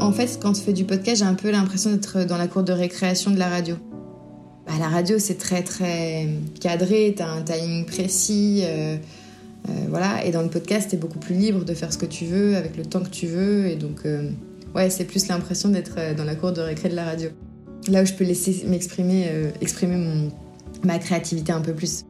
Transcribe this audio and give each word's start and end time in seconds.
En 0.00 0.12
fait, 0.12 0.38
quand 0.40 0.50
on 0.50 0.54
fait 0.54 0.72
du 0.72 0.84
podcast, 0.84 1.22
j'ai 1.22 1.28
un 1.28 1.34
peu 1.34 1.50
l'impression 1.50 1.90
d'être 1.90 2.24
dans 2.24 2.36
la 2.36 2.46
cour 2.46 2.62
de 2.62 2.72
récréation 2.72 3.30
de 3.30 3.38
la 3.38 3.48
radio. 3.48 3.76
Bah, 4.66 4.72
la 4.78 4.88
radio, 4.88 5.18
c'est 5.18 5.38
très 5.38 5.62
très 5.62 6.28
cadré, 6.60 7.14
t'as 7.16 7.28
un 7.28 7.42
timing 7.42 7.84
précis, 7.86 8.62
euh, 8.64 8.96
euh, 9.68 9.72
voilà. 9.88 10.24
Et 10.24 10.30
dans 10.30 10.42
le 10.42 10.48
podcast, 10.48 10.90
t'es 10.90 10.96
beaucoup 10.96 11.18
plus 11.18 11.34
libre 11.34 11.64
de 11.64 11.74
faire 11.74 11.92
ce 11.92 11.98
que 11.98 12.06
tu 12.06 12.24
veux, 12.24 12.56
avec 12.56 12.76
le 12.76 12.84
temps 12.84 13.00
que 13.00 13.10
tu 13.10 13.26
veux. 13.26 13.66
Et 13.66 13.76
donc, 13.76 14.00
euh, 14.04 14.30
ouais, 14.74 14.90
c'est 14.90 15.04
plus 15.04 15.28
l'impression 15.28 15.68
d'être 15.68 16.14
dans 16.16 16.24
la 16.24 16.34
cour 16.34 16.52
de 16.52 16.60
récré 16.60 16.88
de 16.88 16.96
la 16.96 17.04
radio. 17.04 17.30
Là 17.88 18.02
où 18.02 18.06
je 18.06 18.14
peux 18.14 18.24
laisser 18.24 18.64
m'exprimer, 18.66 19.28
exprimer 19.60 20.30
ma 20.82 20.98
créativité 20.98 21.52
un 21.52 21.60
peu 21.60 21.74
plus. 21.74 22.04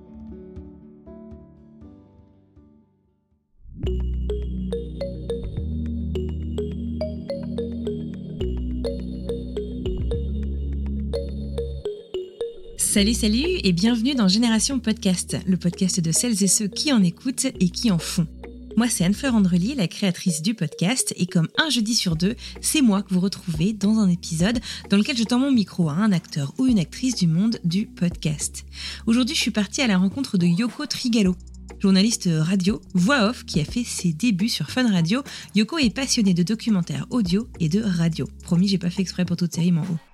Salut, 12.94 13.14
salut 13.14 13.58
et 13.64 13.72
bienvenue 13.72 14.14
dans 14.14 14.28
Génération 14.28 14.78
Podcast, 14.78 15.36
le 15.48 15.56
podcast 15.56 15.98
de 15.98 16.12
celles 16.12 16.44
et 16.44 16.46
ceux 16.46 16.68
qui 16.68 16.92
en 16.92 17.02
écoutent 17.02 17.46
et 17.46 17.68
qui 17.68 17.90
en 17.90 17.98
font. 17.98 18.28
Moi, 18.76 18.88
c'est 18.88 19.04
Anne-Fleur 19.04 19.34
Andrely, 19.34 19.74
la 19.74 19.88
créatrice 19.88 20.42
du 20.42 20.54
podcast, 20.54 21.12
et 21.16 21.26
comme 21.26 21.48
un 21.58 21.70
jeudi 21.70 21.96
sur 21.96 22.14
deux, 22.14 22.36
c'est 22.60 22.82
moi 22.82 23.02
que 23.02 23.12
vous 23.12 23.18
retrouvez 23.18 23.72
dans 23.72 23.98
un 23.98 24.08
épisode 24.08 24.60
dans 24.90 24.96
lequel 24.96 25.16
je 25.16 25.24
tends 25.24 25.40
mon 25.40 25.50
micro 25.50 25.88
à 25.88 25.94
un 25.94 26.12
acteur 26.12 26.54
ou 26.56 26.66
une 26.66 26.78
actrice 26.78 27.16
du 27.16 27.26
monde 27.26 27.58
du 27.64 27.86
podcast. 27.86 28.64
Aujourd'hui, 29.08 29.34
je 29.34 29.40
suis 29.40 29.50
partie 29.50 29.82
à 29.82 29.88
la 29.88 29.98
rencontre 29.98 30.38
de 30.38 30.46
Yoko 30.46 30.86
Trigalo. 30.86 31.34
Journaliste 31.80 32.28
radio, 32.32 32.80
voix 32.94 33.28
off, 33.28 33.44
qui 33.44 33.58
a 33.58 33.64
fait 33.64 33.82
ses 33.82 34.12
débuts 34.12 34.48
sur 34.48 34.70
Fun 34.70 34.88
Radio, 34.88 35.24
Yoko 35.56 35.78
est 35.78 35.92
passionnée 35.92 36.32
de 36.32 36.44
documentaires 36.44 37.08
audio 37.10 37.48
et 37.58 37.68
de 37.68 37.82
radio. 37.82 38.28
Promis, 38.44 38.68
j'ai 38.68 38.78
pas 38.78 38.90
fait 38.90 39.02
exprès 39.02 39.24
pour 39.24 39.36
toute 39.36 39.52
série, 39.52 39.72
mais 39.72 39.80
en 39.80 39.82
haut. 39.82 40.13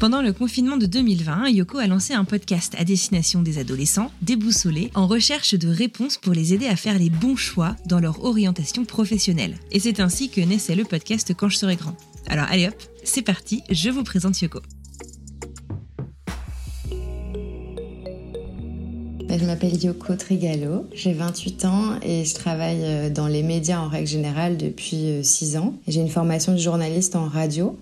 Pendant 0.00 0.22
le 0.22 0.32
confinement 0.32 0.78
de 0.78 0.86
2020, 0.86 1.50
Yoko 1.50 1.76
a 1.76 1.86
lancé 1.86 2.14
un 2.14 2.24
podcast 2.24 2.74
à 2.78 2.84
destination 2.84 3.42
des 3.42 3.58
adolescents 3.58 4.10
déboussolés 4.22 4.90
en 4.94 5.06
recherche 5.06 5.54
de 5.54 5.68
réponses 5.68 6.16
pour 6.16 6.32
les 6.32 6.54
aider 6.54 6.66
à 6.68 6.74
faire 6.74 6.98
les 6.98 7.10
bons 7.10 7.36
choix 7.36 7.76
dans 7.84 8.00
leur 8.00 8.24
orientation 8.24 8.86
professionnelle. 8.86 9.58
Et 9.72 9.78
c'est 9.78 10.00
ainsi 10.00 10.30
que 10.30 10.40
naissait 10.40 10.74
le 10.74 10.84
podcast 10.84 11.34
Quand 11.36 11.50
je 11.50 11.58
serai 11.58 11.76
grand. 11.76 11.94
Alors 12.28 12.46
allez 12.48 12.68
hop, 12.68 12.82
c'est 13.04 13.20
parti, 13.20 13.62
je 13.68 13.90
vous 13.90 14.02
présente 14.02 14.40
Yoko. 14.40 14.60
Je 19.38 19.44
m'appelle 19.44 19.82
Yoko 19.82 20.16
Trigalo, 20.16 20.86
j'ai 20.92 21.12
28 21.12 21.64
ans 21.64 21.98
et 22.02 22.24
je 22.24 22.34
travaille 22.34 22.80
euh, 22.82 23.10
dans 23.10 23.28
les 23.28 23.44
médias 23.44 23.78
en 23.78 23.88
règle 23.88 24.08
générale 24.08 24.56
depuis 24.56 25.20
6 25.22 25.56
ans. 25.56 25.74
J'ai 25.86 26.00
une 26.00 26.08
formation 26.08 26.52
de 26.52 26.58
journaliste 26.58 27.14
en 27.14 27.28
radio, 27.28 27.78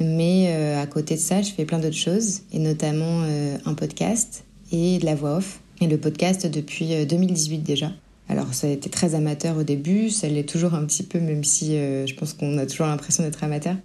mais 0.00 0.46
euh, 0.50 0.80
à 0.80 0.86
côté 0.86 1.16
de 1.16 1.20
ça, 1.20 1.42
je 1.42 1.50
fais 1.50 1.64
plein 1.64 1.80
d'autres 1.80 1.96
choses, 1.96 2.42
et 2.52 2.60
notamment 2.60 3.22
euh, 3.24 3.56
un 3.64 3.74
podcast 3.74 4.44
et 4.70 4.98
de 4.98 5.04
la 5.04 5.16
voix 5.16 5.38
off. 5.38 5.60
Et 5.80 5.88
le 5.88 5.98
podcast 5.98 6.46
depuis 6.46 6.94
euh, 6.94 7.04
2018 7.04 7.58
déjà. 7.58 7.90
Alors 8.28 8.54
ça 8.54 8.66
a 8.66 8.70
été 8.70 8.88
très 8.88 9.14
amateur 9.14 9.58
au 9.58 9.62
début, 9.64 10.10
ça 10.10 10.28
l'est 10.28 10.48
toujours 10.48 10.74
un 10.74 10.84
petit 10.84 11.02
peu, 11.02 11.20
même 11.20 11.44
si 11.44 11.76
euh, 11.76 12.06
je 12.06 12.14
pense 12.14 12.32
qu'on 12.32 12.56
a 12.58 12.66
toujours 12.66 12.86
l'impression 12.86 13.22
d'être 13.22 13.42
amateur. 13.44 13.76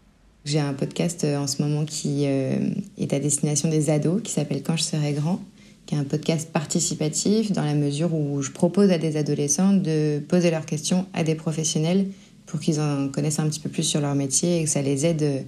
J'ai 0.46 0.60
un 0.60 0.74
podcast 0.74 1.26
euh, 1.26 1.38
en 1.38 1.48
ce 1.48 1.62
moment 1.62 1.86
qui 1.86 2.24
euh, 2.26 2.58
est 2.98 3.14
à 3.14 3.20
destination 3.20 3.70
des 3.70 3.90
ados, 3.90 4.22
qui 4.22 4.32
s'appelle 4.32 4.64
Quand 4.64 4.78
je 4.78 4.84
serai 4.84 5.14
grand 5.14 5.42
qui 5.90 5.96
est 5.96 5.98
un 5.98 6.04
podcast 6.04 6.52
participatif 6.54 7.52
dans 7.52 7.66
la 7.66 7.74
mesure 7.74 8.14
où 8.14 8.44
je 8.44 8.52
propose 8.52 8.92
à 8.92 9.00
des 9.00 9.18
adolescents 9.18 9.74
de 9.74 10.20
poser 10.20 10.52
leurs 10.52 10.68
questions 10.68 11.08
à 11.16 11.24
des 11.24 11.34
professionnels 11.34 12.06
pour 12.46 12.60
qu'ils 12.60 12.80
en 12.80 13.08
connaissent 13.10 13.40
un 13.40 13.50
petit 13.50 13.60
peu 13.60 13.70
plus 13.70 13.82
sur 13.82 14.00
leur 14.00 14.14
métier 14.14 14.60
et 14.60 14.66
que 14.66 14.70
ça 14.70 14.84
les 14.84 15.08
aide 15.08 15.24
euh, 15.24 15.42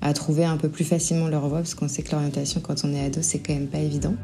à 0.00 0.12
trouver 0.12 0.44
un 0.44 0.56
peu 0.56 0.68
plus 0.68 0.84
facilement 0.84 1.26
leur 1.26 1.48
voie 1.48 1.58
parce 1.58 1.74
qu'on 1.74 1.88
sait 1.88 2.04
que 2.04 2.12
l'orientation 2.12 2.60
quand 2.60 2.84
on 2.84 2.94
est 2.94 3.04
ado 3.04 3.22
c'est 3.22 3.40
quand 3.40 3.54
même 3.54 3.66
pas 3.66 3.80
évident. 3.80 4.14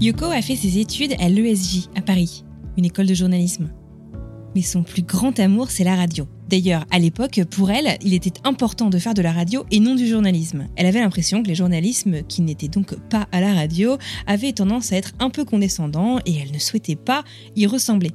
Yoko 0.00 0.24
a 0.24 0.42
fait 0.42 0.56
ses 0.56 0.78
études 0.78 1.14
à 1.20 1.28
l'ESJ 1.28 1.90
à 1.94 2.02
Paris, 2.02 2.42
une 2.76 2.84
école 2.84 3.06
de 3.06 3.14
journalisme. 3.14 3.68
Mais 4.54 4.62
son 4.62 4.82
plus 4.82 5.02
grand 5.02 5.38
amour, 5.38 5.70
c'est 5.70 5.84
la 5.84 5.96
radio. 5.96 6.26
D'ailleurs, 6.48 6.86
à 6.90 6.98
l'époque, 6.98 7.40
pour 7.50 7.70
elle, 7.70 7.98
il 8.02 8.14
était 8.14 8.32
important 8.44 8.88
de 8.88 8.98
faire 8.98 9.14
de 9.14 9.20
la 9.20 9.32
radio 9.32 9.66
et 9.70 9.80
non 9.80 9.94
du 9.94 10.06
journalisme. 10.06 10.66
Elle 10.76 10.86
avait 10.86 11.00
l'impression 11.00 11.42
que 11.42 11.48
les 11.48 11.54
journalismes, 11.54 12.22
qui 12.22 12.40
n'étaient 12.40 12.68
donc 12.68 12.94
pas 13.10 13.28
à 13.32 13.40
la 13.40 13.52
radio, 13.52 13.98
avaient 14.26 14.52
tendance 14.52 14.92
à 14.92 14.96
être 14.96 15.12
un 15.18 15.30
peu 15.30 15.44
condescendants 15.44 16.18
et 16.24 16.36
elle 16.36 16.52
ne 16.52 16.58
souhaitait 16.58 16.96
pas 16.96 17.22
y 17.54 17.66
ressembler. 17.66 18.10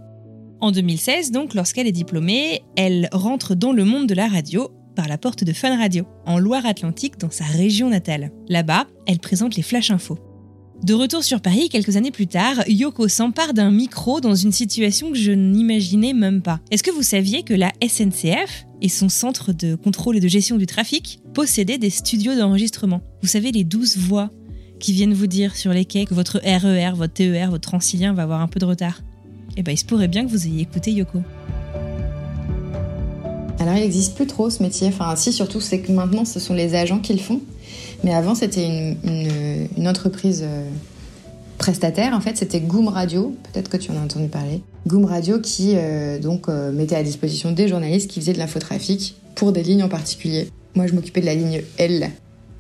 En 0.62 0.72
2016, 0.72 1.32
donc, 1.32 1.54
lorsqu'elle 1.54 1.88
est 1.88 1.92
diplômée, 1.92 2.62
elle 2.76 3.10
rentre 3.12 3.54
dans 3.54 3.74
le 3.74 3.86
monde 3.86 4.08
de 4.08 4.16
la 4.16 4.28
radio 4.28 4.70
par 4.96 5.08
la 5.08 5.18
porte 5.18 5.44
de 5.44 5.54
Fun 5.54 5.78
Radio, 5.78 6.06
en 6.26 6.40
Loire-Atlantique, 6.40 7.20
dans 7.20 7.32
sa 7.32 7.46
région 7.46 7.90
natale. 7.90 8.32
Là-bas, 8.48 8.88
elle 9.06 9.20
présente 9.20 9.56
les 9.56 9.64
Flash 9.64 9.92
Info. 9.92 10.18
De 10.82 10.94
retour 10.94 11.24
sur 11.24 11.40
Paris, 11.40 11.70
quelques 11.70 11.96
années 11.96 12.12
plus 12.12 12.28
tard, 12.28 12.56
Yoko 12.68 13.08
s'empare 13.08 13.54
d'un 13.54 13.72
micro 13.72 14.20
dans 14.20 14.36
une 14.36 14.52
situation 14.52 15.12
que 15.12 15.18
je 15.18 15.32
n'imaginais 15.32 16.14
même 16.14 16.42
pas. 16.42 16.60
Est-ce 16.72 16.84
que 16.84 16.92
vous 16.92 17.04
saviez 17.04 17.44
que 17.44 17.54
la 17.54 17.72
SNCF 17.82 18.66
et 18.82 18.90
son 18.90 19.08
centre 19.08 19.54
de 19.54 19.76
contrôle 19.76 20.18
et 20.18 20.20
de 20.20 20.28
gestion 20.28 20.58
du 20.58 20.66
trafic 20.66 21.20
possédaient 21.34 21.78
des 21.78 21.90
studios 21.90 22.36
d'enregistrement? 22.36 23.02
Vous 23.22 23.30
savez, 23.30 23.54
les 23.54 23.64
douze 23.64 23.98
voix 23.98 24.30
qui 24.80 24.92
viennent 24.92 25.14
vous 25.14 25.28
dire 25.28 25.56
sur 25.56 25.72
les 25.72 25.86
quais 25.86 26.06
que 26.06 26.14
votre 26.14 26.42
RER, 26.44 26.92
votre 26.96 27.14
TER, 27.14 27.52
votre 27.52 27.70
Transilien 27.70 28.14
va 28.14 28.24
avoir 28.24 28.42
un 28.42 28.48
peu 28.48 28.60
de 28.60 28.66
retard. 28.66 29.02
Eh 29.56 29.64
ben, 29.64 29.72
il 29.72 29.78
se 29.78 29.86
pourrait 29.86 30.10
bien 30.10 30.26
que 30.26 30.30
vous 30.30 30.48
ayez 30.48 30.64
écouté 30.64 30.92
Yoko. 30.92 31.20
Alors 33.60 33.76
il 33.76 33.82
n'existe 33.82 34.16
plus 34.16 34.28
trop 34.28 34.50
ce 34.50 34.62
métier, 34.62 34.88
enfin 34.90 35.16
si 35.16 35.32
surtout 35.32 35.62
c'est 35.62 35.80
que 35.80 35.94
maintenant 35.94 36.26
ce 36.26 36.42
sont 36.42 36.54
les 36.54 36.76
agents 36.76 37.00
qui 37.00 37.14
le 37.14 37.20
font, 37.20 37.40
mais 38.04 38.14
avant 38.14 38.36
c'était 38.36 38.66
une, 38.66 39.88
entreprise 39.88 40.44
euh, 40.44 40.70
prestataire 41.58 42.14
en 42.14 42.22
fait, 42.22 42.38
c'était 42.38 42.60
Goom 42.60 42.88
Radio, 42.88 43.36
peut-être 43.52 43.70
que 43.70 43.78
tu 43.78 43.92
en 43.92 43.96
as 43.96 44.02
entendu 44.02 44.28
parler. 44.28 44.62
Goom 44.88 45.06
Radio 45.06 45.40
qui 45.40 45.74
euh, 45.76 46.20
donc 46.20 46.50
euh, 46.50 46.72
mettait 46.72 46.96
à 46.96 47.04
disposition 47.04 47.52
des 47.52 47.68
journalistes 47.68 48.10
qui 48.10 48.20
faisaient 48.20 48.34
de 48.34 48.40
l'infotrafic 48.40 49.16
pour 49.36 49.52
des 49.52 49.64
lignes 49.64 49.84
en 49.84 49.90
particulier. 49.90 50.50
Moi 50.76 50.88
je 50.88 50.94
m'occupais 50.94 51.22
de 51.22 51.26
la 51.26 51.36
ligne 51.36 51.62
L. 51.78 52.10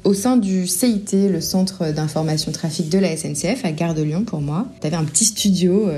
Au 0.03 0.13
sein 0.13 0.35
du 0.35 0.67
CIT, 0.67 1.29
le 1.29 1.39
centre 1.39 1.91
d'information 1.91 2.51
trafic 2.51 2.89
de 2.89 2.99
la 2.99 3.15
SNCF 3.15 3.63
à 3.63 3.71
Gare 3.71 3.93
de 3.93 4.03
Lyon 4.03 4.23
pour 4.25 4.41
moi, 4.41 4.67
t'avais 4.81 4.97
un 4.97 5.05
petit 5.05 5.23
studio, 5.23 5.89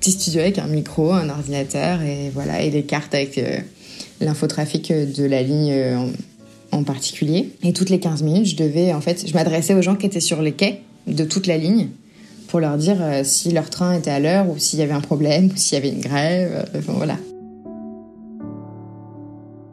petit 0.00 0.12
studio 0.12 0.40
avec 0.40 0.58
un 0.58 0.66
micro, 0.66 1.12
un 1.12 1.28
ordinateur 1.28 2.00
et 2.00 2.30
voilà 2.32 2.62
et 2.62 2.82
cartes 2.84 3.14
avec 3.14 3.38
l'infotrafic 4.22 4.90
de 4.90 5.24
la 5.24 5.42
ligne 5.42 6.14
en, 6.74 6.84
particulier. 6.84 7.50
Et 7.62 7.72
toutes 7.72 7.90
les 7.90 8.00
15 8.00 8.22
minutes, 8.22 8.46
je 8.46 8.56
devais, 8.56 8.92
en 8.92 9.00
fait, 9.00 9.24
je 9.26 9.34
m'adressais 9.34 9.74
aux 9.74 9.82
gens 9.82 9.96
qui 9.96 10.06
étaient 10.06 10.20
sur 10.20 10.42
les 10.42 10.52
quais 10.52 10.80
de 11.06 11.24
toute 11.24 11.46
la 11.46 11.56
ligne 11.58 11.88
pour 12.48 12.60
leur 12.60 12.76
dire 12.76 12.96
euh, 13.00 13.22
si 13.24 13.50
leur 13.52 13.70
train 13.70 13.94
était 13.94 14.10
à 14.10 14.20
l'heure 14.20 14.48
ou 14.48 14.58
s'il 14.58 14.78
y 14.78 14.82
avait 14.82 14.92
un 14.92 15.00
problème 15.00 15.46
ou 15.46 15.56
s'il 15.56 15.74
y 15.74 15.78
avait 15.78 15.90
une 15.90 16.00
grève. 16.00 16.66
euh, 16.74 16.78
Enfin 16.78 16.92
voilà. 16.92 17.16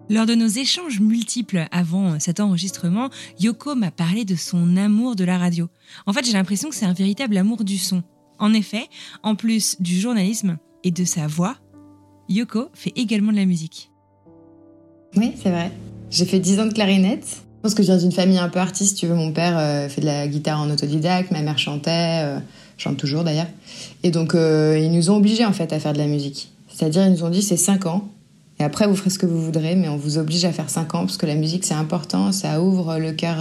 Lors 0.09 0.25
de 0.25 0.35
nos 0.35 0.47
échanges 0.47 0.99
multiples 0.99 1.67
avant 1.71 2.19
cet 2.19 2.41
enregistrement, 2.41 3.09
Yoko 3.39 3.75
m'a 3.75 3.91
parlé 3.91 4.25
de 4.25 4.35
son 4.35 4.75
amour 4.75 5.15
de 5.15 5.23
la 5.23 5.37
radio. 5.37 5.69
En 6.05 6.11
fait, 6.11 6.25
j'ai 6.25 6.33
l'impression 6.33 6.69
que 6.69 6.75
c'est 6.75 6.85
un 6.85 6.91
véritable 6.91 7.37
amour 7.37 7.63
du 7.63 7.77
son. 7.77 8.03
En 8.37 8.53
effet, 8.53 8.87
en 9.23 9.35
plus 9.35 9.77
du 9.79 9.97
journalisme 9.97 10.57
et 10.83 10.91
de 10.91 11.05
sa 11.05 11.27
voix, 11.27 11.55
Yoko 12.27 12.69
fait 12.73 12.91
également 12.97 13.31
de 13.31 13.37
la 13.37 13.45
musique. 13.45 13.89
Oui, 15.15 15.33
c'est 15.41 15.49
vrai. 15.49 15.71
J'ai 16.11 16.25
fait 16.25 16.39
10 16.39 16.59
ans 16.59 16.65
de 16.65 16.73
clarinette. 16.73 17.25
Je 17.25 17.61
pense 17.63 17.73
que 17.73 17.83
je 17.83 17.87
viens 17.87 17.97
d'une 17.97 18.11
famille 18.11 18.37
un 18.37 18.49
peu 18.49 18.59
artiste. 18.59 18.97
Tu 18.97 19.07
veux, 19.07 19.15
mon 19.15 19.31
père 19.31 19.57
euh, 19.57 19.87
fait 19.87 20.01
de 20.01 20.05
la 20.05 20.27
guitare 20.27 20.59
en 20.59 20.69
autodidacte, 20.69 21.31
ma 21.31 21.41
mère 21.41 21.57
chantait, 21.57 22.21
euh, 22.23 22.39
chante 22.77 22.97
toujours 22.97 23.23
d'ailleurs. 23.23 23.47
Et 24.03 24.11
donc, 24.11 24.35
euh, 24.35 24.77
ils 24.77 24.91
nous 24.91 25.09
ont 25.09 25.15
obligés 25.15 25.45
en 25.45 25.53
fait 25.53 25.71
à 25.71 25.79
faire 25.79 25.93
de 25.93 25.99
la 25.99 26.07
musique. 26.07 26.51
C'est-à-dire, 26.67 27.05
ils 27.05 27.13
nous 27.13 27.23
ont 27.23 27.29
dit 27.29 27.41
c'est 27.41 27.55
5 27.55 27.85
ans. 27.85 28.09
Et 28.59 28.63
après, 28.63 28.87
vous 28.87 28.95
ferez 28.95 29.09
ce 29.09 29.19
que 29.19 29.25
vous 29.25 29.41
voudrez, 29.41 29.75
mais 29.75 29.87
on 29.87 29.95
vous 29.95 30.17
oblige 30.17 30.43
à 30.43 30.51
faire 30.51 30.69
5 30.69 30.95
ans 30.95 31.05
parce 31.05 31.15
que 31.15 31.25
la 31.25 31.35
musique 31.35 31.63
c'est 31.63 31.73
important, 31.73 32.33
ça 32.33 32.61
ouvre 32.61 32.97
le 32.97 33.13
cœur 33.13 33.37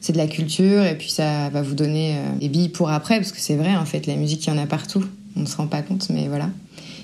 c'est 0.00 0.12
de 0.12 0.18
la 0.18 0.26
culture 0.26 0.84
et 0.84 0.96
puis 0.98 1.10
ça 1.10 1.48
va 1.50 1.62
vous 1.62 1.74
donner 1.74 2.16
des 2.40 2.48
billes 2.48 2.68
pour 2.68 2.90
après 2.90 3.18
parce 3.18 3.30
que 3.30 3.38
c'est 3.38 3.54
vrai 3.54 3.76
en 3.76 3.84
fait 3.84 4.06
la 4.06 4.16
musique 4.16 4.44
il 4.44 4.50
y 4.50 4.52
en 4.52 4.58
a 4.58 4.66
partout 4.66 5.04
on 5.36 5.40
ne 5.40 5.46
se 5.46 5.56
rend 5.56 5.68
pas 5.68 5.80
compte 5.82 6.08
mais 6.10 6.26
voilà 6.26 6.50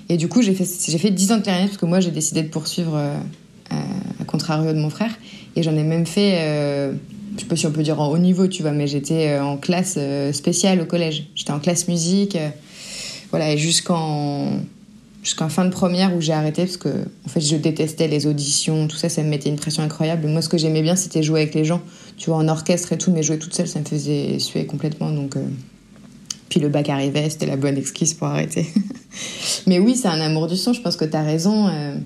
et 0.08 0.16
du 0.16 0.28
coup 0.28 0.42
j'ai 0.42 0.52
fait 0.52 0.66
j'ai 0.88 0.98
fait 0.98 1.12
10 1.12 1.32
ans 1.32 1.36
de 1.36 1.42
clarinette 1.42 1.70
parce 1.70 1.80
que 1.80 1.86
moi 1.86 2.00
j'ai 2.00 2.10
décidé 2.10 2.42
de 2.42 2.48
poursuivre 2.48 3.00
à 3.70 4.24
contrario 4.24 4.72
de 4.72 4.78
mon 4.78 4.90
frère. 4.90 5.10
Et 5.56 5.62
j'en 5.62 5.76
ai 5.76 5.82
même 5.82 6.06
fait 6.06 6.38
euh, 6.38 6.92
je 7.34 7.40
sais 7.40 7.46
pas 7.46 7.56
si 7.56 7.66
on 7.66 7.72
peut 7.72 7.82
dire 7.82 8.00
en 8.00 8.08
haut 8.08 8.18
niveau 8.18 8.46
tu 8.48 8.62
vois 8.62 8.72
mais 8.72 8.86
j'étais 8.86 9.38
en 9.38 9.56
classe 9.56 9.98
spéciale 10.32 10.80
au 10.80 10.86
collège. 10.86 11.28
J'étais 11.34 11.52
en 11.52 11.60
classe 11.60 11.88
musique 11.88 12.36
voilà 13.30 13.52
et 13.52 13.58
jusqu'en 13.58 14.60
fin 15.48 15.64
de 15.64 15.70
première 15.70 16.14
où 16.16 16.20
j'ai 16.20 16.32
arrêté 16.32 16.64
parce 16.64 16.76
que 16.76 16.88
en 17.26 17.28
fait 17.28 17.40
je 17.40 17.56
détestais 17.56 18.08
les 18.08 18.26
auditions 18.26 18.88
tout 18.88 18.96
ça 18.96 19.08
ça 19.08 19.22
me 19.22 19.28
mettait 19.28 19.48
une 19.48 19.56
pression 19.56 19.82
incroyable. 19.82 20.26
Moi 20.28 20.42
ce 20.42 20.48
que 20.48 20.58
j'aimais 20.58 20.82
bien 20.82 20.96
c'était 20.96 21.22
jouer 21.22 21.42
avec 21.42 21.54
les 21.54 21.64
gens. 21.64 21.82
Tu 22.16 22.30
vois 22.30 22.38
en 22.38 22.48
orchestre 22.48 22.92
et 22.92 22.98
tout 22.98 23.10
mais 23.10 23.22
jouer 23.22 23.38
toute 23.38 23.54
seule 23.54 23.68
ça 23.68 23.80
me 23.80 23.84
faisait 23.84 24.38
suer 24.38 24.66
complètement. 24.66 25.10
Donc 25.10 25.36
euh, 25.36 25.40
puis 26.48 26.60
le 26.60 26.68
bac 26.68 26.88
arrivait 26.88 27.28
c'était 27.28 27.46
la 27.46 27.56
bonne 27.56 27.76
excuse 27.76 28.14
pour 28.14 28.28
arrêter. 28.28 28.66
Mais 29.66 29.78
oui 29.78 29.96
c'est 29.96 30.08
un 30.08 30.20
amour 30.20 30.46
du 30.46 30.56
son 30.56 30.72
je 30.72 30.80
pense 30.80 30.96
que 30.96 31.04
tu 31.04 31.16
as 31.16 31.22
raison 31.22 31.68
euh, 31.68 31.96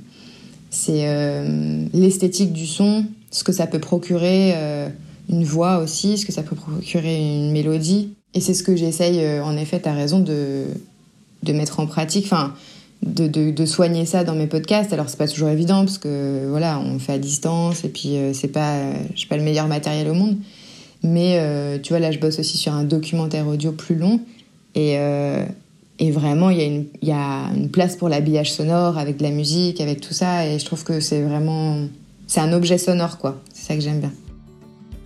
c'est 0.73 1.07
euh, 1.07 1.85
l'esthétique 1.93 2.53
du 2.53 2.67
son 2.67 3.05
ce 3.31 3.45
que 3.45 3.53
ça 3.53 3.67
peut 3.67 3.79
procurer 3.79 4.55
une 5.31 5.45
voix 5.45 5.79
aussi 5.79 6.19
ce 6.19 6.27
que 6.27 6.33
ça 6.33 6.43
peut 6.43 6.57
procurer 6.57 7.17
une 7.17 7.53
mélodie 7.53 8.15
et 8.35 8.41
c'est 8.41 8.53
ce 8.53 8.63
que 8.63 8.77
j'essaye 8.77 9.41
en 9.41 9.57
effet 9.57 9.81
tu 9.81 9.89
as 9.89 9.95
raison 9.95 10.19
de 10.19 10.65
de 11.43 11.53
mettre 11.53 11.81
en 11.81 11.87
pratique 11.87 12.25
enfin 12.27 12.53
de, 13.03 13.51
de, 13.51 13.67
soigner 13.67 14.07
ça 14.07 14.25
dans 14.25 14.35
mes 14.35 14.47
podcasts. 14.47 14.93
Alors 14.93 15.09
c'est 15.09 15.19
pas 15.19 15.29
toujours 15.29 15.49
évident 15.49 15.85
parce 15.85 15.99
que 15.99 16.47
voilà, 16.49 16.79
on 16.79 16.99
fait 16.99 17.15
à 17.15 17.19
distance 17.19 17.85
et 17.85 17.89
puis 17.89 18.17
euh, 18.17 18.33
c'est 18.33 18.49
pas, 18.49 18.79
j'ai 19.15 19.27
pas 19.27 19.37
le 19.37 19.43
meilleur 19.43 19.67
matériel 19.69 20.09
au 20.09 20.15
monde. 20.15 20.37
Mais 21.03 21.39
euh, 21.39 21.79
tu 21.83 21.93
vois, 21.93 21.99
là 21.99 22.13
je 22.13 22.19
bosse 22.19 22.39
aussi 22.39 22.59
sur 22.59 22.73
un 22.73 22.85
documentaire 22.85 23.47
audio 23.49 23.73
plus 23.73 23.97
long 23.97 24.21
et, 24.75 24.99
euh, 24.99 25.45
et 26.03 26.11
vraiment 26.11 26.51
il 26.51 26.59
y, 26.59 26.63
a 26.63 26.65
une, 26.65 26.87
y 27.01 27.13
a 27.13 27.49
une 27.55 27.71
place 27.71 27.95
pour 27.95 28.09
l'habillage 28.09 28.53
sonore 28.53 28.99
avec 28.99 29.19
de 29.19 29.23
la 29.23 29.31
musique, 29.31 29.81
avec 29.81 30.01
tout 30.01 30.13
ça 30.13 30.45
et 30.45 30.59
je 30.59 30.65
trouve 30.65 30.83
que 30.83 30.99
c'est 30.99 31.23
vraiment, 31.23 31.87
c'est 32.27 32.41
un 32.41 32.53
objet 32.53 32.77
sonore 32.77 33.19
quoi. 33.19 33.41
C'est 33.55 33.69
ça 33.69 33.75
que 33.77 33.81
j'aime 33.81 34.01
bien. 34.01 34.13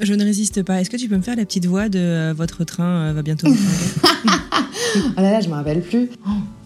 Je 0.01 0.15
ne 0.15 0.25
résiste 0.25 0.63
pas. 0.63 0.81
Est-ce 0.81 0.89
que 0.89 0.97
tu 0.97 1.07
peux 1.07 1.17
me 1.17 1.23
faire 1.23 1.37
la 1.37 1.45
petite 1.45 1.67
voix 1.67 1.91
de 1.91 2.33
votre 2.33 2.65
train 2.65 3.13
va 3.13 3.21
bientôt 3.21 3.47
oh 4.97 5.21
là 5.21 5.33
là, 5.33 5.41
je 5.41 5.49
me 5.51 5.55
rappelle 5.55 5.83
plus. 5.83 6.09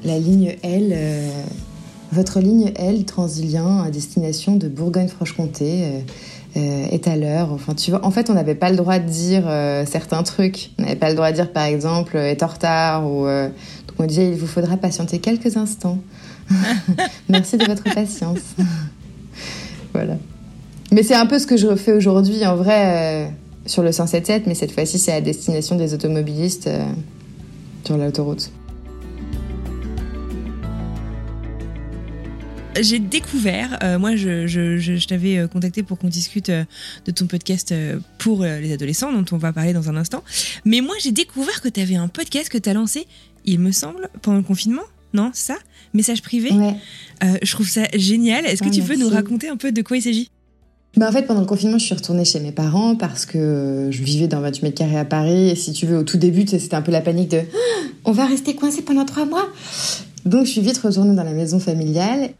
la 0.04 0.18
ligne 0.18 0.56
L, 0.62 0.90
euh, 0.92 1.28
votre 2.12 2.38
ligne 2.38 2.72
L 2.76 3.04
transilien 3.04 3.82
à 3.82 3.90
destination 3.90 4.54
de 4.56 4.68
Bourgogne-Franche-Comté 4.68 5.64
euh, 5.64 5.86
euh, 5.88 6.00
est 6.54 7.08
à 7.08 7.16
l'heure. 7.16 7.52
Enfin, 7.52 7.74
tu 7.74 7.90
vois, 7.90 8.04
en 8.04 8.10
fait, 8.10 8.30
on 8.30 8.34
n'avait 8.34 8.54
pas 8.54 8.70
le 8.70 8.76
droit 8.76 8.98
de 8.98 9.08
dire 9.08 9.44
certains 9.86 10.22
trucs. 10.22 10.70
On 10.78 10.82
n'avait 10.82 10.96
pas 10.96 11.08
le 11.10 11.14
droit 11.14 11.30
de 11.30 11.36
dire, 11.36 11.52
par 11.52 11.64
exemple, 11.64 12.16
est 12.16 12.42
en 12.42 12.46
retard 12.46 13.06
ou 13.10 13.24
donc 13.26 13.96
on 13.98 14.06
disait 14.06 14.28
il 14.28 14.36
vous 14.36 14.46
faudra 14.46 14.76
patienter 14.76 15.18
quelques 15.18 15.56
instants. 15.56 15.98
Merci 17.28 17.56
de 17.56 17.64
votre 17.66 17.84
patience. 17.84 18.40
voilà. 19.94 20.16
Mais 20.92 21.02
c'est 21.02 21.14
un 21.14 21.26
peu 21.26 21.38
ce 21.38 21.46
que 21.46 21.56
je 21.56 21.66
refais 21.66 21.92
aujourd'hui 21.92 22.44
en 22.46 22.56
vrai 22.56 23.32
sur 23.66 23.82
le 23.82 23.92
177, 23.92 24.46
mais 24.46 24.54
cette 24.54 24.72
fois-ci 24.72 24.98
c'est 24.98 25.12
à 25.12 25.20
destination 25.20 25.76
des 25.76 25.94
automobilistes 25.94 26.68
sur 27.84 27.96
l'autoroute. 27.96 28.50
J'ai 32.80 32.98
découvert, 32.98 33.78
euh, 33.82 33.98
moi 33.98 34.16
je, 34.16 35.06
t'avais 35.06 35.38
euh, 35.38 35.48
contacté 35.48 35.82
pour 35.82 35.98
qu'on 35.98 36.08
discute 36.08 36.48
euh, 36.48 36.64
de 37.06 37.10
ton 37.10 37.26
podcast 37.26 37.74
pour 38.18 38.44
les 38.44 38.72
adolescents 38.72 39.12
dont 39.12 39.24
on 39.32 39.38
va 39.38 39.52
parler 39.52 39.72
dans 39.72 39.88
un 39.88 39.96
instant, 39.96 40.22
mais 40.64 40.80
moi 40.80 40.94
j'ai 41.02 41.12
découvert 41.12 41.60
que 41.60 41.68
tu 41.68 41.80
avais 41.80 41.96
un 41.96 42.08
podcast 42.08 42.48
que 42.48 42.58
tu 42.58 42.68
as 42.68 42.74
lancé, 42.74 43.06
il 43.44 43.58
me 43.58 43.72
semble, 43.72 44.08
pendant 44.22 44.38
le 44.38 44.42
confinement, 44.42 44.82
non 45.12 45.30
ça? 45.34 45.56
Message 45.94 46.22
privé? 46.22 46.50
Je 47.20 47.52
trouve 47.52 47.68
ça 47.68 47.82
génial, 47.94 48.46
est-ce 48.46 48.62
que 48.62 48.68
ah, 48.68 48.72
tu 48.72 48.82
peux 48.82 48.96
nous 48.96 49.08
raconter 49.08 49.48
un 49.48 49.56
peu 49.56 49.72
de 49.72 49.82
quoi 49.82 49.96
il 49.96 50.02
s'agit? 50.02 50.30
Bah 50.96 51.08
en 51.08 51.12
fait, 51.12 51.22
pendant 51.22 51.40
le 51.40 51.46
confinement, 51.46 51.78
je 51.78 51.84
suis 51.84 51.94
retournée 51.94 52.24
chez 52.24 52.40
mes 52.40 52.50
parents 52.50 52.96
parce 52.96 53.24
que 53.24 53.88
je 53.92 54.02
vivais 54.02 54.26
dans 54.26 54.40
28 54.40 54.62
mètres 54.64 54.78
carrés 54.78 54.98
à 54.98 55.04
Paris. 55.04 55.50
Et 55.50 55.54
si 55.54 55.72
tu 55.72 55.86
veux, 55.86 55.96
au 55.96 56.02
tout 56.02 56.18
début, 56.18 56.44
c'était 56.48 56.74
un 56.74 56.82
peu 56.82 56.90
la 56.90 57.00
panique 57.00 57.30
de 57.30 57.38
ah, 57.38 57.86
on 58.04 58.10
va 58.10 58.26
rester 58.26 58.56
coincé 58.56 58.82
pendant 58.82 59.04
trois 59.04 59.24
mois. 59.24 59.48
Donc, 60.24 60.46
je 60.46 60.50
suis 60.50 60.60
vite 60.60 60.78
retournée 60.78 61.14
dans 61.14 61.22
la 61.22 61.32
maison 61.32 61.60
familiale. 61.60 62.30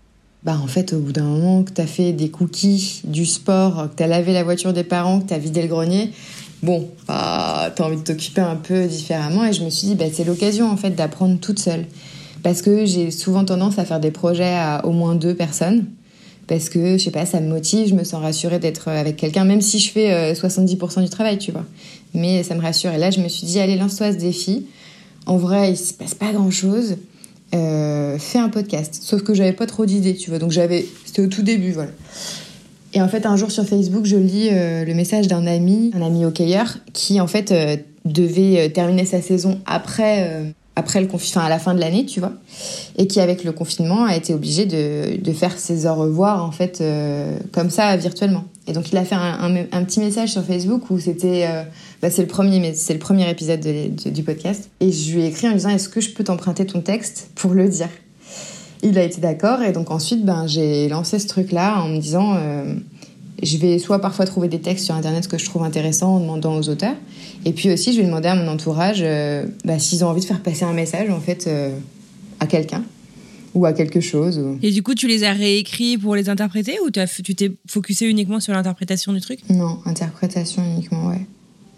Bah, 0.42 0.58
en 0.62 0.66
fait, 0.66 0.92
au 0.92 1.00
bout 1.00 1.12
d'un 1.12 1.24
moment 1.24 1.62
que 1.62 1.72
tu 1.72 1.80
as 1.80 1.86
fait 1.86 2.12
des 2.12 2.30
cookies, 2.30 3.02
du 3.04 3.26
sport, 3.26 3.90
que 3.90 3.96
tu 3.96 4.02
as 4.02 4.06
lavé 4.06 4.32
la 4.32 4.42
voiture 4.42 4.72
des 4.72 4.84
parents, 4.84 5.20
que 5.20 5.28
tu 5.28 5.34
as 5.34 5.38
vidé 5.38 5.62
le 5.62 5.68
grenier, 5.68 6.12
bon, 6.62 6.88
bah, 7.06 7.70
tu 7.76 7.82
as 7.82 7.84
envie 7.86 7.96
de 7.96 8.02
t'occuper 8.02 8.40
un 8.40 8.56
peu 8.56 8.86
différemment. 8.86 9.44
Et 9.44 9.52
je 9.52 9.62
me 9.62 9.70
suis 9.70 9.88
dit, 9.88 9.94
bah, 9.94 10.06
c'est 10.12 10.24
l'occasion 10.24 10.70
en 10.70 10.76
fait 10.76 10.90
d'apprendre 10.90 11.38
toute 11.38 11.58
seule. 11.58 11.86
Parce 12.42 12.62
que 12.62 12.86
j'ai 12.86 13.10
souvent 13.10 13.44
tendance 13.44 13.78
à 13.78 13.84
faire 13.84 14.00
des 14.00 14.10
projets 14.10 14.54
à 14.54 14.86
au 14.86 14.92
moins 14.92 15.14
deux 15.14 15.34
personnes 15.34 15.84
parce 16.50 16.68
que 16.68 16.98
je 16.98 17.04
sais 17.04 17.12
pas, 17.12 17.26
ça 17.26 17.40
me 17.40 17.48
motive, 17.48 17.86
je 17.86 17.94
me 17.94 18.02
sens 18.02 18.20
rassurée 18.20 18.58
d'être 18.58 18.88
avec 18.88 19.16
quelqu'un, 19.16 19.44
même 19.44 19.60
si 19.60 19.78
je 19.78 19.88
fais 19.92 20.32
70% 20.32 20.98
euh, 20.98 21.02
du 21.02 21.08
travail, 21.08 21.38
tu 21.38 21.52
vois. 21.52 21.64
Mais 22.12 22.42
ça 22.42 22.56
me 22.56 22.60
rassure. 22.60 22.90
Et 22.90 22.98
là, 22.98 23.12
je 23.12 23.20
me 23.20 23.28
suis 23.28 23.46
dit, 23.46 23.60
allez, 23.60 23.76
lance-toi 23.76 24.10
ce 24.12 24.16
défi. 24.16 24.66
En 25.26 25.36
vrai, 25.36 25.70
il 25.70 25.76
se 25.76 25.94
passe 25.94 26.16
pas 26.16 26.32
grand-chose. 26.32 26.96
Euh, 27.54 28.18
fais 28.18 28.38
un 28.38 28.48
podcast. 28.48 28.98
Sauf 29.02 29.22
que 29.22 29.34
j'avais 29.34 29.52
pas 29.52 29.66
trop 29.66 29.86
d'idées, 29.86 30.14
tu 30.14 30.30
vois. 30.30 30.38
Donc 30.38 30.50
j'avais, 30.50 30.86
c'était 31.04 31.22
au 31.22 31.26
tout 31.26 31.42
début, 31.42 31.72
voilà. 31.72 31.90
Et 32.92 33.00
en 33.00 33.08
fait, 33.08 33.26
un 33.26 33.36
jour 33.36 33.50
sur 33.50 33.64
Facebook, 33.64 34.04
je 34.04 34.16
lis 34.16 34.48
euh, 34.50 34.84
le 34.84 34.94
message 34.94 35.28
d'un 35.28 35.46
ami, 35.46 35.92
un 35.94 36.02
ami 36.02 36.24
hockeyeur, 36.24 36.78
qui 36.92 37.20
en 37.20 37.26
fait 37.26 37.54
devait 38.04 38.70
terminer 38.70 39.04
sa 39.04 39.20
saison 39.22 39.60
après 39.66 40.52
après 40.80 41.00
le 41.00 41.06
confinement, 41.06 41.44
à 41.44 41.48
la 41.48 41.58
fin 41.58 41.74
de 41.74 41.80
l'année, 41.80 42.06
tu 42.06 42.20
vois, 42.20 42.32
et 42.96 43.06
qui 43.06 43.20
avec 43.20 43.44
le 43.44 43.52
confinement 43.52 44.04
a 44.04 44.16
été 44.16 44.32
obligé 44.34 44.66
de, 44.66 45.20
de 45.20 45.32
faire 45.32 45.58
ses 45.58 45.86
au 45.86 45.94
revoir 45.94 46.44
en 46.44 46.52
fait 46.52 46.80
euh, 46.80 47.38
comme 47.52 47.70
ça 47.70 47.96
virtuellement. 47.96 48.44
Et 48.70 48.72
donc 48.72 48.92
il 48.92 48.98
a 48.98 49.04
fait 49.04 49.16
un, 49.16 49.84
petit 49.84 49.98
message 49.98 50.30
sur 50.30 50.44
Facebook 50.44 50.90
où 50.90 51.00
c'était, 51.00 51.44
euh, 51.48 51.64
bah, 52.00 52.08
c'est 52.08 52.22
le 52.22 52.28
premier, 52.28 52.72
c'est 52.74 52.92
le 52.92 53.00
premier 53.00 53.28
épisode 53.28 53.60
du 53.60 54.22
podcast, 54.22 54.70
et 54.78 54.92
je 54.92 55.12
lui 55.12 55.22
ai 55.22 55.26
écrit 55.26 55.48
en 55.48 55.52
disant 55.54 55.70
est-ce 55.70 55.88
que 55.88 56.00
je 56.00 56.10
peux 56.10 56.22
t'emprunter 56.22 56.64
ton 56.66 56.80
texte 56.80 57.30
pour 57.34 57.52
le 57.52 57.68
dire? 57.68 57.88
Il 58.84 58.96
a 58.96 59.02
été 59.02 59.20
d'accord 59.20 59.60
et 59.62 59.72
donc 59.72 59.90
ensuite 59.90 60.24
ben 60.24 60.46
j'ai 60.46 60.88
lancé 60.88 61.18
ce 61.18 61.26
truc 61.26 61.50
là 61.50 61.82
en 61.82 61.88
me 61.88 61.98
disant 61.98 62.36
euh, 62.36 62.76
je 63.42 63.56
vais 63.56 63.80
soit 63.80 63.98
parfois 64.00 64.24
trouver 64.24 64.46
des 64.46 64.60
textes 64.60 64.84
sur 64.84 64.94
internet 64.94 65.26
que 65.26 65.36
je 65.36 65.44
trouve 65.46 65.64
intéressants 65.64 66.14
en 66.14 66.20
demandant 66.20 66.56
aux 66.56 66.68
auteurs. 66.68 66.94
Et 67.44 67.52
puis 67.52 67.72
aussi, 67.72 67.92
je 67.92 67.98
vais 68.00 68.06
demander 68.06 68.28
à 68.28 68.36
mon 68.36 68.46
entourage 68.46 69.00
euh, 69.02 69.46
bah, 69.64 69.80
s'ils 69.80 70.04
ont 70.04 70.08
envie 70.08 70.20
de 70.20 70.26
faire 70.26 70.42
passer 70.42 70.62
un 70.62 70.74
message 70.74 71.10
en 71.10 71.20
fait 71.20 71.50
à 72.38 72.46
quelqu'un 72.46 72.84
ou 73.54 73.66
à 73.66 73.72
quelque 73.72 74.00
chose. 74.00 74.40
Et 74.62 74.70
du 74.70 74.82
coup, 74.82 74.94
tu 74.94 75.06
les 75.08 75.24
as 75.24 75.32
réécrits 75.32 75.98
pour 75.98 76.14
les 76.14 76.28
interpréter 76.28 76.78
ou 76.84 76.90
tu 76.90 77.34
t'es 77.34 77.52
focusé 77.66 78.06
uniquement 78.08 78.40
sur 78.40 78.52
l'interprétation 78.52 79.12
du 79.12 79.20
truc? 79.20 79.40
Non, 79.50 79.78
interprétation 79.84 80.62
uniquement, 80.64 81.08
ouais. 81.08 81.26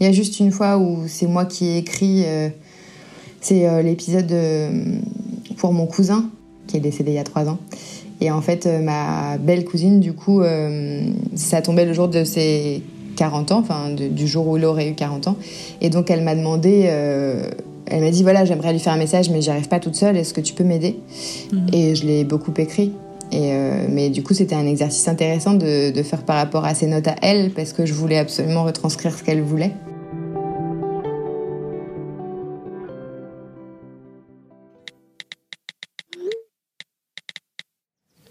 Il 0.01 0.07
y 0.07 0.09
a 0.09 0.13
juste 0.13 0.41
une 0.41 0.51
fois 0.51 0.79
où 0.79 1.05
c'est 1.07 1.27
moi 1.27 1.45
qui 1.45 1.67
ai 1.67 1.79
écrit, 1.79 2.25
euh, 2.27 2.49
c'est 3.41 3.83
l'épisode 3.83 4.35
pour 5.57 5.73
mon 5.73 5.87
cousin 5.87 6.31
qui 6.67 6.77
est 6.77 6.81
décédé 6.81 7.13
il 7.13 7.15
y 7.15 7.19
a 7.19 7.25
trois 7.25 7.49
ans. 7.49 7.59
Et 8.21 8.31
en 8.31 8.41
fait, 8.41 8.67
ma 8.67 9.37
belle 9.39 9.65
cousine, 9.65 10.01
du 10.01 10.13
coup, 10.13 10.43
ça 11.35 11.63
tombait 11.63 11.85
le 11.85 11.93
jour 11.93 12.09
de 12.09 12.25
ses 12.25 12.83
40 13.17 13.53
ans, 13.53 13.59
enfin 13.59 13.91
du 13.91 14.27
jour 14.27 14.47
où 14.49 14.57
il 14.57 14.65
aurait 14.65 14.89
eu 14.89 14.95
40 14.95 15.29
ans. 15.29 15.37
Et 15.81 15.91
donc 15.91 16.11
elle 16.11 16.23
m'a 16.23 16.35
demandé, 16.35 16.85
euh, 16.87 17.51
elle 17.87 18.03
m'a 18.03 18.11
dit 18.11 18.23
voilà 18.23 18.45
j'aimerais 18.45 18.73
lui 18.73 18.81
faire 18.81 18.93
un 18.93 18.99
message 18.99 19.31
mais 19.31 19.43
j'y 19.43 19.51
arrive 19.51 19.69
pas 19.69 19.81
toute 19.81 19.95
seule, 19.95 20.17
est-ce 20.17 20.35
que 20.35 20.41
tu 20.41 20.55
peux 20.55 20.65
m'aider? 20.65 20.97
Mhm. 21.53 21.67
Et 21.73 21.95
je 21.95 22.07
l'ai 22.07 22.25
beaucoup 22.25 22.53
écrit. 22.57 22.93
Et 23.31 23.53
euh, 23.53 23.87
mais 23.89 24.11
du 24.11 24.23
coup 24.23 24.35
c'était 24.35 24.55
un 24.55 24.67
exercice 24.67 25.09
intéressant 25.09 25.55
de, 25.55 25.91
de 25.91 26.03
faire 26.03 26.23
par 26.23 26.37
rapport 26.37 26.65
à 26.65 26.75
ses 26.75 26.87
notes 26.87 27.09
à 27.09 27.17
elle 27.23 27.51
parce 27.51 27.73
que 27.73 27.87
je 27.87 27.95
voulais 27.95 28.19
absolument 28.19 28.65
retranscrire 28.65 29.17
ce 29.17 29.23
qu'elle 29.23 29.43
voulait. 29.43 29.73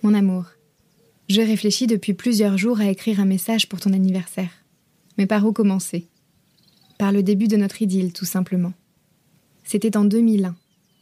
Mon 0.03 0.15
amour, 0.15 0.45
je 1.29 1.41
réfléchis 1.41 1.85
depuis 1.85 2.13
plusieurs 2.13 2.57
jours 2.57 2.81
à 2.81 2.89
écrire 2.89 3.19
un 3.19 3.25
message 3.25 3.69
pour 3.69 3.79
ton 3.79 3.93
anniversaire. 3.93 4.60
Mais 5.17 5.25
par 5.25 5.45
où 5.45 5.51
commencer? 5.51 6.07
Par 6.97 7.11
le 7.11 7.23
début 7.23 7.47
de 7.47 7.57
notre 7.57 7.81
idylle, 7.81 8.13
tout 8.13 8.25
simplement. 8.25 8.73
C'était 9.63 9.97
en 9.97 10.05
2001. 10.05 10.55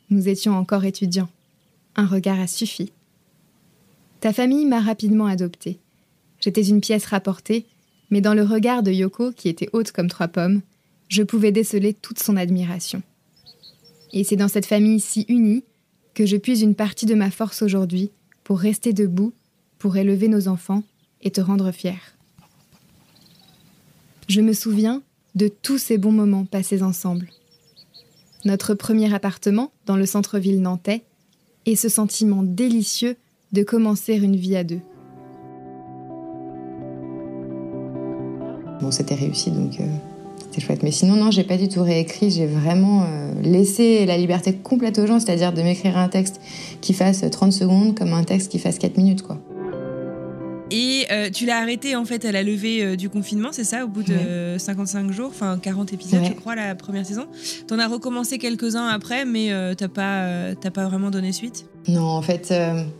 Nous 0.09 0.27
étions 0.29 0.53
encore 0.53 0.85
étudiants. 0.85 1.29
Un 1.95 2.05
regard 2.05 2.39
a 2.39 2.47
suffi. 2.47 2.91
Ta 4.19 4.33
famille 4.33 4.65
m'a 4.65 4.79
rapidement 4.79 5.25
adoptée. 5.25 5.79
J'étais 6.39 6.63
une 6.63 6.81
pièce 6.81 7.05
rapportée, 7.05 7.65
mais 8.09 8.21
dans 8.21 8.33
le 8.33 8.43
regard 8.43 8.83
de 8.83 8.91
Yoko, 8.91 9.31
qui 9.31 9.49
était 9.49 9.69
haute 9.73 9.91
comme 9.91 10.09
trois 10.09 10.27
pommes, 10.27 10.61
je 11.07 11.23
pouvais 11.23 11.51
déceler 11.51 11.93
toute 11.93 12.19
son 12.19 12.37
admiration. 12.37 13.01
Et 14.13 14.23
c'est 14.23 14.35
dans 14.35 14.47
cette 14.47 14.65
famille 14.65 14.99
si 14.99 15.25
unie 15.27 15.63
que 16.13 16.25
je 16.25 16.37
puise 16.37 16.61
une 16.61 16.75
partie 16.75 17.05
de 17.05 17.15
ma 17.15 17.31
force 17.31 17.61
aujourd'hui 17.61 18.11
pour 18.43 18.59
rester 18.59 18.93
debout, 18.93 19.33
pour 19.77 19.97
élever 19.97 20.27
nos 20.27 20.47
enfants 20.47 20.83
et 21.21 21.31
te 21.31 21.41
rendre 21.41 21.71
fière. 21.71 22.15
Je 24.29 24.41
me 24.41 24.53
souviens, 24.53 25.01
de 25.33 25.47
tous 25.47 25.79
ces 25.79 25.97
bons 25.97 26.11
moments 26.11 26.45
passés 26.45 26.83
ensemble. 26.83 27.29
Notre 28.45 28.75
premier 28.75 29.11
appartement 29.11 29.71
dans 29.87 29.95
le 29.95 30.05
centre-ville 30.05 30.61
nantais 30.61 31.01
et 31.65 31.75
ce 31.75 31.89
sentiment 31.89 32.43
délicieux 32.43 33.15
de 33.53 33.63
commencer 33.63 34.13
une 34.13 34.35
vie 34.35 34.55
à 34.55 34.63
deux. 34.63 34.81
Bon, 38.81 38.91
c'était 38.91 39.15
réussi, 39.15 39.49
donc 39.49 39.79
euh, 39.79 39.87
c'était 40.37 40.61
chouette. 40.61 40.83
Mais 40.83 40.91
sinon, 40.91 41.15
non, 41.15 41.31
j'ai 41.31 41.43
pas 41.43 41.57
du 41.57 41.67
tout 41.67 41.81
réécrit. 41.81 42.29
J'ai 42.29 42.45
vraiment 42.45 43.05
euh, 43.05 43.33
laissé 43.41 44.05
la 44.05 44.15
liberté 44.15 44.53
complète 44.53 44.99
aux 44.99 45.07
gens, 45.07 45.19
c'est-à-dire 45.19 45.53
de 45.53 45.63
m'écrire 45.63 45.97
un 45.97 46.07
texte 46.07 46.39
qui 46.81 46.93
fasse 46.93 47.25
30 47.29 47.51
secondes 47.51 47.97
comme 47.97 48.13
un 48.13 48.23
texte 48.23 48.51
qui 48.51 48.59
fasse 48.59 48.77
4 48.77 48.95
minutes, 48.95 49.23
quoi. 49.23 49.41
Et 50.71 51.05
euh, 51.11 51.29
tu 51.31 51.45
l'as 51.45 51.57
arrêté 51.57 51.95
en 51.95 52.05
fait 52.05 52.25
à 52.25 52.31
la 52.31 52.43
levée 52.43 52.83
euh, 52.83 52.95
du 52.95 53.09
confinement, 53.09 53.49
c'est 53.51 53.63
ça, 53.63 53.85
au 53.85 53.87
bout 53.87 54.03
de 54.03 54.57
55 54.57 55.11
jours, 55.11 55.29
enfin 55.29 55.57
40 55.61 55.93
épisodes, 55.93 56.21
je 56.23 56.33
crois, 56.33 56.55
la 56.55 56.75
première 56.75 57.05
saison. 57.05 57.25
T'en 57.67 57.79
as 57.79 57.87
recommencé 57.87 58.37
quelques-uns 58.37 58.87
après, 58.87 59.25
mais 59.25 59.51
euh, 59.51 59.73
t'as 59.73 59.87
pas, 59.87 60.55
t'as 60.59 60.71
pas 60.71 60.87
vraiment 60.87 61.09
donné 61.09 61.31
suite? 61.31 61.65
Non, 61.87 62.03
en 62.03 62.21
fait, 62.21 62.53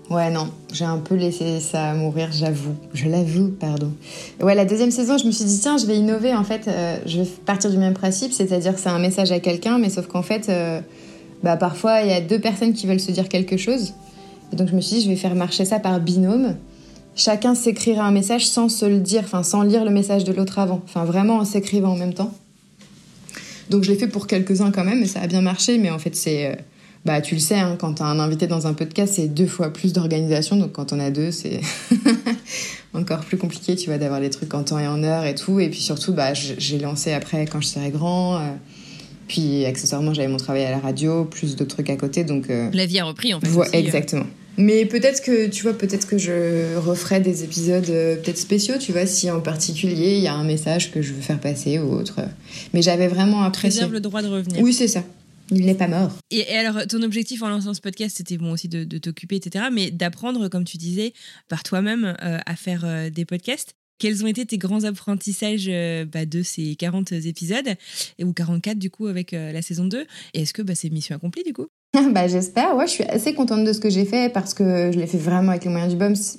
ouais, 0.09 0.31
non, 0.31 0.49
j'ai 0.73 0.85
un 0.85 0.97
peu 0.97 1.15
laissé 1.15 1.59
ça 1.59 1.93
mourir, 1.93 2.29
j'avoue. 2.31 2.75
Je 2.93 3.07
l'avoue, 3.07 3.49
pardon. 3.49 3.93
Ouais, 4.41 4.55
la 4.55 4.65
deuxième 4.65 4.89
saison, 4.89 5.17
je 5.17 5.27
me 5.27 5.31
suis 5.31 5.45
dit, 5.45 5.59
tiens, 5.59 5.77
je 5.77 5.85
vais 5.85 5.97
innover, 5.97 6.33
en 6.33 6.43
fait, 6.43 6.69
je 7.05 7.21
vais 7.21 7.27
partir 7.45 7.69
du 7.69 7.77
même 7.77 7.93
principe, 7.93 8.33
c'est-à-dire 8.33 8.73
c'est 8.77 8.89
un 8.89 8.99
message 8.99 9.31
à 9.31 9.39
quelqu'un, 9.39 9.77
mais 9.77 9.89
sauf 9.89 10.07
qu'en 10.07 10.23
fait, 10.23 10.49
bah, 11.43 11.55
parfois, 11.57 12.01
il 12.01 12.09
y 12.09 12.13
a 12.13 12.21
deux 12.21 12.39
personnes 12.39 12.73
qui 12.73 12.87
veulent 12.87 12.99
se 12.99 13.11
dire 13.11 13.29
quelque 13.29 13.57
chose. 13.57 13.93
Et 14.51 14.55
donc, 14.55 14.69
je 14.69 14.75
me 14.75 14.81
suis 14.81 14.97
dit, 14.97 15.03
je 15.03 15.09
vais 15.09 15.15
faire 15.15 15.35
marcher 15.35 15.65
ça 15.65 15.79
par 15.79 15.99
binôme 15.99 16.55
chacun 17.19 17.53
s'écrira 17.53 18.05
un 18.05 18.11
message 18.11 18.47
sans 18.47 18.69
se 18.69 18.85
le 18.85 18.99
dire, 18.99 19.21
enfin 19.23 19.43
sans 19.43 19.61
lire 19.61 19.83
le 19.83 19.91
message 19.91 20.23
de 20.23 20.31
l'autre 20.31 20.57
avant, 20.57 20.81
enfin 20.85 21.03
vraiment 21.03 21.37
en 21.37 21.45
s'écrivant 21.45 21.91
en 21.91 21.97
même 21.97 22.13
temps. 22.13 22.33
Donc 23.69 23.83
je 23.83 23.91
l'ai 23.91 23.97
fait 23.97 24.07
pour 24.07 24.25
quelques-uns 24.25 24.71
quand 24.71 24.85
même, 24.85 25.03
et 25.03 25.07
ça 25.07 25.21
a 25.21 25.27
bien 25.27 25.41
marché, 25.41 25.77
mais 25.77 25.91
en 25.91 25.99
fait 25.99 26.15
c'est... 26.15 26.47
Euh, 26.47 26.55
bah 27.05 27.21
tu 27.21 27.33
le 27.33 27.39
sais, 27.39 27.57
hein, 27.57 27.77
quand 27.79 27.95
t'as 27.95 28.05
un 28.05 28.19
invité 28.19 28.45
dans 28.45 28.67
un 28.67 28.73
podcast, 28.73 29.13
c'est 29.15 29.29
deux 29.29 29.47
fois 29.47 29.71
plus 29.71 29.93
d'organisation, 29.93 30.57
donc 30.57 30.73
quand 30.73 30.91
on 30.91 30.99
a 30.99 31.11
deux, 31.11 31.31
c'est 31.31 31.61
encore 32.93 33.21
plus 33.21 33.37
compliqué, 33.37 33.77
tu 33.77 33.87
vois, 33.87 33.97
d'avoir 33.97 34.19
les 34.19 34.29
trucs 34.29 34.53
en 34.53 34.63
temps 34.63 34.79
et 34.79 34.87
en 34.87 35.01
heure 35.03 35.23
et 35.23 35.33
tout. 35.33 35.61
Et 35.61 35.69
puis 35.69 35.79
surtout, 35.79 36.11
bah 36.11 36.33
j'ai 36.33 36.77
lancé 36.77 37.13
après 37.13 37.45
quand 37.45 37.61
je 37.61 37.67
serai 37.67 37.89
grand. 37.89 38.35
Euh, 38.35 38.39
puis 39.29 39.65
accessoirement, 39.65 40.13
j'avais 40.13 40.27
mon 40.27 40.37
travail 40.37 40.65
à 40.65 40.71
la 40.71 40.79
radio, 40.79 41.23
plus 41.23 41.55
d'autres 41.55 41.75
trucs 41.75 41.89
à 41.89 41.95
côté, 41.95 42.25
donc... 42.25 42.49
Euh, 42.49 42.69
la 42.73 42.85
vie 42.85 42.99
a 42.99 43.05
repris 43.05 43.33
en 43.33 43.39
fait. 43.39 43.47
exactement. 43.77 44.25
Mais 44.57 44.85
peut-être 44.85 45.21
que, 45.21 45.47
tu 45.47 45.63
vois, 45.63 45.73
peut-être 45.73 46.07
que 46.07 46.17
je 46.17 46.75
referai 46.77 47.21
des 47.21 47.43
épisodes 47.43 47.89
euh, 47.89 48.15
peut-être 48.17 48.37
spéciaux, 48.37 48.75
tu 48.77 48.91
vois, 48.91 49.05
si 49.05 49.31
en 49.31 49.39
particulier 49.39 50.17
il 50.17 50.23
y 50.23 50.27
a 50.27 50.33
un 50.33 50.43
message 50.43 50.91
que 50.91 51.01
je 51.01 51.13
veux 51.13 51.21
faire 51.21 51.39
passer 51.39 51.79
ou 51.79 51.93
autre. 51.93 52.19
Mais 52.73 52.81
j'avais 52.81 53.07
vraiment 53.07 53.43
apprécié. 53.43 53.79
Réserve 53.81 53.93
le 53.93 54.01
droit 54.01 54.21
de 54.21 54.27
revenir. 54.27 54.61
Oui, 54.61 54.73
c'est 54.73 54.87
ça. 54.89 55.03
Il 55.51 55.65
n'est 55.65 55.75
pas 55.75 55.87
mort. 55.87 56.11
Et, 56.31 56.45
alors, 56.55 56.85
ton 56.87 57.01
objectif 57.01 57.41
en 57.41 57.49
lançant 57.49 57.73
ce 57.73 57.81
podcast, 57.81 58.17
c'était 58.17 58.37
bon 58.37 58.51
aussi 58.51 58.67
de, 58.67 58.83
t'occuper, 58.97 59.37
etc., 59.37 59.65
mais 59.71 59.91
d'apprendre, 59.91 60.47
comme 60.47 60.63
tu 60.63 60.77
disais, 60.77 61.13
par 61.47 61.63
toi-même 61.63 62.15
euh, 62.21 62.37
à 62.45 62.55
faire 62.55 62.83
euh, 62.85 63.09
des 63.09 63.25
podcasts. 63.25 63.75
Quels 63.99 64.23
ont 64.23 64.27
été 64.27 64.45
tes 64.45 64.57
grands 64.57 64.83
apprentissages 64.83 65.69
bah, 66.11 66.25
de 66.25 66.41
ces 66.41 66.75
40 66.75 67.11
épisodes, 67.11 67.75
ou 68.23 68.33
44 68.33 68.79
du 68.79 68.89
coup 68.89 69.07
avec 69.07 69.33
la 69.33 69.61
saison 69.61 69.85
2 69.85 70.05
Et 70.33 70.41
est-ce 70.41 70.53
que 70.53 70.61
bah, 70.61 70.73
c'est 70.75 70.89
mission 70.89 71.15
accomplie 71.15 71.43
du 71.43 71.53
coup? 71.53 71.67
Bah, 72.11 72.27
j'espère. 72.27 72.75
Ouais, 72.75 72.87
je 72.87 72.91
suis 72.91 73.03
assez 73.03 73.33
contente 73.33 73.63
de 73.65 73.73
ce 73.73 73.79
que 73.79 73.89
j'ai 73.89 74.05
fait 74.05 74.31
parce 74.31 74.53
que 74.53 74.91
je 74.91 74.99
l'ai 74.99 75.07
fait 75.07 75.17
vraiment 75.17 75.51
avec 75.51 75.63
les 75.63 75.71
moyens 75.71 75.91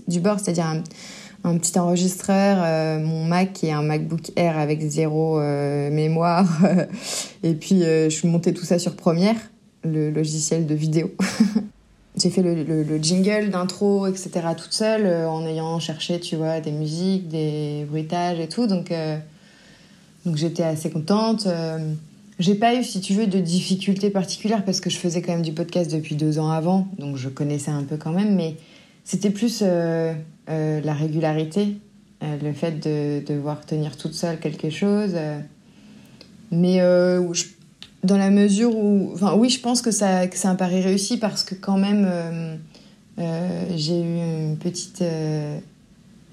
du, 0.06 0.20
bord, 0.20 0.40
c'est-à-dire 0.40 0.66
un, 1.44 1.58
petit 1.58 1.78
enregistreur, 1.78 2.58
euh, 2.62 2.98
mon 3.00 3.24
Mac 3.24 3.52
qui 3.52 3.66
est 3.66 3.72
un 3.72 3.82
MacBook 3.82 4.30
Air 4.36 4.58
avec 4.58 4.80
zéro 4.82 5.38
euh, 5.40 5.90
mémoire. 5.90 6.46
et 7.42 7.54
puis, 7.54 7.82
euh, 7.82 8.10
je 8.10 8.26
montée 8.26 8.54
tout 8.54 8.64
ça 8.64 8.78
sur 8.78 8.94
Premiere, 8.94 9.36
le 9.84 10.10
logiciel 10.10 10.66
de 10.66 10.74
vidéo. 10.74 11.10
j'ai 12.16 12.30
fait 12.30 12.42
le, 12.42 13.02
jingle 13.02 13.50
d'intro, 13.50 14.06
etc. 14.06 14.30
toute 14.56 14.72
seule 14.72 15.06
en 15.26 15.46
ayant 15.46 15.78
cherché, 15.78 16.20
tu 16.20 16.36
vois, 16.36 16.60
des 16.60 16.72
musiques, 16.72 17.28
des 17.28 17.86
bruitages 17.88 18.40
et 18.40 18.48
tout. 18.48 18.66
Donc, 18.66 18.92
donc 20.24 20.36
j'étais 20.36 20.64
assez 20.64 20.90
contente. 20.90 21.46
J'ai 22.40 22.54
pas 22.54 22.74
eu, 22.74 22.82
si 22.82 23.02
tu 23.02 23.12
veux, 23.12 23.26
de 23.26 23.38
difficultés 23.38 24.08
particulières 24.08 24.64
parce 24.64 24.80
que 24.80 24.88
je 24.88 24.96
faisais 24.96 25.20
quand 25.20 25.32
même 25.32 25.42
du 25.42 25.52
podcast 25.52 25.92
depuis 25.92 26.14
deux 26.14 26.38
ans 26.38 26.50
avant, 26.50 26.88
donc 26.98 27.16
je 27.16 27.28
connaissais 27.28 27.70
un 27.70 27.82
peu 27.82 27.98
quand 27.98 28.12
même, 28.12 28.34
mais 28.34 28.56
c'était 29.04 29.28
plus 29.28 29.60
euh, 29.62 30.14
euh, 30.48 30.80
la 30.80 30.94
régularité, 30.94 31.76
euh, 32.22 32.38
le 32.42 32.54
fait 32.54 32.80
de, 32.80 33.22
devoir 33.30 33.66
tenir 33.66 33.98
toute 33.98 34.14
seule 34.14 34.40
quelque 34.40 34.70
chose. 34.70 35.14
mais 36.50 36.80
dans 38.04 38.16
la 38.16 38.30
mesure 38.30 38.76
où. 38.76 39.10
Enfin, 39.14 39.34
oui, 39.34 39.50
je 39.50 39.60
pense 39.60 39.82
que 39.82 39.90
ça, 39.90 40.26
que 40.26 40.36
c'est 40.36 40.48
un 40.48 40.54
pari 40.54 40.80
réussi 40.80 41.18
parce 41.18 41.44
que 41.44 41.54
quand 41.54 41.78
même, 41.78 42.08
j'ai 43.76 44.00
eu 44.00 44.50
une 44.50 44.56
petite 44.56 45.02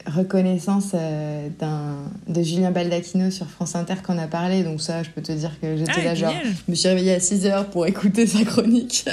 reconnaissance 0.07 0.91
euh, 0.93 1.49
de 2.27 2.41
Julien 2.41 2.71
Baldacchino 2.71 3.29
sur 3.31 3.47
France 3.47 3.75
Inter 3.75 3.95
qu'on 4.05 4.17
a 4.17 4.27
parlé. 4.27 4.63
Donc 4.63 4.81
ça, 4.81 5.03
je 5.03 5.09
peux 5.09 5.21
te 5.21 5.31
dire 5.31 5.51
que 5.61 5.77
j'étais 5.77 5.91
ah, 5.97 6.03
là, 6.03 6.15
genre, 6.15 6.33
je 6.43 6.71
me 6.71 6.75
suis 6.75 6.87
réveillée 6.87 7.13
à 7.13 7.19
6 7.19 7.45
heures 7.45 7.69
pour 7.69 7.85
écouter 7.85 8.25
sa 8.25 8.43
chronique. 8.43 9.05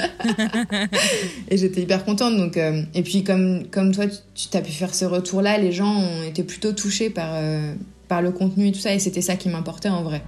et 1.49 1.57
j'étais 1.57 1.81
hyper 1.81 2.05
contente. 2.05 2.37
Donc, 2.37 2.57
euh, 2.57 2.83
et 2.93 3.03
puis 3.03 3.23
comme, 3.23 3.67
comme 3.69 3.93
toi, 3.93 4.05
tu 4.07 4.47
t'as 4.49 4.61
pu 4.61 4.71
faire 4.71 4.93
ce 4.93 5.05
retour-là, 5.05 5.57
les 5.57 5.71
gens 5.71 5.93
ont 5.93 6.23
été 6.23 6.43
plutôt 6.43 6.71
touchés 6.71 7.09
par, 7.09 7.29
euh, 7.33 7.73
par 8.07 8.21
le 8.21 8.31
contenu 8.31 8.67
et 8.67 8.71
tout 8.71 8.79
ça. 8.79 8.93
Et 8.93 8.99
c'était 8.99 9.21
ça 9.21 9.35
qui 9.35 9.49
m'importait 9.49 9.89
en 9.89 10.03
vrai. 10.03 10.21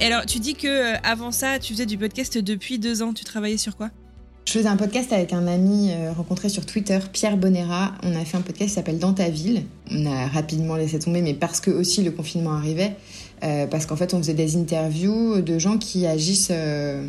Alors, 0.00 0.26
tu 0.26 0.40
dis 0.40 0.54
que 0.54 0.94
avant 1.06 1.32
ça, 1.32 1.58
tu 1.58 1.72
faisais 1.72 1.86
du 1.86 1.96
podcast 1.96 2.36
depuis 2.36 2.78
deux 2.78 3.02
ans. 3.02 3.14
Tu 3.14 3.24
travaillais 3.24 3.56
sur 3.56 3.76
quoi? 3.76 3.90
Je 4.44 4.52
faisais 4.52 4.68
un 4.68 4.76
podcast 4.76 5.12
avec 5.12 5.32
un 5.32 5.46
ami 5.48 5.90
euh, 5.90 6.12
rencontré 6.12 6.48
sur 6.48 6.66
Twitter, 6.66 6.98
Pierre 7.12 7.36
Bonera. 7.36 7.94
On 8.02 8.14
a 8.14 8.24
fait 8.24 8.36
un 8.36 8.42
podcast 8.42 8.68
qui 8.68 8.74
s'appelle 8.74 8.98
Dans 8.98 9.14
ta 9.14 9.28
ville. 9.30 9.62
On 9.90 10.06
a 10.06 10.28
rapidement 10.28 10.76
laissé 10.76 10.98
tomber, 10.98 11.22
mais 11.22 11.34
parce 11.34 11.60
que 11.60 11.70
aussi 11.70 12.02
le 12.02 12.10
confinement 12.10 12.52
arrivait. 12.52 12.94
Euh, 13.42 13.66
parce 13.66 13.86
qu'en 13.86 13.96
fait, 13.96 14.14
on 14.14 14.18
faisait 14.18 14.34
des 14.34 14.56
interviews 14.56 15.40
de 15.40 15.58
gens 15.58 15.78
qui 15.78 16.06
agissent 16.06 16.52
euh, 16.52 17.08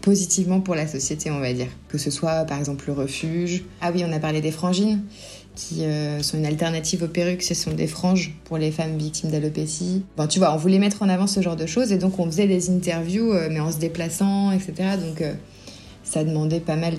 positivement 0.00 0.60
pour 0.60 0.74
la 0.74 0.86
société, 0.86 1.30
on 1.30 1.40
va 1.40 1.52
dire. 1.52 1.68
Que 1.88 1.98
ce 1.98 2.10
soit 2.10 2.44
par 2.44 2.58
exemple 2.58 2.84
le 2.86 2.94
refuge. 2.94 3.64
Ah 3.82 3.90
oui, 3.92 4.04
on 4.06 4.12
a 4.12 4.20
parlé 4.20 4.40
des 4.40 4.52
frangines, 4.52 5.02
qui 5.58 5.82
sont 6.22 6.38
une 6.38 6.46
alternative 6.46 7.02
aux 7.02 7.08
perruques. 7.08 7.42
Ce 7.42 7.54
sont 7.54 7.72
des 7.72 7.88
franges 7.88 8.32
pour 8.44 8.58
les 8.58 8.70
femmes 8.70 8.96
victimes 8.96 9.30
d'alopécie. 9.30 10.04
Bon, 10.16 10.28
tu 10.28 10.38
vois, 10.38 10.54
on 10.54 10.56
voulait 10.56 10.78
mettre 10.78 11.02
en 11.02 11.08
avant 11.08 11.26
ce 11.26 11.42
genre 11.42 11.56
de 11.56 11.66
choses 11.66 11.90
et 11.90 11.98
donc 11.98 12.20
on 12.20 12.26
faisait 12.26 12.46
des 12.46 12.70
interviews, 12.70 13.32
mais 13.50 13.58
en 13.58 13.72
se 13.72 13.78
déplaçant, 13.78 14.52
etc. 14.52 14.96
Donc 15.04 15.22
ça 16.08 16.24
demandait 16.24 16.60
pas 16.60 16.76
mal 16.76 16.94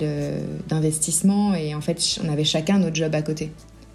d'investissement 0.68 1.54
et 1.54 1.74
en 1.74 1.80
fait 1.80 2.00
on 2.24 2.28
avait 2.28 2.44
chacun 2.44 2.78
notre 2.78 2.94
job 2.94 3.14
à 3.14 3.22
côté. 3.22 3.50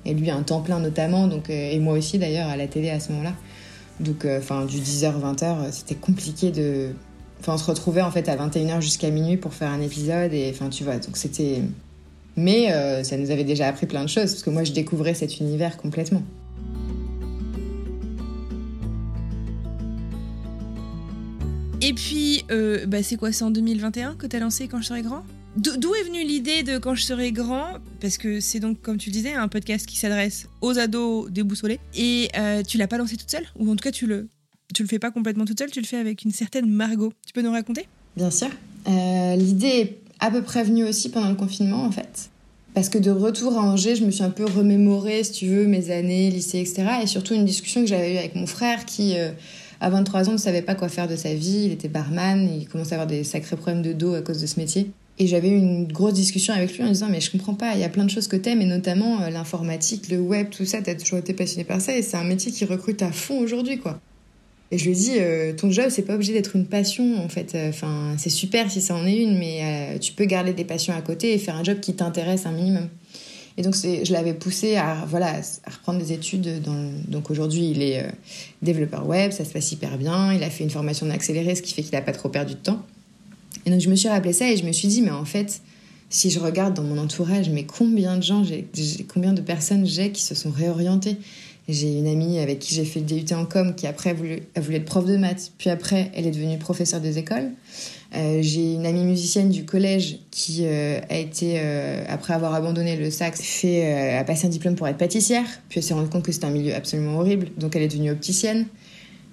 Et 0.06 0.14
lui 0.14 0.30
un 0.30 0.44
temps 0.44 0.62
plein 0.62 0.80
notamment, 0.80 1.28
donc, 1.28 1.50
euh, 1.50 1.72
et 1.72 1.80
moi 1.80 1.98
aussi 1.98 2.20
d'ailleurs 2.20 2.48
à 2.48 2.58
la 2.58 2.68
télé 2.68 2.90
à 2.90 3.00
ce 3.00 3.12
moment-là. 3.12 3.34
Donc 4.00 4.26
euh, 4.26 4.40
enfin 4.40 4.66
du 4.66 4.78
10h 4.78 5.14
20h 5.20 5.72
c'était 5.72 5.96
compliqué 5.96 6.52
de... 6.52 6.92
Enfin 7.40 7.54
on 7.54 7.58
se 7.58 7.66
retrouvait 7.66 8.02
en 8.02 8.12
fait 8.12 8.28
à 8.30 8.36
21h 8.36 8.82
jusqu'à 8.82 9.10
minuit 9.10 9.38
pour 9.38 9.54
faire 9.54 9.72
un 9.72 9.82
épisode 9.82 10.34
et 10.34 10.52
enfin 10.54 10.70
tu 10.70 10.84
vois 10.84 10.98
donc 10.98 11.18
c'était... 11.18 11.62
Mais 12.38 12.72
euh, 12.72 13.04
ça 13.04 13.18
nous 13.18 13.32
avait 13.32 13.44
déjà 13.44 13.68
appris 13.68 13.86
plein 13.86 14.04
de 14.04 14.10
choses 14.10 14.32
parce 14.32 14.44
que 14.44 14.50
moi 14.50 14.64
je 14.64 14.74
découvrais 14.74 15.14
cet 15.14 15.40
univers 15.40 15.78
complètement. 15.78 16.24
Et 21.82 21.94
puis, 21.94 22.44
euh, 22.50 22.88
bah, 22.88 23.04
c'est 23.04 23.16
quoi 23.16 23.32
C'est 23.32 23.44
en 23.44 23.52
2021 23.52 24.16
que 24.16 24.26
tu 24.26 24.36
as 24.36 24.40
lancé 24.40 24.68
Quand 24.68 24.82
je 24.82 24.88
serai 24.88 25.04
grand? 25.04 25.24
D'où 25.56 25.94
est 25.94 26.04
venue 26.04 26.24
l'idée 26.24 26.64
de 26.64 26.80
Quand 26.80 26.96
je 26.96 27.04
serai 27.04 27.32
grand? 27.32 27.78
Parce 28.02 28.18
que 28.18 28.40
c'est 28.40 28.60
donc, 28.60 28.82
comme 28.82 28.98
tu 28.98 29.10
le 29.10 29.14
disais, 29.14 29.34
un 29.34 29.48
podcast 29.48 29.86
qui 29.86 29.96
s'adresse 29.96 30.48
aux 30.62 30.80
ados 30.80 31.30
déboussolés. 31.30 31.80
Et 31.96 32.30
euh, 32.38 32.64
tu 32.64 32.80
l'as 32.80 32.88
pas 32.88 32.98
lancé 32.98 33.18
toute 33.18 33.30
seule? 33.30 33.46
Ou 33.60 33.70
en 33.70 33.76
tout 33.76 33.84
cas, 33.84 33.92
tu 33.92 34.08
le, 34.08 34.28
tu 34.74 34.82
le 34.82 34.88
fais 34.88 34.98
pas 34.98 35.12
complètement 35.12 35.46
toute 35.46 35.60
seule, 35.60 35.70
tu 35.70 35.80
le 35.80 35.86
fais 35.86 35.98
avec 35.98 36.24
une 36.24 36.32
certaine 36.32 36.68
Margot. 36.68 37.14
Tu 37.26 37.34
peux 37.34 37.44
nous 37.44 37.52
raconter? 37.52 37.88
Bien 38.18 38.32
sûr. 38.32 38.50
Euh, 38.88 39.36
l'idée 39.36 39.68
est 39.68 40.00
à 40.20 40.32
peu 40.32 40.42
près 40.42 40.64
venue 40.64 40.84
aussi 40.84 41.10
pendant 41.10 41.30
le 41.30 41.36
confinement, 41.36 41.84
en 41.84 41.92
fait. 41.92 42.30
Parce 42.74 42.90
que 42.90 42.98
de 42.98 43.12
retour 43.12 43.58
à 43.58 43.62
Angers, 43.62 43.96
je 43.96 44.04
me 44.04 44.12
suis 44.12 44.24
un 44.24 44.30
peu 44.30 44.46
remémoré, 44.46 45.24
si 45.24 45.32
tu 45.32 45.48
veux, 45.48 45.66
mes 45.66 45.92
années, 45.92 46.30
lycée, 46.30 46.60
etc. 46.60 46.86
Et 47.04 47.08
surtout 47.08 47.34
une 47.34 47.46
discussion 47.46 47.82
que 47.82 47.88
j'avais 47.88 48.14
eue 48.14 48.18
avec 48.18 48.36
mon 48.36 48.48
frère 48.48 48.86
qui 48.86 49.16
à 49.80 49.90
23 49.90 50.30
ans, 50.30 50.34
ne 50.34 50.38
savait 50.38 50.62
pas 50.62 50.76
quoi 50.76 50.90
faire 50.90 51.08
de 51.08 51.16
sa 51.16 51.34
vie. 51.34 51.66
Il 51.66 51.72
était 51.72 51.88
barman, 51.88 52.50
il 52.60 52.68
commençait 52.68 52.94
à 52.94 53.02
avoir 53.02 53.08
des 53.08 53.24
sacrés 53.24 53.56
problèmes 53.56 53.82
de 53.82 53.94
dos 53.94 54.14
à 54.14 54.22
cause 54.22 54.42
de 54.42 54.48
ce 54.48 54.60
métier. 54.60 54.92
Et 55.18 55.28
j'avais 55.28 55.50
eu 55.50 55.56
une 55.56 55.88
grosse 55.88 56.14
discussion 56.14 56.54
avec 56.54 56.78
lui 56.78 56.84
en 56.84 56.90
disant 56.90 57.08
mais 57.10 57.22
je 57.22 57.32
comprends 57.32 57.54
pas, 57.54 57.74
il 57.74 57.80
y 57.80 57.86
a 57.86 57.90
plein 57.90 58.04
de 58.04 58.10
choses 58.10 58.28
que 58.28 58.36
t'aimes 58.36 58.62
et 58.62 58.66
notamment 58.66 59.22
euh, 59.22 59.30
l'informatique, 59.30 60.10
le 60.10 60.20
web, 60.20 60.50
tout 60.50 60.66
ça, 60.66 60.82
t'as 60.82 60.96
toujours 60.96 61.20
été 61.20 61.34
passionné 61.34 61.64
par 61.64 61.80
ça 61.80 61.96
et 61.96 62.02
c'est 62.02 62.18
un 62.18 62.26
métier 62.26 62.52
qui 62.52 62.66
recrute 62.66 63.02
à 63.02 63.14
fond 63.14 63.40
aujourd'hui 63.40 63.78
quoi. 63.78 64.02
Et 64.72 64.78
je 64.78 64.86
lui 64.86 64.92
ai 64.92 64.96
dit 64.96 65.12
euh, 65.20 65.54
ton 65.54 65.70
job 65.70 65.88
c'est 65.90 66.02
pas 66.02 66.16
obligé 66.16 66.34
d'être 66.34 66.56
une 66.56 66.66
passion 66.66 67.24
en 67.24 67.30
fait, 67.30 67.56
enfin 67.70 68.16
c'est 68.18 68.32
super 68.32 68.70
si 68.72 68.82
ça 68.82 68.96
en 68.96 69.06
est 69.06 69.16
une 69.16 69.38
mais 69.38 69.60
euh, 69.62 70.00
tu 70.00 70.14
peux 70.14 70.26
garder 70.26 70.54
des 70.54 70.66
passions 70.66 70.96
à 70.96 71.02
côté 71.02 71.34
et 71.34 71.38
faire 71.38 71.56
un 71.56 71.64
job 71.64 71.80
qui 71.80 71.94
t'intéresse 71.94 72.46
un 72.46 72.52
minimum. 72.52 72.88
Et 73.58 73.62
donc 73.62 73.76
je 73.76 74.12
l'avais 74.12 74.34
poussé 74.34 74.76
à 74.76 75.06
voilà 75.08 75.40
à 75.66 75.70
reprendre 75.70 76.00
des 76.00 76.12
études. 76.12 76.62
Donc 77.08 77.30
aujourd'hui 77.30 77.70
il 77.70 77.82
est 77.84 78.04
euh, 78.04 78.10
développeur 78.62 79.08
web, 79.08 79.32
ça 79.32 79.46
se 79.46 79.52
passe 79.52 79.72
hyper 79.72 79.98
bien. 79.98 80.34
Il 80.34 80.44
a 80.44 80.50
fait 80.50 80.64
une 80.64 80.70
formation 80.72 81.06
d'accéléré, 81.06 81.56
ce 81.56 81.62
qui 81.62 81.74
fait 81.74 81.84
qu'il 81.84 81.94
n'a 81.94 82.02
pas 82.02 82.12
trop 82.12 82.30
perdu 82.30 82.56
de 82.56 82.60
temps. 82.60 82.82
Et 83.66 83.70
donc 83.70 83.80
je 83.80 83.90
me 83.90 83.96
suis 83.96 84.10
rappelé 84.10 84.34
ça 84.34 84.52
et 84.52 84.58
je 84.58 84.66
me 84.66 84.72
suis 84.72 84.88
dit 84.88 85.02
mais 85.02 85.12
en 85.12 85.26
fait 85.26 85.62
si 86.10 86.30
je 86.30 86.40
regarde 86.40 86.74
dans 86.74 86.84
mon 86.84 86.98
entourage, 86.98 87.50
mais 87.50 87.66
combien 87.66 88.18
de 88.18 88.24
gens, 88.24 88.44
j'ai, 88.44 88.68
combien 89.08 89.34
de 89.34 89.42
personnes 89.42 89.86
j'ai 89.86 90.12
qui 90.12 90.22
se 90.22 90.36
sont 90.36 90.52
réorientées? 90.52 91.18
J'ai 91.68 91.98
une 91.98 92.08
amie 92.08 92.40
avec 92.40 92.60
qui 92.60 92.76
j'ai 92.76 92.86
fait 92.86 93.00
le 93.00 93.06
DUT 93.06 93.34
en 93.34 93.46
com 93.46 93.74
qui 93.76 93.88
après 93.88 94.12
a 94.12 94.14
voulu, 94.14 94.44
a 94.56 94.60
être 94.60 94.86
prof 94.86 95.06
de 95.06 95.18
maths, 95.18 95.52
puis 95.58 95.70
après 95.70 96.12
elle 96.14 96.28
est 96.28 96.32
devenue 96.32 96.58
professeure 96.58 97.02
des 97.02 97.18
écoles. 97.18 97.52
Euh, 98.16 98.38
j'ai 98.42 98.74
une 98.74 98.86
amie 98.86 99.04
musicienne 99.04 99.50
du 99.50 99.66
collège 99.66 100.20
qui 100.32 100.60
euh, 100.62 101.00
a 101.10 101.18
été, 101.18 101.56
euh, 101.58 102.06
après 102.08 102.34
avoir 102.34 102.54
abandonné 102.54 102.96
le 102.96 103.10
sax, 103.10 103.42
fait, 103.42 104.14
a 104.14 104.24
passé 104.24 104.48
un 104.48 104.50
diplôme 104.50 104.76
pour 104.76 104.88
être 104.88 104.98
pâtissière, 104.98 105.46
puis 105.70 105.80
elle 105.80 105.84
s'est 105.84 105.94
rendue 105.94 106.10
compte 106.10 106.24
que 106.24 106.32
c'était 106.32 106.46
un 106.46 106.52
milieu 106.52 106.74
absolument 106.74 107.18
horrible, 107.20 107.50
donc 107.58 107.76
elle 107.76 107.82
est 107.82 107.88
devenue 107.88 108.12
opticienne. 108.12 108.68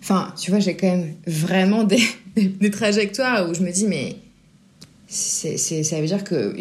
Enfin, 0.02 0.34
tu 0.40 0.50
vois, 0.50 0.58
j'ai 0.58 0.74
quand 0.74 0.88
même 0.88 1.14
vraiment 1.26 1.84
des, 1.84 2.02
des 2.36 2.70
trajectoires 2.70 3.48
où 3.48 3.54
je 3.54 3.60
me 3.60 3.70
dis, 3.70 3.86
mais 3.86 4.16
c'est, 5.06 5.58
ça 5.58 6.00
veut 6.00 6.06
dire 6.06 6.24
que 6.24 6.56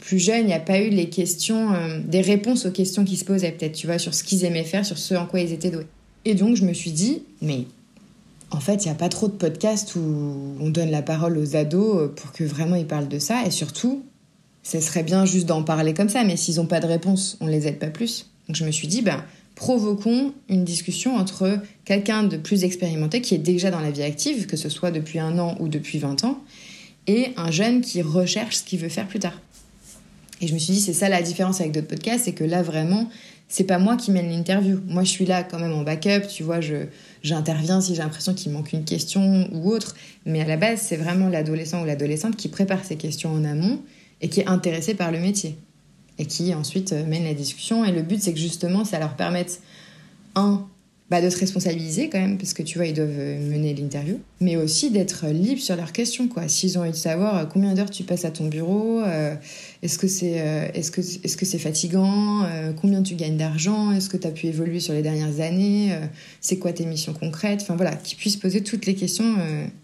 plus 0.00 0.18
jeune, 0.18 0.40
il 0.40 0.46
n'y 0.46 0.52
a 0.52 0.60
pas 0.60 0.80
eu 0.80 0.90
les 0.90 1.08
questions, 1.08 1.72
euh, 1.74 2.00
des 2.04 2.20
réponses 2.20 2.66
aux 2.66 2.70
questions 2.70 3.04
qui 3.04 3.16
se 3.16 3.24
posaient 3.24 3.52
peut-être, 3.52 3.74
tu 3.74 3.86
vois, 3.86 3.98
sur 3.98 4.14
ce 4.14 4.24
qu'ils 4.24 4.44
aimaient 4.44 4.64
faire, 4.64 4.84
sur 4.84 4.98
ce 4.98 5.14
en 5.14 5.26
quoi 5.26 5.40
ils 5.40 5.52
étaient 5.52 5.70
doués. 5.70 5.86
Et 6.24 6.34
donc 6.34 6.56
je 6.56 6.64
me 6.64 6.72
suis 6.72 6.90
dit, 6.90 7.22
mais 7.40 7.64
en 8.50 8.60
fait, 8.60 8.84
il 8.84 8.88
n'y 8.88 8.92
a 8.92 8.96
pas 8.96 9.08
trop 9.08 9.28
de 9.28 9.32
podcasts 9.32 9.94
où 9.94 10.56
on 10.60 10.70
donne 10.70 10.90
la 10.90 11.02
parole 11.02 11.38
aux 11.38 11.56
ados 11.56 11.96
euh, 11.96 12.08
pour 12.08 12.32
que 12.32 12.44
vraiment 12.44 12.76
ils 12.76 12.86
parlent 12.86 13.08
de 13.08 13.18
ça. 13.18 13.46
Et 13.46 13.50
surtout, 13.50 14.02
ce 14.62 14.80
serait 14.80 15.02
bien 15.02 15.24
juste 15.24 15.46
d'en 15.46 15.62
parler 15.62 15.94
comme 15.94 16.08
ça, 16.08 16.24
mais 16.24 16.36
s'ils 16.36 16.56
n'ont 16.56 16.66
pas 16.66 16.80
de 16.80 16.86
réponse, 16.86 17.36
on 17.40 17.46
les 17.46 17.66
aide 17.66 17.78
pas 17.78 17.88
plus. 17.88 18.26
Donc 18.48 18.56
je 18.56 18.64
me 18.64 18.70
suis 18.70 18.88
dit, 18.88 19.02
ben, 19.02 19.22
provoquons 19.54 20.32
une 20.48 20.64
discussion 20.64 21.16
entre 21.16 21.58
quelqu'un 21.84 22.24
de 22.24 22.36
plus 22.36 22.64
expérimenté 22.64 23.20
qui 23.20 23.34
est 23.34 23.38
déjà 23.38 23.70
dans 23.70 23.80
la 23.80 23.90
vie 23.90 24.02
active, 24.02 24.46
que 24.46 24.56
ce 24.56 24.68
soit 24.68 24.90
depuis 24.90 25.18
un 25.18 25.38
an 25.38 25.56
ou 25.60 25.68
depuis 25.68 25.98
20 25.98 26.24
ans, 26.24 26.40
et 27.06 27.28
un 27.36 27.50
jeune 27.50 27.80
qui 27.80 28.02
recherche 28.02 28.56
ce 28.56 28.62
qu'il 28.64 28.80
veut 28.80 28.88
faire 28.88 29.06
plus 29.06 29.18
tard. 29.18 29.38
Et 30.40 30.46
je 30.46 30.54
me 30.54 30.58
suis 30.58 30.72
dit, 30.72 30.80
c'est 30.80 30.92
ça 30.92 31.08
la 31.08 31.22
différence 31.22 31.60
avec 31.60 31.72
d'autres 31.72 31.86
podcasts, 31.86 32.24
c'est 32.24 32.32
que 32.32 32.44
là 32.44 32.62
vraiment, 32.62 33.08
c'est 33.48 33.64
pas 33.64 33.78
moi 33.78 33.96
qui 33.96 34.10
mène 34.10 34.30
l'interview. 34.30 34.80
Moi, 34.86 35.02
je 35.02 35.10
suis 35.10 35.26
là 35.26 35.42
quand 35.42 35.58
même 35.58 35.72
en 35.72 35.82
backup, 35.82 36.26
tu 36.28 36.44
vois, 36.44 36.60
j'interviens 37.22 37.80
si 37.80 37.94
j'ai 37.94 38.02
l'impression 38.02 38.32
qu'il 38.32 38.52
manque 38.52 38.72
une 38.72 38.84
question 38.84 39.48
ou 39.52 39.70
autre. 39.70 39.96
Mais 40.24 40.40
à 40.40 40.46
la 40.46 40.56
base, 40.56 40.80
c'est 40.80 40.96
vraiment 40.96 41.28
l'adolescent 41.28 41.82
ou 41.82 41.84
l'adolescente 41.84 42.36
qui 42.36 42.48
prépare 42.48 42.84
ses 42.84 42.96
questions 42.96 43.32
en 43.32 43.44
amont 43.44 43.80
et 44.20 44.28
qui 44.28 44.40
est 44.40 44.46
intéressé 44.46 44.94
par 44.94 45.10
le 45.10 45.18
métier. 45.18 45.56
Et 46.18 46.26
qui 46.26 46.54
ensuite 46.54 46.92
euh, 46.92 47.04
mène 47.04 47.24
la 47.24 47.34
discussion. 47.34 47.84
Et 47.84 47.92
le 47.92 48.02
but, 48.02 48.22
c'est 48.22 48.32
que 48.32 48.38
justement, 48.38 48.84
ça 48.84 48.98
leur 48.98 49.16
permette, 49.16 49.60
un, 50.34 50.66
bah, 51.10 51.20
de 51.20 51.28
se 51.28 51.38
responsabiliser 51.38 52.08
quand 52.08 52.20
même, 52.20 52.38
parce 52.38 52.54
que 52.54 52.62
tu 52.62 52.78
vois, 52.78 52.86
ils 52.86 52.94
doivent 52.94 53.08
euh, 53.18 53.50
mener 53.50 53.74
l'interview, 53.74 54.20
mais 54.40 54.54
aussi 54.54 54.90
d'être 54.90 55.26
libre 55.26 55.60
sur 55.60 55.74
leurs 55.74 55.90
questions, 55.90 56.28
quoi. 56.28 56.46
S'ils 56.46 56.78
ont 56.78 56.82
envie 56.82 56.92
de 56.92 56.96
savoir 56.96 57.36
euh, 57.36 57.44
combien 57.46 57.74
d'heures 57.74 57.90
tu 57.90 58.04
passes 58.04 58.24
à 58.24 58.30
ton 58.30 58.46
bureau, 58.46 59.00
euh, 59.00 59.34
est-ce 59.82 59.98
que 59.98 60.06
c'est 60.06 60.30
est 60.30 60.80
-ce 60.80 61.36
que 61.36 61.46
c'est 61.46 61.58
fatigant, 61.58 62.46
combien 62.80 63.02
tu 63.02 63.16
gagnes 63.16 63.36
d'argent, 63.36 63.90
est-ce 63.90 64.08
que 64.08 64.16
tu 64.16 64.26
as 64.28 64.30
pu 64.30 64.46
évoluer 64.46 64.78
sur 64.78 64.92
les 64.94 65.02
dernières 65.02 65.40
années, 65.40 65.98
c'est 66.40 66.58
quoi 66.58 66.72
tes 66.72 66.86
missions 66.86 67.14
concrètes, 67.14 67.62
enfin 67.62 67.76
voilà, 67.76 67.96
qu'ils 67.96 68.18
puissent 68.18 68.36
poser 68.36 68.62
toutes 68.62 68.86
les 68.86 68.94
questions 68.94 69.34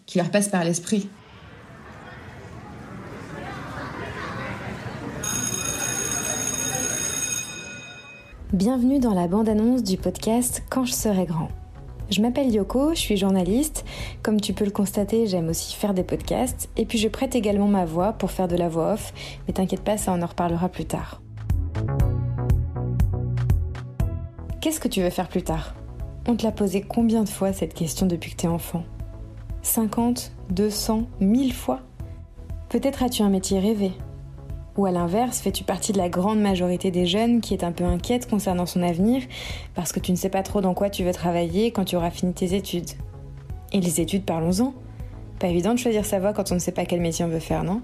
qui 0.06 0.18
leur 0.18 0.30
passent 0.30 0.48
par 0.48 0.64
l'esprit. 0.64 1.08
Bienvenue 8.56 9.00
dans 9.00 9.12
la 9.12 9.28
bande-annonce 9.28 9.82
du 9.82 9.98
podcast 9.98 10.62
Quand 10.70 10.86
je 10.86 10.94
serai 10.94 11.26
grand. 11.26 11.50
Je 12.08 12.22
m'appelle 12.22 12.50
Yoko, 12.50 12.94
je 12.94 13.00
suis 13.00 13.18
journaliste. 13.18 13.84
Comme 14.22 14.40
tu 14.40 14.54
peux 14.54 14.64
le 14.64 14.70
constater, 14.70 15.26
j'aime 15.26 15.50
aussi 15.50 15.76
faire 15.76 15.92
des 15.92 16.02
podcasts. 16.02 16.70
Et 16.78 16.86
puis 16.86 16.96
je 16.96 17.08
prête 17.08 17.34
également 17.34 17.68
ma 17.68 17.84
voix 17.84 18.14
pour 18.14 18.30
faire 18.30 18.48
de 18.48 18.56
la 18.56 18.70
voix 18.70 18.94
off. 18.94 19.12
Mais 19.46 19.52
t'inquiète 19.52 19.82
pas, 19.82 19.98
ça 19.98 20.14
on 20.14 20.22
en 20.22 20.26
reparlera 20.26 20.70
plus 20.70 20.86
tard. 20.86 21.20
Qu'est-ce 24.62 24.80
que 24.80 24.88
tu 24.88 25.02
veux 25.02 25.10
faire 25.10 25.28
plus 25.28 25.42
tard? 25.42 25.74
On 26.26 26.34
te 26.34 26.42
l'a 26.42 26.50
posé 26.50 26.80
combien 26.80 27.24
de 27.24 27.28
fois 27.28 27.52
cette 27.52 27.74
question 27.74 28.06
depuis 28.06 28.30
que 28.30 28.36
t'es 28.36 28.48
enfant? 28.48 28.84
50, 29.60 30.32
200, 30.48 31.02
1000 31.20 31.52
fois? 31.52 31.80
Peut-être 32.70 33.02
as-tu 33.02 33.20
un 33.20 33.28
métier 33.28 33.58
rêvé? 33.58 33.92
Ou 34.76 34.86
à 34.86 34.90
l'inverse, 34.90 35.40
fais-tu 35.40 35.64
partie 35.64 35.92
de 35.92 35.98
la 35.98 36.08
grande 36.08 36.40
majorité 36.40 36.90
des 36.90 37.06
jeunes 37.06 37.40
qui 37.40 37.54
est 37.54 37.64
un 37.64 37.72
peu 37.72 37.84
inquiète 37.84 38.28
concernant 38.28 38.66
son 38.66 38.82
avenir 38.82 39.22
parce 39.74 39.92
que 39.92 40.00
tu 40.00 40.12
ne 40.12 40.16
sais 40.16 40.28
pas 40.28 40.42
trop 40.42 40.60
dans 40.60 40.74
quoi 40.74 40.90
tu 40.90 41.04
veux 41.04 41.12
travailler 41.12 41.70
quand 41.70 41.84
tu 41.84 41.96
auras 41.96 42.10
fini 42.10 42.32
tes 42.32 42.54
études? 42.54 42.90
Et 43.72 43.80
les 43.80 44.00
études, 44.00 44.24
parlons-en. 44.24 44.74
Pas 45.38 45.48
évident 45.48 45.74
de 45.74 45.78
choisir 45.78 46.04
sa 46.04 46.18
voie 46.18 46.32
quand 46.32 46.52
on 46.52 46.54
ne 46.54 46.60
sait 46.60 46.72
pas 46.72 46.86
quel 46.86 47.00
métier 47.00 47.24
on 47.24 47.28
veut 47.28 47.40
faire, 47.40 47.64
non? 47.64 47.82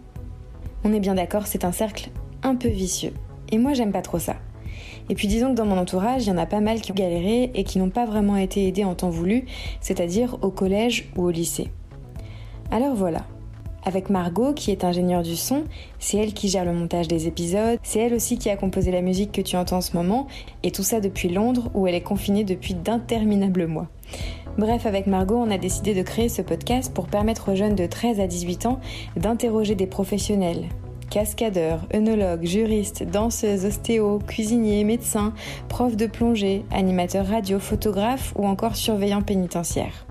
On 0.85 0.93
est 0.93 1.01
bien 1.01 1.15
d'accord, 1.15 1.47
c'est 1.47 1.65
un 1.65 1.73
cercle 1.73 2.11
un 2.43 2.57
peu 2.57 2.69
vicieux. 2.69 3.13
Et 3.51 3.59
moi, 3.59 3.73
j'aime 3.73 3.93
pas 3.93 4.03
trop 4.03 4.19
ça. 4.19 4.37
Et 5.09 5.15
puis 5.15 5.29
disons 5.29 5.51
que 5.51 5.57
dans 5.57 5.67
mon 5.67 5.79
entourage, 5.79 6.25
il 6.25 6.29
y 6.29 6.33
en 6.33 6.39
a 6.39 6.47
pas 6.47 6.61
mal 6.61 6.81
qui 6.81 6.93
ont 6.93 6.95
galéré 6.95 7.51
et 7.55 7.65
qui 7.65 7.79
n'ont 7.79 7.91
pas 7.91 8.07
vraiment 8.07 8.37
été 8.37 8.67
aidés 8.67 8.85
en 8.85 8.95
temps 8.95 9.11
voulu, 9.11 9.45
c'est-à-dire 9.81 10.39
au 10.43 10.51
collège 10.51 11.11
ou 11.17 11.25
au 11.25 11.31
lycée. 11.31 11.69
Alors 12.71 12.95
voilà, 12.95 13.27
avec 13.85 14.11
Margot, 14.11 14.53
qui 14.53 14.71
est 14.71 14.85
ingénieure 14.85 15.23
du 15.23 15.37
son, 15.37 15.65
c'est 15.99 16.19
elle 16.19 16.35
qui 16.35 16.49
gère 16.49 16.65
le 16.65 16.73
montage 16.73 17.09
des 17.09 17.27
épisodes, 17.27 17.79
c'est 17.83 18.01
elle 18.01 18.15
aussi 18.15 18.39
qui 18.39 18.51
a 18.51 18.57
composé 18.57 18.91
la 18.91 19.03
musique 19.03 19.33
que 19.33 19.41
tu 19.41 19.57
entends 19.57 19.79
en 19.79 19.81
ce 19.81 19.97
moment, 19.97 20.27
et 20.63 20.71
tout 20.71 20.83
ça 20.83 21.01
depuis 21.01 21.29
Londres 21.29 21.71
où 21.75 21.87
elle 21.87 21.95
est 21.95 22.01
confinée 22.01 22.45
depuis 22.45 22.75
d'interminables 22.75 23.67
mois. 23.67 23.89
Bref, 24.59 24.85
avec 24.85 25.07
Margot, 25.07 25.37
on 25.37 25.51
a 25.51 25.59
décidé 25.59 25.95
de 25.95 26.03
créer 26.03 26.29
ce 26.29 26.43
podcast 26.43 26.93
pour 26.93 27.07
permettre 27.07 27.53
aux 27.53 27.57
jeunes 27.57 27.75
de 27.75 27.87
13 27.87 28.21
à 28.21 28.27
18 28.27 28.67
ans 28.67 28.81
d'interroger 29.17 29.75
des 29.75 29.87
professionnels, 29.87 30.67
cascadeurs, 31.13 31.81
œnologues, 31.95 32.45
juristes, 32.45 33.03
danseuses, 33.03 33.65
ostéos, 33.65 34.19
cuisiniers, 34.19 34.85
médecins, 34.85 35.33
profs 35.69 35.97
de 35.97 36.07
plongée, 36.07 36.65
animateurs 36.71 37.27
radio, 37.27 37.59
photographes 37.59 38.33
ou 38.37 38.47
encore 38.47 38.77
surveillants 38.77 39.23
pénitentiaires. 39.23 40.07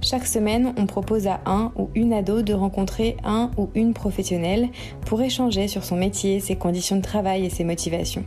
Chaque 0.00 0.26
semaine, 0.26 0.74
on 0.76 0.86
propose 0.86 1.26
à 1.26 1.40
un 1.46 1.72
ou 1.76 1.90
une 1.94 2.12
ado 2.12 2.42
de 2.42 2.52
rencontrer 2.52 3.16
un 3.24 3.50
ou 3.56 3.70
une 3.74 3.94
professionnelle 3.94 4.68
pour 5.06 5.22
échanger 5.22 5.68
sur 5.68 5.84
son 5.84 5.96
métier, 5.96 6.40
ses 6.40 6.56
conditions 6.56 6.96
de 6.96 7.02
travail 7.02 7.44
et 7.44 7.50
ses 7.50 7.64
motivations. 7.64 8.24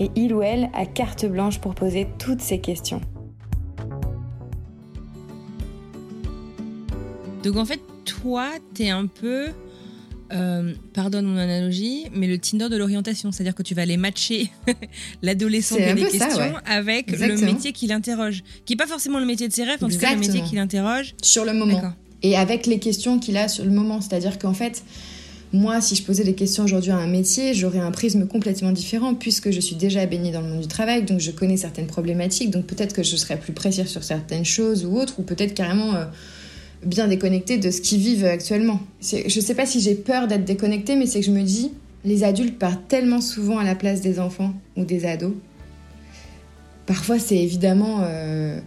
Et 0.00 0.10
il 0.14 0.34
ou 0.34 0.42
elle 0.42 0.70
a 0.74 0.86
carte 0.86 1.26
blanche 1.26 1.60
pour 1.60 1.74
poser 1.74 2.08
toutes 2.18 2.40
ces 2.40 2.58
questions. 2.58 3.00
Donc 7.42 7.56
en 7.56 7.64
fait, 7.64 7.80
toi, 8.04 8.48
t'es 8.74 8.88
un 8.88 9.06
peu 9.06 9.50
euh, 10.32 10.72
pardonne 10.92 11.26
mon 11.26 11.36
analogie, 11.36 12.06
mais 12.14 12.26
le 12.26 12.38
Tinder 12.38 12.68
de 12.68 12.76
l'orientation, 12.76 13.30
c'est-à-dire 13.30 13.54
que 13.54 13.62
tu 13.62 13.74
vas 13.74 13.82
aller 13.82 13.96
matcher 13.96 14.50
l'adolescent 15.22 15.76
qui 15.76 15.82
a 15.82 15.94
des 15.94 16.06
questions 16.06 16.54
avec 16.66 17.10
le 17.10 17.36
métier 17.44 17.72
qui 17.72 17.86
l'interroge, 17.86 18.42
qui 18.64 18.72
n'est 18.72 18.76
pas 18.76 18.86
forcément 18.86 19.18
le 19.18 19.26
métier 19.26 19.48
de 19.48 19.52
ses 19.52 19.64
rêves, 19.64 19.82
en 19.84 19.88
tout 19.88 19.98
cas 19.98 20.14
le 20.14 20.20
métier 20.20 20.42
qui 20.42 20.56
l'interroge. 20.56 21.14
Sur 21.22 21.44
le 21.44 21.52
moment. 21.52 21.80
Et 22.22 22.36
avec 22.36 22.66
les 22.66 22.78
questions 22.78 23.18
qu'il 23.18 23.36
a 23.36 23.48
sur 23.48 23.64
le 23.64 23.70
moment, 23.70 24.00
c'est-à-dire 24.00 24.38
qu'en 24.38 24.54
fait, 24.54 24.82
moi, 25.52 25.80
si 25.80 25.94
je 25.94 26.02
posais 26.02 26.24
des 26.24 26.34
questions 26.34 26.64
aujourd'hui 26.64 26.90
à 26.90 26.96
un 26.96 27.06
métier, 27.06 27.52
j'aurais 27.52 27.78
un 27.78 27.90
prisme 27.90 28.26
complètement 28.26 28.72
différent 28.72 29.14
puisque 29.14 29.50
je 29.50 29.60
suis 29.60 29.76
déjà 29.76 30.04
baignée 30.06 30.32
dans 30.32 30.40
le 30.40 30.48
monde 30.48 30.62
du 30.62 30.68
travail, 30.68 31.04
donc 31.04 31.20
je 31.20 31.30
connais 31.30 31.58
certaines 31.58 31.86
problématiques, 31.86 32.50
donc 32.50 32.66
peut-être 32.66 32.94
que 32.94 33.02
je 33.02 33.14
serais 33.16 33.38
plus 33.38 33.52
précise 33.52 33.86
sur 33.86 34.02
certaines 34.02 34.44
choses 34.44 34.86
ou 34.86 34.96
autres, 34.96 35.20
ou 35.20 35.22
peut-être 35.22 35.54
carrément... 35.54 35.94
Euh, 35.94 36.04
bien 36.84 37.08
déconnecté 37.08 37.58
de 37.58 37.70
ce 37.70 37.80
qu'ils 37.80 38.00
vivent 38.00 38.24
actuellement. 38.24 38.80
Je 39.00 39.40
sais 39.40 39.54
pas 39.54 39.66
si 39.66 39.80
j'ai 39.80 39.94
peur 39.94 40.26
d'être 40.26 40.44
déconnectée, 40.44 40.96
mais 40.96 41.06
c'est 41.06 41.20
que 41.20 41.26
je 41.26 41.30
me 41.30 41.42
dis, 41.42 41.72
les 42.04 42.24
adultes 42.24 42.58
partent 42.58 42.88
tellement 42.88 43.20
souvent 43.20 43.58
à 43.58 43.64
la 43.64 43.74
place 43.74 44.00
des 44.00 44.20
enfants 44.20 44.52
ou 44.76 44.84
des 44.84 45.06
ados. 45.06 45.34
Parfois, 46.86 47.18
c'est 47.18 47.38
évidemment 47.38 48.00
euh, 48.02 48.60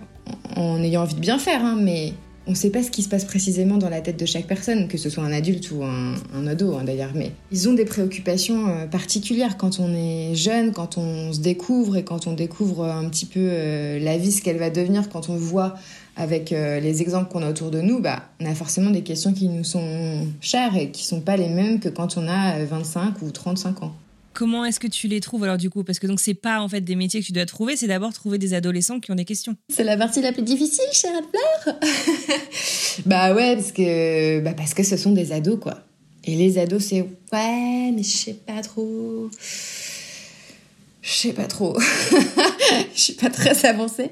en 0.55 0.81
ayant 0.81 1.03
envie 1.03 1.15
de 1.15 1.19
bien 1.19 1.37
faire, 1.37 1.63
hein, 1.63 1.77
mais 1.79 2.13
on 2.47 2.51
ne 2.51 2.55
sait 2.55 2.69
pas 2.69 2.81
ce 2.81 2.89
qui 2.89 3.03
se 3.03 3.09
passe 3.09 3.25
précisément 3.25 3.77
dans 3.77 3.89
la 3.89 3.99
tête 3.99 4.17
de 4.17 4.25
chaque 4.25 4.47
personne, 4.47 4.87
que 4.87 4.97
ce 4.97 5.09
soit 5.09 5.23
un 5.23 5.33
adulte 5.33 5.69
ou 5.71 5.83
un, 5.83 6.47
ado 6.47 6.75
hein, 6.75 6.83
d'ailleurs. 6.85 7.11
Mais 7.13 7.33
ils 7.51 7.67
ont 7.67 7.73
des 7.73 7.85
préoccupations 7.85 8.69
euh, 8.69 8.85
particulières 8.87 9.57
quand 9.57 9.79
on 9.79 9.93
est 9.93 10.33
jeune, 10.33 10.71
quand 10.71 10.97
on 10.97 11.33
se 11.33 11.41
découvre 11.41 11.97
et 11.97 12.03
quand 12.03 12.25
on 12.25 12.33
découvre 12.33 12.85
un 12.85 13.07
petit 13.09 13.25
peu 13.25 13.41
euh, 13.41 13.99
la 13.99 14.17
vie, 14.17 14.31
ce 14.31 14.41
qu'elle 14.41 14.57
va 14.57 14.69
devenir, 14.69 15.09
quand 15.09 15.29
on 15.29 15.35
voit 15.35 15.75
avec 16.17 16.51
euh, 16.51 16.79
les 16.79 17.01
exemples 17.01 17.31
qu'on 17.31 17.43
a 17.43 17.49
autour 17.49 17.71
de 17.71 17.79
nous, 17.79 17.99
bah, 17.99 18.23
on 18.39 18.45
a 18.45 18.55
forcément 18.55 18.89
des 18.89 19.03
questions 19.03 19.33
qui 19.33 19.47
nous 19.47 19.63
sont 19.63 20.27
chères 20.41 20.75
et 20.75 20.91
qui 20.91 21.05
sont 21.05 21.21
pas 21.21 21.37
les 21.37 21.47
mêmes 21.47 21.79
que 21.79 21.89
quand 21.89 22.17
on 22.17 22.27
a 22.27 22.63
25 22.65 23.21
ou 23.21 23.31
35 23.31 23.83
ans. 23.83 23.95
Comment 24.33 24.65
est-ce 24.65 24.79
que 24.79 24.87
tu 24.87 25.07
les 25.07 25.19
trouves 25.19 25.43
alors 25.45 25.57
du 25.57 25.71
coup? 25.71 25.83
Parce 25.83 25.97
que 25.97 26.05
donc 26.05 26.19
c'est 26.19 26.35
pas 26.35 26.61
en 26.61 26.69
fait 26.69 26.81
des 26.81 26.95
métiers 26.95 27.21
que 27.21 27.25
tu 27.25 27.31
dois 27.31 27.47
trouver, 27.47 27.75
c'est 27.75 27.87
d'abord 27.87 28.13
trouver 28.13 28.37
des 28.37 28.53
adolescents 28.53 28.99
qui 28.99 29.11
ont 29.11 29.15
des 29.15 29.25
questions. 29.25 29.55
C'est 29.67 29.83
la 29.83 29.97
partie 29.97 30.21
la 30.21 30.31
plus 30.31 30.43
difficile, 30.43 30.85
chère 30.91 31.21
Fleur. 31.63 31.75
bah 33.07 33.33
ouais, 33.33 33.55
parce 33.55 33.71
que 33.71 34.39
bah 34.41 34.53
parce 34.55 34.75
que 34.75 34.83
ce 34.83 34.95
sont 34.95 35.11
des 35.11 35.31
ados 35.31 35.59
quoi. 35.59 35.79
Et 36.23 36.35
les 36.35 36.59
ados 36.59 36.83
c'est 36.83 37.01
ouais, 37.01 37.91
mais 37.95 38.03
je 38.03 38.15
sais 38.15 38.33
pas 38.33 38.61
trop. 38.61 39.27
Je 41.07 41.13
sais 41.13 41.31
pas 41.33 41.45
trop. 41.45 41.79
Je 42.93 42.99
suis 42.99 43.13
pas 43.13 43.29
très 43.29 43.65
avancée. 43.65 44.11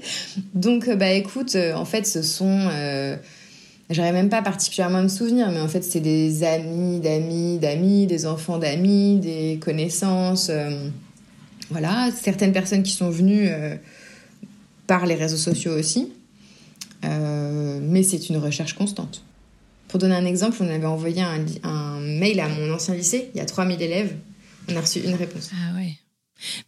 Donc, 0.54 0.90
bah 0.90 1.12
écoute, 1.12 1.58
en 1.76 1.84
fait, 1.84 2.08
ce 2.08 2.22
sont. 2.22 2.70
J'aurais 3.90 4.14
même 4.14 4.30
pas 4.30 4.42
particulièrement 4.42 5.00
à 5.00 5.04
me 5.04 5.10
souvenir, 5.10 5.52
mais 5.52 5.60
en 5.60 5.68
fait, 5.68 5.84
c'est 5.84 6.00
des 6.00 6.44
amis 6.44 7.02
d'amis 7.02 7.60
d'amis, 7.60 8.08
des 8.08 8.26
enfants 8.26 8.60
d'amis, 8.60 9.20
des 9.20 9.60
connaissances. 9.62 10.50
voilà, 11.70 12.12
certaines 12.16 12.54
personnes 12.54 12.84
qui 12.84 12.94
sont 12.94 13.10
venues 13.10 13.50
par 14.88 15.06
les 15.06 15.16
réseaux 15.16 15.36
sociaux 15.36 15.74
aussi. 15.74 16.14
Euh, 17.04 17.80
mais 17.82 18.04
c'est 18.04 18.30
une 18.30 18.38
recherche 18.38 18.74
constante. 18.74 19.24
Pour 19.90 20.00
donner 20.00 20.16
un 20.16 20.26
exemple, 20.26 20.58
on 20.62 20.68
avait 20.70 20.86
envoyé 20.86 21.22
un, 21.22 21.46
un, 21.64 22.00
mail 22.00 22.40
à 22.40 22.48
mon 22.48 22.74
ancien 22.74 22.96
lycée, 22.96 23.30
il 23.34 23.38
y 23.38 23.42
a 23.42 23.46
3000 23.46 23.82
élèves, 23.82 24.16
on 24.70 24.76
a 24.76 24.82
reçu 24.82 25.00
une 25.00 25.14
réponse. 25.14 25.52
Ah 25.54 25.76
ouais. 25.76 25.94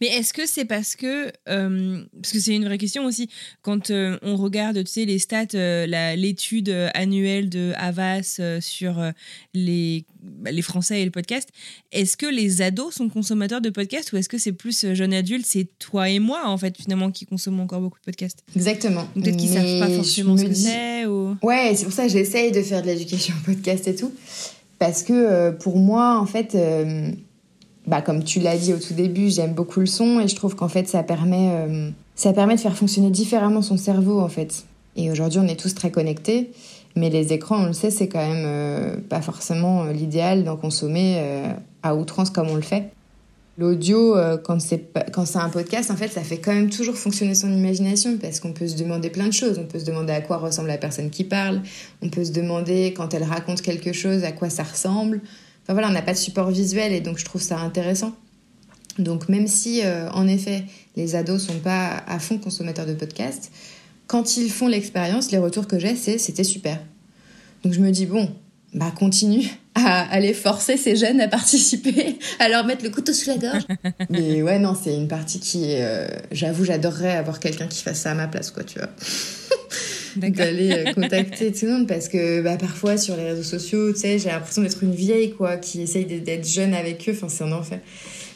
Mais 0.00 0.08
est-ce 0.08 0.32
que 0.32 0.46
c'est 0.46 0.64
parce 0.64 0.96
que, 0.96 1.30
euh, 1.48 2.04
parce 2.14 2.32
que 2.32 2.40
c'est 2.40 2.54
une 2.54 2.64
vraie 2.64 2.78
question 2.78 3.04
aussi, 3.04 3.28
quand 3.62 3.90
euh, 3.90 4.18
on 4.22 4.36
regarde, 4.36 4.82
tu 4.84 4.90
sais, 4.90 5.04
les 5.04 5.18
stats, 5.18 5.46
euh, 5.54 5.86
l'étude 6.16 6.70
annuelle 6.94 7.48
de 7.48 7.72
Havas 7.76 8.40
sur 8.60 9.12
les, 9.54 10.04
bah, 10.22 10.50
les 10.50 10.62
Français 10.62 11.02
et 11.02 11.04
le 11.04 11.10
podcast, 11.10 11.48
est-ce 11.92 12.16
que 12.16 12.26
les 12.26 12.62
ados 12.62 12.94
sont 12.94 13.08
consommateurs 13.08 13.60
de 13.60 13.70
podcasts 13.70 14.12
ou 14.12 14.16
est-ce 14.16 14.28
que 14.28 14.38
c'est 14.38 14.52
plus 14.52 14.94
jeunes 14.94 15.14
adultes, 15.14 15.46
c'est 15.46 15.68
toi 15.78 16.08
et 16.08 16.18
moi, 16.18 16.42
en 16.46 16.58
fait, 16.58 16.76
finalement, 16.76 17.10
qui 17.10 17.26
consommons 17.26 17.62
encore 17.62 17.80
beaucoup 17.80 17.98
de 17.98 18.04
podcasts 18.04 18.42
Exactement. 18.56 19.06
Peut-être 19.14 19.36
qu'ils 19.36 19.50
savent 19.50 19.78
pas 19.80 19.90
forcément 19.90 20.36
ce 20.36 20.44
que 20.44 20.54
c'est 20.54 21.06
ou... 21.06 21.36
Ouais, 21.42 21.72
c'est 21.74 21.84
pour 21.84 21.92
ça 21.92 22.04
que 22.04 22.12
j'essaye 22.12 22.52
de 22.52 22.62
faire 22.62 22.82
de 22.82 22.86
l'éducation 22.86 23.34
podcast 23.44 23.86
et 23.88 23.94
tout. 23.94 24.12
Parce 24.78 25.02
que 25.02 25.50
pour 25.50 25.76
moi, 25.76 26.18
en 26.20 26.26
fait 26.26 26.56
bah, 27.88 28.02
comme 28.02 28.22
tu 28.22 28.38
l'as 28.38 28.58
dit 28.58 28.74
au 28.74 28.78
tout 28.78 28.92
début, 28.92 29.30
j'aime 29.30 29.54
beaucoup 29.54 29.80
le 29.80 29.86
son 29.86 30.20
et 30.20 30.28
je 30.28 30.36
trouve 30.36 30.54
qu'en 30.54 30.68
fait 30.68 30.86
ça 30.86 31.02
permet, 31.02 31.48
euh, 31.52 31.90
ça 32.14 32.34
permet 32.34 32.54
de 32.54 32.60
faire 32.60 32.76
fonctionner 32.76 33.10
différemment 33.10 33.62
son 33.62 33.78
cerveau 33.78 34.20
en 34.20 34.28
fait. 34.28 34.64
Et 34.96 35.10
aujourd'hui 35.10 35.40
on 35.42 35.46
est 35.46 35.58
tous 35.58 35.74
très 35.74 35.90
connectés, 35.90 36.50
mais 36.96 37.08
les 37.08 37.32
écrans 37.32 37.62
on 37.62 37.66
le 37.66 37.72
sait 37.72 37.90
c'est 37.90 38.08
quand 38.08 38.18
même 38.18 38.44
euh, 38.44 38.96
pas 39.08 39.22
forcément 39.22 39.84
euh, 39.84 39.92
l'idéal 39.92 40.44
d'en 40.44 40.56
consommer 40.56 41.22
à 41.82 41.96
outrance 41.96 42.28
comme 42.28 42.48
on 42.50 42.56
le 42.56 42.62
fait. 42.62 42.90
L'audio, 43.56 44.14
quand 44.44 44.60
c'est 44.60 44.94
un 45.34 45.48
podcast, 45.48 45.90
en 45.90 45.96
fait, 45.96 46.06
ça 46.06 46.22
fait 46.22 46.38
quand 46.38 46.54
même 46.54 46.70
toujours 46.70 46.94
fonctionner 46.94 47.34
son 47.34 47.52
imagination 47.52 48.16
parce 48.16 48.38
qu'on 48.38 48.52
peut 48.52 48.68
se 48.68 48.76
demander 48.76 49.10
plein 49.10 49.26
de 49.26 49.32
choses. 49.32 49.58
On 49.58 49.64
peut 49.64 49.80
se 49.80 49.84
demander 49.84 50.12
à 50.12 50.20
quoi 50.20 50.36
ressemble 50.36 50.68
la 50.68 50.78
personne 50.78 51.10
qui 51.10 51.24
parle. 51.24 51.62
On 52.00 52.08
peut 52.08 52.24
se 52.24 52.30
demander 52.30 52.94
quand 52.96 53.14
elle 53.14 53.24
raconte 53.24 53.60
quelque 53.62 53.92
chose 53.92 54.22
à 54.22 54.30
quoi 54.30 54.48
ça 54.48 54.62
ressemble 54.62 55.22
voilà, 55.72 55.88
on 55.88 55.92
n'a 55.92 56.02
pas 56.02 56.12
de 56.12 56.18
support 56.18 56.50
visuel 56.50 56.92
et 56.92 57.00
donc 57.00 57.18
je 57.18 57.24
trouve 57.24 57.42
ça 57.42 57.58
intéressant. 57.58 58.14
Donc 58.98 59.28
même 59.28 59.46
si, 59.46 59.82
euh, 59.84 60.10
en 60.10 60.26
effet, 60.26 60.64
les 60.96 61.14
ados 61.14 61.46
sont 61.46 61.58
pas 61.60 62.02
à 62.06 62.18
fond 62.18 62.38
consommateurs 62.38 62.86
de 62.86 62.94
podcasts, 62.94 63.52
quand 64.06 64.36
ils 64.36 64.50
font 64.50 64.66
l'expérience, 64.66 65.30
les 65.30 65.38
retours 65.38 65.66
que 65.66 65.78
j'ai, 65.78 65.94
c'est 65.94 66.18
c'était 66.18 66.44
super. 66.44 66.80
Donc 67.62 67.72
je 67.72 67.80
me 67.80 67.90
dis, 67.90 68.06
bon, 68.06 68.34
bah 68.74 68.92
continue 68.96 69.46
à 69.74 70.02
aller 70.10 70.34
forcer 70.34 70.76
ces 70.76 70.96
jeunes 70.96 71.20
à 71.20 71.28
participer, 71.28 72.18
à 72.38 72.48
leur 72.48 72.64
mettre 72.64 72.84
le 72.84 72.90
couteau 72.90 73.12
sous 73.12 73.28
la 73.28 73.36
gorge. 73.36 73.64
Mais 74.10 74.42
ouais, 74.42 74.58
non, 74.58 74.74
c'est 74.80 74.94
une 74.94 75.08
partie 75.08 75.38
qui 75.38 75.74
euh, 75.76 76.08
j'avoue, 76.32 76.64
j'adorerais 76.64 77.16
avoir 77.16 77.38
quelqu'un 77.38 77.66
qui 77.66 77.82
fasse 77.82 78.00
ça 78.00 78.10
à 78.10 78.14
ma 78.14 78.26
place, 78.26 78.50
quoi, 78.50 78.64
tu 78.64 78.78
vois 78.78 78.88
d'aller 80.18 80.72
euh, 80.72 80.92
contacter 80.92 81.52
tout 81.52 81.66
le 81.66 81.72
monde 81.72 81.88
parce 81.88 82.08
que 82.08 82.42
bah, 82.42 82.56
parfois 82.56 82.96
sur 82.96 83.16
les 83.16 83.24
réseaux 83.24 83.42
sociaux, 83.42 83.92
tu 83.92 84.00
sais, 84.00 84.18
j'ai 84.18 84.28
l'impression 84.28 84.62
d'être 84.62 84.82
une 84.82 84.94
vieille 84.94 85.32
quoi, 85.32 85.56
qui 85.56 85.82
essaye 85.82 86.04
d'être 86.04 86.46
jeune 86.46 86.74
avec 86.74 87.08
eux. 87.08 87.12
Enfin, 87.12 87.28
c'est 87.28 87.44
un 87.44 87.52
enfer. 87.52 87.80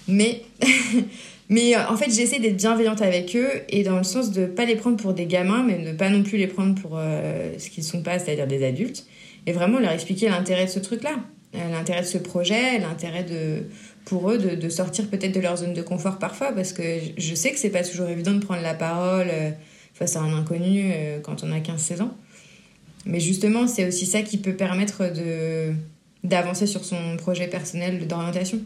Mais, 0.08 0.42
mais 1.48 1.76
euh, 1.76 1.80
en 1.88 1.96
fait, 1.96 2.10
j'essaie 2.10 2.38
d'être 2.38 2.56
bienveillante 2.56 3.02
avec 3.02 3.36
eux 3.36 3.48
et 3.68 3.82
dans 3.82 3.98
le 3.98 4.04
sens 4.04 4.32
de 4.32 4.46
pas 4.46 4.64
les 4.64 4.76
prendre 4.76 4.96
pour 4.96 5.14
des 5.14 5.26
gamins, 5.26 5.64
mais 5.66 5.78
ne 5.78 5.92
pas 5.92 6.08
non 6.08 6.22
plus 6.22 6.38
les 6.38 6.46
prendre 6.46 6.74
pour 6.80 6.92
euh, 6.96 7.52
ce 7.58 7.70
qu'ils 7.70 7.84
sont 7.84 8.02
pas, 8.02 8.18
c'est-à-dire 8.18 8.46
des 8.46 8.64
adultes. 8.64 9.06
Et 9.46 9.52
vraiment 9.52 9.78
leur 9.78 9.92
expliquer 9.92 10.28
l'intérêt 10.28 10.66
de 10.66 10.70
ce 10.70 10.78
truc-là, 10.78 11.16
l'intérêt 11.52 12.02
de 12.02 12.06
ce 12.06 12.18
projet, 12.18 12.78
l'intérêt 12.78 13.24
de 13.24 13.64
pour 14.04 14.30
eux 14.30 14.38
de, 14.38 14.68
sortir 14.68 15.08
peut-être 15.08 15.32
de 15.32 15.40
leur 15.40 15.56
zone 15.56 15.74
de 15.74 15.82
confort 15.82 16.18
parfois 16.18 16.52
parce 16.52 16.72
que 16.72 16.82
je 17.16 17.34
sais 17.34 17.52
que 17.52 17.58
c'est 17.58 17.70
pas 17.70 17.84
toujours 17.84 18.08
évident 18.08 18.32
de 18.32 18.44
prendre 18.44 18.62
la 18.62 18.74
parole 18.74 19.28
face 19.94 20.16
à 20.16 20.20
un 20.20 20.36
inconnu 20.36 20.90
euh, 20.94 21.20
quand 21.20 21.44
on 21.44 21.52
a 21.52 21.58
15-16 21.58 22.02
ans. 22.02 22.14
Mais 23.04 23.20
justement, 23.20 23.66
c'est 23.66 23.86
aussi 23.86 24.06
ça 24.06 24.22
qui 24.22 24.38
peut 24.38 24.54
permettre 24.54 25.12
de 25.12 25.72
d'avancer 26.24 26.68
sur 26.68 26.84
son 26.84 27.16
projet 27.16 27.48
personnel 27.48 28.06
d'orientation. 28.06 28.60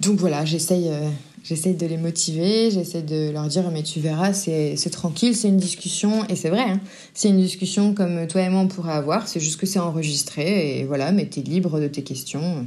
Donc 0.00 0.18
voilà, 0.18 0.44
j'essaye 0.44 0.88
euh, 0.88 1.72
de 1.74 1.86
les 1.86 1.96
motiver, 1.96 2.70
j'essaie 2.70 3.02
de 3.02 3.30
leur 3.30 3.46
dire 3.46 3.70
mais 3.70 3.82
tu 3.82 4.00
verras, 4.00 4.32
c'est 4.32 4.90
tranquille, 4.90 5.36
c'est 5.36 5.48
une 5.48 5.58
discussion 5.58 6.26
et 6.28 6.34
c'est 6.34 6.48
vrai, 6.48 6.62
hein, 6.62 6.80
c'est 7.14 7.28
une 7.28 7.40
discussion 7.40 7.94
comme 7.94 8.26
toi 8.26 8.40
et 8.40 8.48
moi 8.48 8.62
on 8.62 8.68
pourrait 8.68 8.94
avoir, 8.94 9.28
c'est 9.28 9.38
juste 9.38 9.60
que 9.60 9.66
c'est 9.66 9.78
enregistré 9.78 10.80
et 10.80 10.84
voilà, 10.84 11.12
mais 11.12 11.26
t'es 11.26 11.42
libre 11.42 11.78
de 11.78 11.88
tes 11.88 12.02
questions. 12.02 12.66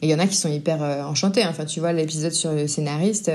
Et 0.00 0.06
il 0.06 0.10
y 0.10 0.14
en 0.14 0.18
a 0.18 0.26
qui 0.26 0.34
sont 0.34 0.50
hyper 0.50 0.82
euh, 0.82 1.02
enchantés, 1.04 1.42
hein. 1.42 1.48
enfin 1.50 1.66
tu 1.66 1.78
vois 1.78 1.92
l'épisode 1.92 2.32
sur 2.32 2.52
le 2.52 2.66
scénariste, 2.66 3.30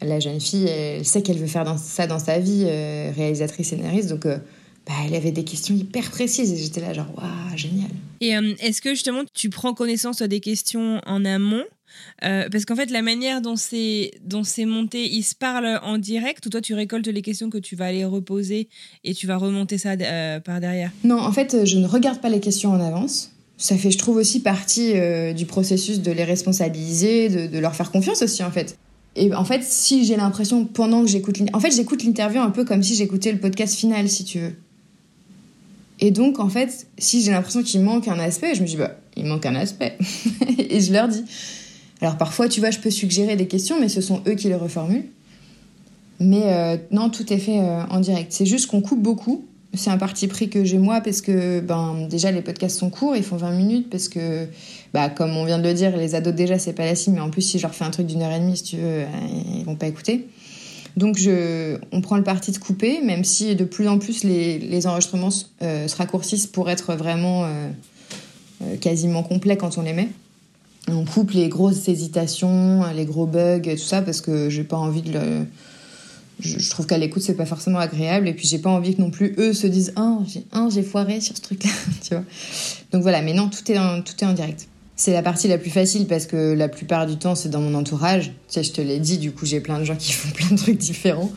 la 0.00 0.20
jeune 0.20 0.40
fille, 0.40 0.66
elle 0.66 1.04
sait 1.04 1.22
qu'elle 1.22 1.38
veut 1.38 1.46
faire 1.46 1.78
ça 1.78 2.06
dans 2.06 2.18
sa 2.18 2.38
vie, 2.38 2.64
euh, 2.66 3.10
réalisatrice 3.14 3.68
scénariste, 3.68 4.08
donc 4.08 4.26
euh, 4.26 4.38
bah, 4.86 4.92
elle 5.06 5.14
avait 5.14 5.32
des 5.32 5.44
questions 5.44 5.74
hyper 5.74 6.10
précises 6.10 6.52
et 6.52 6.56
j'étais 6.56 6.80
là 6.80 6.92
genre 6.92 7.10
waouh 7.16 7.56
génial. 7.56 7.90
Et 8.20 8.36
euh, 8.36 8.54
est-ce 8.60 8.82
que 8.82 8.90
justement 8.90 9.22
tu 9.32 9.50
prends 9.50 9.74
connaissance 9.74 10.22
des 10.22 10.40
questions 10.40 11.00
en 11.06 11.24
amont? 11.24 11.64
Parce 12.20 12.64
qu'en 12.64 12.74
fait, 12.74 12.90
la 12.90 13.02
manière 13.02 13.40
dont 13.40 13.54
c'est 13.54 14.10
dont 14.24 14.42
c'est 14.42 14.64
monté, 14.64 15.04
ils 15.04 15.22
se 15.22 15.36
parlent 15.36 15.78
en 15.84 15.96
direct 15.96 16.44
ou 16.44 16.50
toi 16.50 16.60
tu 16.60 16.74
récoltes 16.74 17.06
les 17.06 17.22
questions 17.22 17.50
que 17.50 17.58
tu 17.58 17.76
vas 17.76 17.86
aller 17.86 18.04
reposer 18.04 18.68
et 19.04 19.14
tu 19.14 19.28
vas 19.28 19.36
remonter 19.36 19.78
ça 19.78 19.96
par 20.40 20.60
derrière? 20.60 20.90
Non, 21.04 21.20
en 21.20 21.30
fait, 21.30 21.64
je 21.64 21.78
ne 21.78 21.86
regarde 21.86 22.20
pas 22.20 22.30
les 22.30 22.40
questions 22.40 22.72
en 22.72 22.80
avance. 22.80 23.30
Ça 23.58 23.76
fait, 23.76 23.92
je 23.92 23.98
trouve 23.98 24.16
aussi 24.16 24.40
partie 24.40 24.94
du 25.34 25.46
processus 25.46 26.00
de 26.00 26.10
les 26.10 26.24
responsabiliser, 26.24 27.28
de, 27.28 27.46
de, 27.46 27.58
leur 27.60 27.76
faire 27.76 27.92
confiance 27.92 28.22
aussi 28.22 28.42
en 28.42 28.50
fait. 28.50 28.76
Et 29.16 29.32
en 29.34 29.44
fait, 29.44 29.62
si 29.62 30.04
j'ai 30.04 30.16
l'impression, 30.16 30.64
pendant 30.64 31.02
que 31.02 31.08
j'écoute... 31.08 31.38
En 31.52 31.60
fait, 31.60 31.70
j'écoute 31.70 32.02
l'interview 32.04 32.40
un 32.40 32.50
peu 32.50 32.64
comme 32.64 32.82
si 32.82 32.94
j'écoutais 32.94 33.32
le 33.32 33.38
podcast 33.38 33.74
final, 33.74 34.08
si 34.08 34.24
tu 34.24 34.40
veux. 34.40 34.54
Et 36.00 36.10
donc, 36.10 36.40
en 36.40 36.48
fait, 36.48 36.86
si 36.98 37.22
j'ai 37.22 37.30
l'impression 37.30 37.62
qu'il 37.62 37.80
manque 37.80 38.08
un 38.08 38.18
aspect, 38.18 38.54
je 38.54 38.62
me 38.62 38.66
dis, 38.66 38.76
bah, 38.76 38.96
il 39.16 39.26
manque 39.26 39.46
un 39.46 39.54
aspect. 39.54 39.96
et 40.58 40.80
je 40.80 40.92
leur 40.92 41.08
dis. 41.08 41.24
Alors, 42.00 42.18
parfois, 42.18 42.48
tu 42.48 42.60
vois, 42.60 42.70
je 42.70 42.80
peux 42.80 42.90
suggérer 42.90 43.36
des 43.36 43.46
questions, 43.46 43.80
mais 43.80 43.88
ce 43.88 44.00
sont 44.00 44.20
eux 44.26 44.34
qui 44.34 44.48
les 44.48 44.56
reformulent. 44.56 45.06
Mais 46.20 46.42
euh, 46.44 46.76
non, 46.90 47.10
tout 47.10 47.32
est 47.32 47.38
fait 47.38 47.60
euh, 47.60 47.84
en 47.90 48.00
direct. 48.00 48.32
C'est 48.32 48.46
juste 48.46 48.66
qu'on 48.66 48.80
coupe 48.80 49.00
beaucoup. 49.00 49.44
C'est 49.74 49.90
un 49.90 49.98
parti 49.98 50.28
pris 50.28 50.48
que 50.48 50.64
j'ai 50.64 50.78
moi 50.78 51.00
parce 51.00 51.20
que, 51.20 51.60
ben, 51.60 52.06
déjà, 52.08 52.30
les 52.30 52.42
podcasts 52.42 52.78
sont 52.78 52.90
courts, 52.90 53.16
ils 53.16 53.24
font 53.24 53.36
20 53.36 53.52
minutes 53.52 53.90
parce 53.90 54.08
que 54.08 54.46
bah, 54.94 55.08
comme 55.08 55.36
on 55.36 55.44
vient 55.44 55.58
de 55.58 55.64
le 55.64 55.74
dire, 55.74 55.96
les 55.96 56.14
ados 56.14 56.32
déjà 56.32 56.56
c'est 56.56 56.72
pas 56.72 56.84
la 56.84 56.94
cible, 56.94 57.16
mais 57.16 57.20
en 57.20 57.28
plus 57.28 57.42
si 57.42 57.58
je 57.58 57.64
leur 57.64 57.74
fais 57.74 57.84
un 57.84 57.90
truc 57.90 58.06
d'une 58.06 58.22
heure 58.22 58.30
et 58.30 58.38
demie, 58.38 58.56
si 58.56 58.62
tu 58.62 58.76
veux, 58.76 59.00
euh, 59.00 59.06
ils 59.58 59.64
vont 59.64 59.74
pas 59.74 59.88
écouter. 59.88 60.28
Donc 60.96 61.18
on 61.90 62.00
prend 62.00 62.16
le 62.16 62.22
parti 62.22 62.52
de 62.52 62.58
couper, 62.58 63.00
même 63.02 63.24
si 63.24 63.56
de 63.56 63.64
plus 63.64 63.88
en 63.88 63.98
plus 63.98 64.22
les, 64.22 64.86
enregistrements 64.86 65.30
euh, 65.62 65.88
se 65.88 65.96
raccourcissent 65.96 66.46
pour 66.46 66.70
être 66.70 66.94
vraiment 66.94 67.44
euh, 67.44 68.76
quasiment 68.80 69.24
complets 69.24 69.56
quand 69.56 69.78
on 69.78 69.82
les 69.82 69.94
met. 69.94 70.08
On 70.86 71.04
coupe 71.04 71.32
les 71.32 71.48
grosses 71.48 71.88
hésitations, 71.88 72.84
les 72.94 73.04
gros 73.04 73.26
bugs, 73.26 73.62
tout 73.62 73.76
ça, 73.78 74.00
parce 74.00 74.20
que 74.20 74.48
j'ai 74.48 74.62
pas 74.62 74.76
envie 74.76 75.02
de. 75.02 75.44
Je, 76.38 76.70
trouve 76.70 76.86
qu'à 76.86 76.98
l'écoute 76.98 77.22
c'est 77.22 77.34
pas 77.34 77.46
forcément 77.46 77.80
agréable, 77.80 78.28
et 78.28 78.34
puis 78.34 78.46
j'ai 78.46 78.58
pas 78.58 78.70
envie 78.70 78.94
que 78.94 79.00
non 79.00 79.10
plus 79.10 79.34
eux 79.38 79.54
se 79.54 79.66
disent 79.66 79.92
Ah, 79.96 80.18
j'ai 80.28 80.44
j'ai 80.70 80.82
foiré 80.84 81.20
sur 81.20 81.36
ce 81.36 81.42
truc-là, 81.42 81.70
tu 82.02 82.14
vois. 82.14 82.24
Donc 82.92 83.02
voilà, 83.02 83.22
mais 83.22 83.32
non, 83.32 83.48
tout 83.48 83.68
est 83.72 83.78
tout 84.04 84.14
est 84.20 84.26
en 84.26 84.34
direct. 84.34 84.68
C'est 84.96 85.12
la 85.12 85.22
partie 85.22 85.48
la 85.48 85.58
plus 85.58 85.70
facile 85.70 86.06
parce 86.06 86.26
que 86.26 86.52
la 86.52 86.68
plupart 86.68 87.06
du 87.06 87.16
temps, 87.16 87.34
c'est 87.34 87.48
dans 87.48 87.60
mon 87.60 87.74
entourage. 87.74 88.26
Tu 88.26 88.32
sais, 88.46 88.62
je 88.62 88.70
te 88.70 88.80
l'ai 88.80 89.00
dit, 89.00 89.18
du 89.18 89.32
coup, 89.32 89.44
j'ai 89.44 89.58
plein 89.58 89.80
de 89.80 89.84
gens 89.84 89.96
qui 89.96 90.12
font 90.12 90.30
plein 90.32 90.48
de 90.50 90.56
trucs 90.56 90.78
différents. 90.78 91.32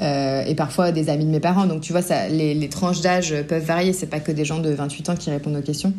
Euh, 0.00 0.44
et 0.44 0.54
parfois 0.54 0.92
des 0.92 1.08
amis 1.08 1.24
de 1.24 1.30
mes 1.30 1.40
parents. 1.40 1.66
Donc, 1.66 1.80
tu 1.80 1.90
vois, 1.92 2.02
ça, 2.02 2.28
les, 2.28 2.68
tranches 2.68 3.00
d'âge 3.00 3.34
peuvent 3.48 3.64
varier. 3.64 3.92
C'est 3.92 4.06
pas 4.06 4.20
que 4.20 4.30
des 4.30 4.44
gens 4.44 4.60
de 4.60 4.70
28 4.70 5.08
ans 5.10 5.16
qui 5.16 5.30
répondent 5.30 5.56
aux 5.56 5.62
questions. 5.62 5.92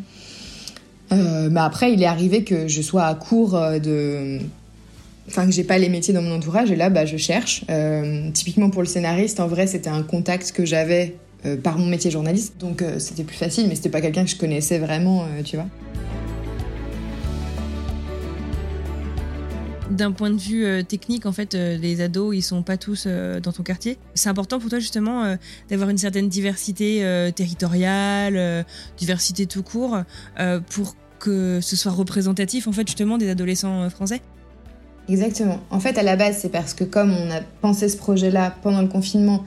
Euh, 1.12 1.48
mais 1.50 1.60
après, 1.60 1.92
il 1.92 2.02
est 2.02 2.06
arrivé 2.06 2.42
que 2.42 2.68
je 2.68 2.80
sois 2.80 3.04
à 3.04 3.14
court 3.14 3.54
euh, 3.54 3.78
de. 3.78 4.38
Enfin, 5.28 5.44
que 5.44 5.52
j'ai 5.52 5.64
pas 5.64 5.76
les 5.76 5.90
métiers 5.90 6.14
dans 6.14 6.22
mon 6.22 6.34
entourage. 6.34 6.70
Et 6.70 6.76
là, 6.76 6.88
bah, 6.88 7.04
je 7.04 7.18
cherche. 7.18 7.64
typiquement 8.32 8.70
pour 8.70 8.82
le 8.82 8.88
scénariste, 8.88 9.40
en 9.40 9.46
vrai, 9.46 9.66
c'était 9.66 9.90
un 9.90 10.02
contact 10.02 10.52
que 10.52 10.64
j'avais 10.64 11.16
par 11.62 11.78
mon 11.78 11.86
métier 11.86 12.10
journaliste. 12.10 12.54
Donc, 12.60 12.82
c'était 12.98 13.24
plus 13.24 13.36
facile, 13.36 13.66
mais 13.68 13.74
c'était 13.74 13.88
pas 13.88 14.02
quelqu'un 14.02 14.24
que 14.24 14.30
je 14.30 14.36
connaissais 14.36 14.78
vraiment, 14.78 15.26
tu 15.42 15.56
vois. 15.56 15.66
D'un 19.94 20.10
point 20.10 20.30
de 20.30 20.36
vue 20.36 20.64
euh, 20.64 20.82
technique, 20.82 21.24
en 21.24 21.30
fait, 21.30 21.54
euh, 21.54 21.78
les 21.78 22.00
ados, 22.00 22.34
ils 22.34 22.42
sont 22.42 22.64
pas 22.64 22.76
tous 22.76 23.04
euh, 23.06 23.38
dans 23.38 23.52
ton 23.52 23.62
quartier. 23.62 23.96
C'est 24.14 24.28
important 24.28 24.58
pour 24.58 24.68
toi 24.68 24.80
justement 24.80 25.36
d'avoir 25.70 25.88
une 25.88 25.98
certaine 25.98 26.28
diversité 26.28 27.04
territoriale, 27.34 28.64
diversité 28.96 29.46
tout 29.46 29.62
court, 29.62 29.98
pour 30.70 30.96
que 31.18 31.60
ce 31.60 31.76
soit 31.76 31.92
représentatif 31.92 32.66
en 32.66 32.72
fait 32.72 32.86
justement 32.86 33.18
des 33.18 33.28
adolescents 33.28 33.88
français. 33.90 34.20
Exactement. 35.08 35.60
En 35.70 35.80
fait, 35.80 35.98
à 35.98 36.02
la 36.02 36.16
base, 36.16 36.38
c'est 36.38 36.48
parce 36.48 36.74
que 36.74 36.84
comme 36.84 37.12
on 37.12 37.30
a 37.30 37.40
pensé 37.60 37.88
ce 37.88 37.96
projet-là 37.96 38.54
pendant 38.62 38.82
le 38.82 38.88
confinement, 38.88 39.44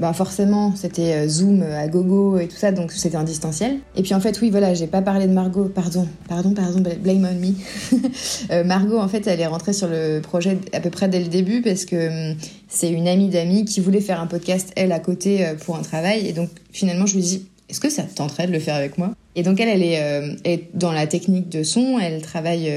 bah 0.00 0.12
forcément, 0.12 0.76
c'était 0.76 1.12
euh, 1.12 1.28
Zoom 1.28 1.62
euh, 1.62 1.76
à 1.76 1.88
gogo 1.88 2.38
et 2.38 2.46
tout 2.46 2.56
ça, 2.56 2.70
donc 2.70 2.92
c'était 2.92 3.16
en 3.16 3.24
distanciel. 3.24 3.78
Et 3.96 4.02
puis 4.02 4.14
en 4.14 4.20
fait, 4.20 4.40
oui, 4.40 4.50
voilà, 4.50 4.72
j'ai 4.72 4.86
pas 4.86 5.02
parlé 5.02 5.26
de 5.26 5.32
Margot, 5.32 5.64
pardon, 5.64 6.06
pardon, 6.28 6.54
pardon, 6.54 6.80
blame 6.80 7.28
on 7.30 7.34
me. 7.34 7.54
Euh, 8.50 8.64
Margot, 8.64 8.98
en 8.98 9.08
fait, 9.08 9.26
elle 9.26 9.40
est 9.40 9.46
rentrée 9.46 9.72
sur 9.72 9.88
le 9.88 10.20
projet 10.20 10.58
à 10.72 10.80
peu 10.80 10.90
près 10.90 11.08
dès 11.08 11.20
le 11.20 11.26
début 11.26 11.60
parce 11.60 11.84
que 11.84 12.30
hum, 12.30 12.36
c'est 12.68 12.90
une 12.90 13.08
amie 13.08 13.28
d'amis 13.28 13.64
qui 13.64 13.80
voulait 13.80 14.00
faire 14.00 14.20
un 14.20 14.26
podcast, 14.26 14.70
elle, 14.76 14.92
à 14.92 15.00
côté 15.00 15.46
pour 15.64 15.76
un 15.76 15.82
travail. 15.82 16.26
Et 16.26 16.32
donc 16.32 16.48
finalement, 16.72 17.06
je 17.06 17.14
lui 17.14 17.22
dis, 17.22 17.46
est-ce 17.68 17.80
que 17.80 17.90
ça 17.90 18.04
te 18.04 18.14
tenterait 18.14 18.46
de 18.46 18.52
le 18.52 18.58
faire 18.58 18.74
avec 18.74 18.96
moi? 18.96 19.14
Et 19.34 19.42
donc 19.42 19.60
elle, 19.60 19.68
elle 19.68 19.82
est, 19.82 20.68
dans 20.74 20.92
la 20.92 21.06
technique 21.06 21.48
de 21.48 21.62
son, 21.62 21.98
elle 21.98 22.22
travaille 22.22 22.72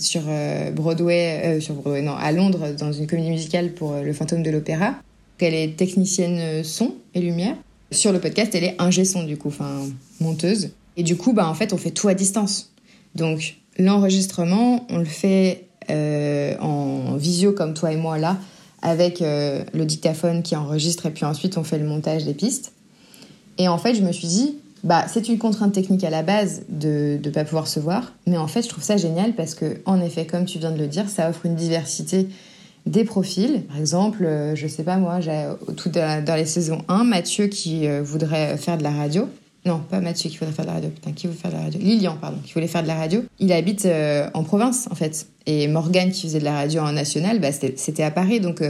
sur 0.00 0.22
Broadway, 0.74 1.60
sur 1.60 1.74
Broadway, 1.74 2.02
non, 2.02 2.14
à 2.16 2.32
Londres, 2.32 2.74
dans 2.78 2.92
une 2.92 3.06
comédie 3.06 3.30
musicale 3.30 3.72
pour 3.72 3.94
Le 3.94 4.12
Fantôme 4.12 4.42
de 4.42 4.50
l'Opéra. 4.50 4.94
Elle 5.42 5.54
est 5.54 5.76
technicienne 5.76 6.64
son 6.64 6.94
et 7.14 7.20
lumière. 7.20 7.56
Sur 7.90 8.12
le 8.12 8.20
podcast, 8.20 8.54
elle 8.54 8.64
est 8.64 8.76
ingé 8.78 9.04
son 9.04 9.24
du 9.24 9.36
coup, 9.36 9.48
enfin 9.48 9.80
monteuse. 10.20 10.70
Et 10.96 11.02
du 11.02 11.16
coup, 11.16 11.32
bah 11.32 11.48
en 11.48 11.54
fait, 11.54 11.72
on 11.72 11.76
fait 11.76 11.90
tout 11.90 12.08
à 12.08 12.14
distance. 12.14 12.72
Donc 13.14 13.56
l'enregistrement, 13.78 14.86
on 14.90 14.98
le 14.98 15.04
fait 15.04 15.66
euh, 15.90 16.56
en 16.60 17.16
visio 17.16 17.52
comme 17.52 17.74
toi 17.74 17.92
et 17.92 17.96
moi 17.96 18.18
là, 18.18 18.38
avec 18.82 19.22
euh, 19.22 19.64
le 19.72 19.84
dictaphone 19.84 20.42
qui 20.42 20.56
enregistre 20.56 21.06
et 21.06 21.10
puis 21.10 21.24
ensuite 21.24 21.56
on 21.56 21.64
fait 21.64 21.78
le 21.78 21.86
montage 21.86 22.24
des 22.24 22.34
pistes. 22.34 22.72
Et 23.58 23.68
en 23.68 23.78
fait, 23.78 23.94
je 23.94 24.02
me 24.02 24.12
suis 24.12 24.28
dit, 24.28 24.56
bah 24.84 25.06
c'est 25.08 25.28
une 25.28 25.38
contrainte 25.38 25.72
technique 25.72 26.04
à 26.04 26.10
la 26.10 26.22
base 26.22 26.62
de 26.68 27.18
ne 27.22 27.30
pas 27.30 27.44
pouvoir 27.44 27.68
se 27.68 27.80
voir, 27.80 28.12
mais 28.26 28.36
en 28.36 28.48
fait, 28.48 28.62
je 28.62 28.68
trouve 28.68 28.84
ça 28.84 28.96
génial 28.96 29.34
parce 29.34 29.54
que 29.54 29.80
en 29.86 30.00
effet, 30.00 30.26
comme 30.26 30.44
tu 30.44 30.58
viens 30.58 30.72
de 30.72 30.78
le 30.78 30.88
dire, 30.88 31.08
ça 31.08 31.28
offre 31.28 31.46
une 31.46 31.56
diversité 31.56 32.28
des 32.86 33.04
profils. 33.04 33.62
Par 33.68 33.78
exemple, 33.78 34.24
euh, 34.24 34.54
je 34.54 34.66
sais 34.66 34.82
pas 34.82 34.96
moi, 34.96 35.20
j'ai 35.20 35.48
tout 35.76 35.88
dans 35.88 36.36
les 36.36 36.46
saisons 36.46 36.82
1, 36.88 37.04
Mathieu 37.04 37.46
qui 37.46 37.86
euh, 37.86 38.02
voudrait 38.02 38.56
faire 38.56 38.78
de 38.78 38.82
la 38.82 38.90
radio. 38.90 39.28
Non, 39.64 39.78
pas 39.78 40.00
Mathieu 40.00 40.28
qui 40.28 40.38
voudrait 40.38 40.54
faire 40.54 40.64
de 40.64 40.70
la 40.70 40.74
radio. 40.74 40.90
Putain, 40.90 41.12
qui 41.12 41.28
veut 41.28 41.32
faire 41.32 41.52
de 41.52 41.56
la 41.56 41.62
radio? 41.62 41.80
Lilian, 41.80 42.16
pardon, 42.20 42.38
qui 42.44 42.52
voulait 42.52 42.66
faire 42.66 42.82
de 42.82 42.88
la 42.88 42.96
radio. 42.96 43.22
Il 43.38 43.52
habite 43.52 43.86
euh, 43.86 44.28
en 44.34 44.42
province, 44.42 44.88
en 44.90 44.96
fait. 44.96 45.26
Et 45.46 45.68
Morgane, 45.68 46.10
qui 46.10 46.22
faisait 46.22 46.40
de 46.40 46.44
la 46.44 46.54
radio 46.54 46.82
en 46.82 46.92
national, 46.92 47.40
bah, 47.40 47.52
c'était 47.52 48.02
à 48.02 48.10
Paris. 48.10 48.40
Donc, 48.40 48.62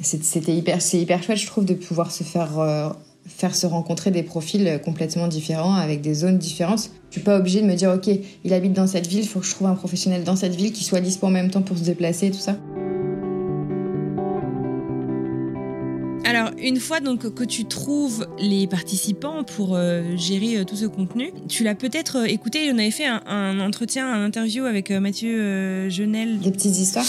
c'était 0.00 0.54
hyper, 0.54 0.78
hyper 0.94 1.22
chouette, 1.22 1.38
je 1.38 1.46
trouve, 1.46 1.64
de 1.64 1.74
pouvoir 1.74 2.12
se 2.12 2.22
faire, 2.22 2.94
faire 3.26 3.56
se 3.56 3.66
rencontrer 3.66 4.12
des 4.12 4.22
profils 4.22 4.80
complètement 4.84 5.26
différents, 5.26 5.74
avec 5.74 6.00
des 6.00 6.14
zones 6.14 6.38
différentes. 6.38 6.90
Je 7.10 7.16
suis 7.16 7.22
pas 7.22 7.38
obligée 7.38 7.60
de 7.60 7.66
me 7.66 7.74
dire, 7.74 7.90
OK, 7.90 8.08
il 8.44 8.52
habite 8.52 8.72
dans 8.72 8.86
cette 8.86 9.08
ville, 9.08 9.20
il 9.20 9.28
faut 9.28 9.40
que 9.40 9.46
je 9.46 9.50
trouve 9.52 9.66
un 9.66 9.74
professionnel 9.74 10.22
dans 10.22 10.36
cette 10.36 10.54
ville 10.54 10.72
qui 10.72 10.84
soit 10.84 11.00
dispo 11.00 11.26
en 11.26 11.30
même 11.30 11.50
temps 11.50 11.62
pour 11.62 11.76
se 11.76 11.82
déplacer 11.82 12.26
et 12.26 12.30
tout 12.30 12.38
ça. 12.38 12.56
Alors, 16.26 16.50
une 16.58 16.80
fois 16.80 16.98
donc 16.98 17.32
que 17.34 17.44
tu 17.44 17.66
trouves 17.66 18.26
les 18.40 18.66
participants 18.66 19.44
pour 19.44 19.76
euh, 19.76 20.02
gérer 20.16 20.56
euh, 20.56 20.64
tout 20.64 20.74
ce 20.74 20.86
contenu, 20.86 21.30
tu 21.48 21.62
l'as 21.62 21.76
peut-être 21.76 22.16
euh, 22.16 22.24
écouté. 22.24 22.68
On 22.72 22.78
avait 22.78 22.90
fait 22.90 23.06
un, 23.06 23.22
un, 23.26 23.60
entretien, 23.60 24.12
un 24.12 24.24
interview 24.24 24.64
avec 24.64 24.90
Mathieu 24.90 25.88
Genel. 25.88 26.40
Des 26.40 26.50
petites 26.50 26.78
histoires. 26.78 27.06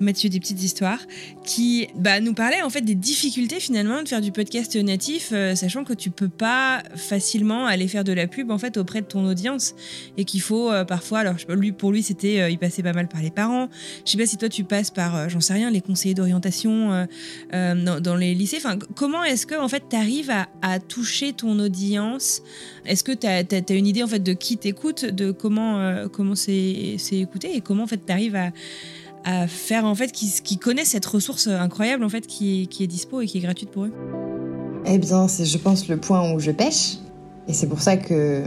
Mathieu 0.00 0.28
des 0.28 0.40
petites 0.40 0.62
histoires, 0.62 1.00
qui 1.44 1.88
bah, 1.96 2.20
nous 2.20 2.34
parlait 2.34 2.62
en 2.62 2.70
fait 2.70 2.82
des 2.82 2.94
difficultés 2.94 3.60
finalement 3.60 4.02
de 4.02 4.08
faire 4.08 4.20
du 4.20 4.32
podcast 4.32 4.76
natif, 4.76 5.30
euh, 5.32 5.54
sachant 5.54 5.84
que 5.84 5.92
tu 5.92 6.10
peux 6.10 6.28
pas 6.28 6.82
facilement 6.94 7.66
aller 7.66 7.88
faire 7.88 8.04
de 8.04 8.12
la 8.12 8.26
pub 8.26 8.50
en 8.50 8.58
fait 8.58 8.76
auprès 8.76 9.00
de 9.00 9.06
ton 9.06 9.26
audience 9.26 9.74
et 10.16 10.24
qu'il 10.24 10.40
faut 10.40 10.70
euh, 10.70 10.84
parfois, 10.84 11.20
alors 11.20 11.36
lui 11.48 11.72
pour 11.72 11.92
lui 11.92 12.02
c'était, 12.02 12.40
euh, 12.40 12.50
il 12.50 12.58
passait 12.58 12.82
pas 12.82 12.92
mal 12.92 13.08
par 13.08 13.22
les 13.22 13.30
parents. 13.30 13.68
Je 14.04 14.12
sais 14.12 14.18
pas 14.18 14.26
si 14.26 14.36
toi 14.36 14.48
tu 14.48 14.64
passes 14.64 14.90
par, 14.90 15.28
j'en 15.28 15.40
sais 15.40 15.54
rien, 15.54 15.70
les 15.70 15.80
conseillers 15.80 16.14
d'orientation 16.14 17.06
dans, 17.52 18.16
les 18.16 18.34
lycées. 18.34 18.58
Enfin, 18.58 18.78
comment 18.94 19.24
est-ce 19.24 19.46
que 19.46 19.54
en 19.54 19.68
fait 19.68 19.84
tu 19.90 19.96
arrives 19.96 20.30
à, 20.30 20.48
à, 20.62 20.78
toucher 20.78 21.32
ton 21.32 21.58
audience? 21.58 22.42
Est-ce 22.84 23.04
que 23.04 23.12
tu 23.12 23.26
as, 23.26 23.74
une 23.74 23.86
idée 23.86 24.02
en 24.02 24.06
fait 24.06 24.22
de 24.22 24.32
qui 24.32 24.56
t'écoute, 24.56 25.04
de 25.04 25.30
comment 25.30 26.06
comment 26.12 26.34
c'est 26.34 26.96
écouté 27.12 27.56
et 27.56 27.60
comment 27.60 27.84
en 27.84 27.86
fait 27.86 28.00
à 28.34 28.52
à 29.28 29.46
faire 29.46 29.84
en 29.84 29.94
fait 29.94 30.10
qui, 30.10 30.56
connaissent 30.56 30.88
cette 30.88 31.04
ressource 31.04 31.48
incroyable 31.48 32.02
en 32.02 32.08
fait 32.08 32.26
qui 32.26 32.62
est, 32.62 32.66
qui 32.66 32.82
est 32.82 32.86
dispo 32.86 33.20
et 33.20 33.26
qui 33.26 33.36
est 33.36 33.42
gratuite 33.42 33.70
pour 33.70 33.84
eux. 33.84 33.92
Eh 34.86 34.96
bien, 34.96 35.28
c'est 35.28 35.44
je 35.44 35.58
pense 35.58 35.86
le 35.88 35.98
point 35.98 36.32
où 36.32 36.40
je 36.40 36.50
pêche. 36.50 36.96
Et 37.46 37.52
c'est 37.52 37.66
pour 37.66 37.80
ça 37.80 37.96
que 37.96 38.42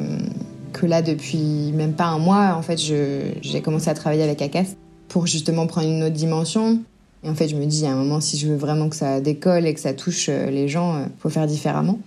que 0.73 0.85
là 0.85 1.01
depuis 1.01 1.71
même 1.73 1.93
pas 1.93 2.05
un 2.05 2.17
mois 2.17 2.55
en 2.55 2.61
fait 2.61 2.79
j'ai 2.79 3.61
commencé 3.61 3.89
à 3.89 3.93
travailler 3.93 4.23
avec 4.23 4.41
ACAS 4.41 4.75
pour 5.09 5.27
justement 5.27 5.67
prendre 5.67 5.87
une 5.87 6.03
autre 6.03 6.15
dimension. 6.15 6.79
Et 7.23 7.29
en 7.29 7.35
fait 7.35 7.47
je 7.47 7.55
me 7.55 7.65
dis 7.65 7.85
à 7.85 7.91
un 7.91 7.95
moment 7.95 8.19
si 8.19 8.37
je 8.37 8.47
veux 8.47 8.55
vraiment 8.55 8.89
que 8.89 8.95
ça 8.95 9.21
décolle 9.21 9.67
et 9.67 9.75
que 9.75 9.79
ça 9.79 9.93
touche 9.93 10.29
euh, 10.29 10.49
les 10.49 10.67
gens 10.67 10.97
il 10.97 11.03
euh, 11.03 11.07
faut 11.19 11.29
faire 11.29 11.45
différemment. 11.45 11.99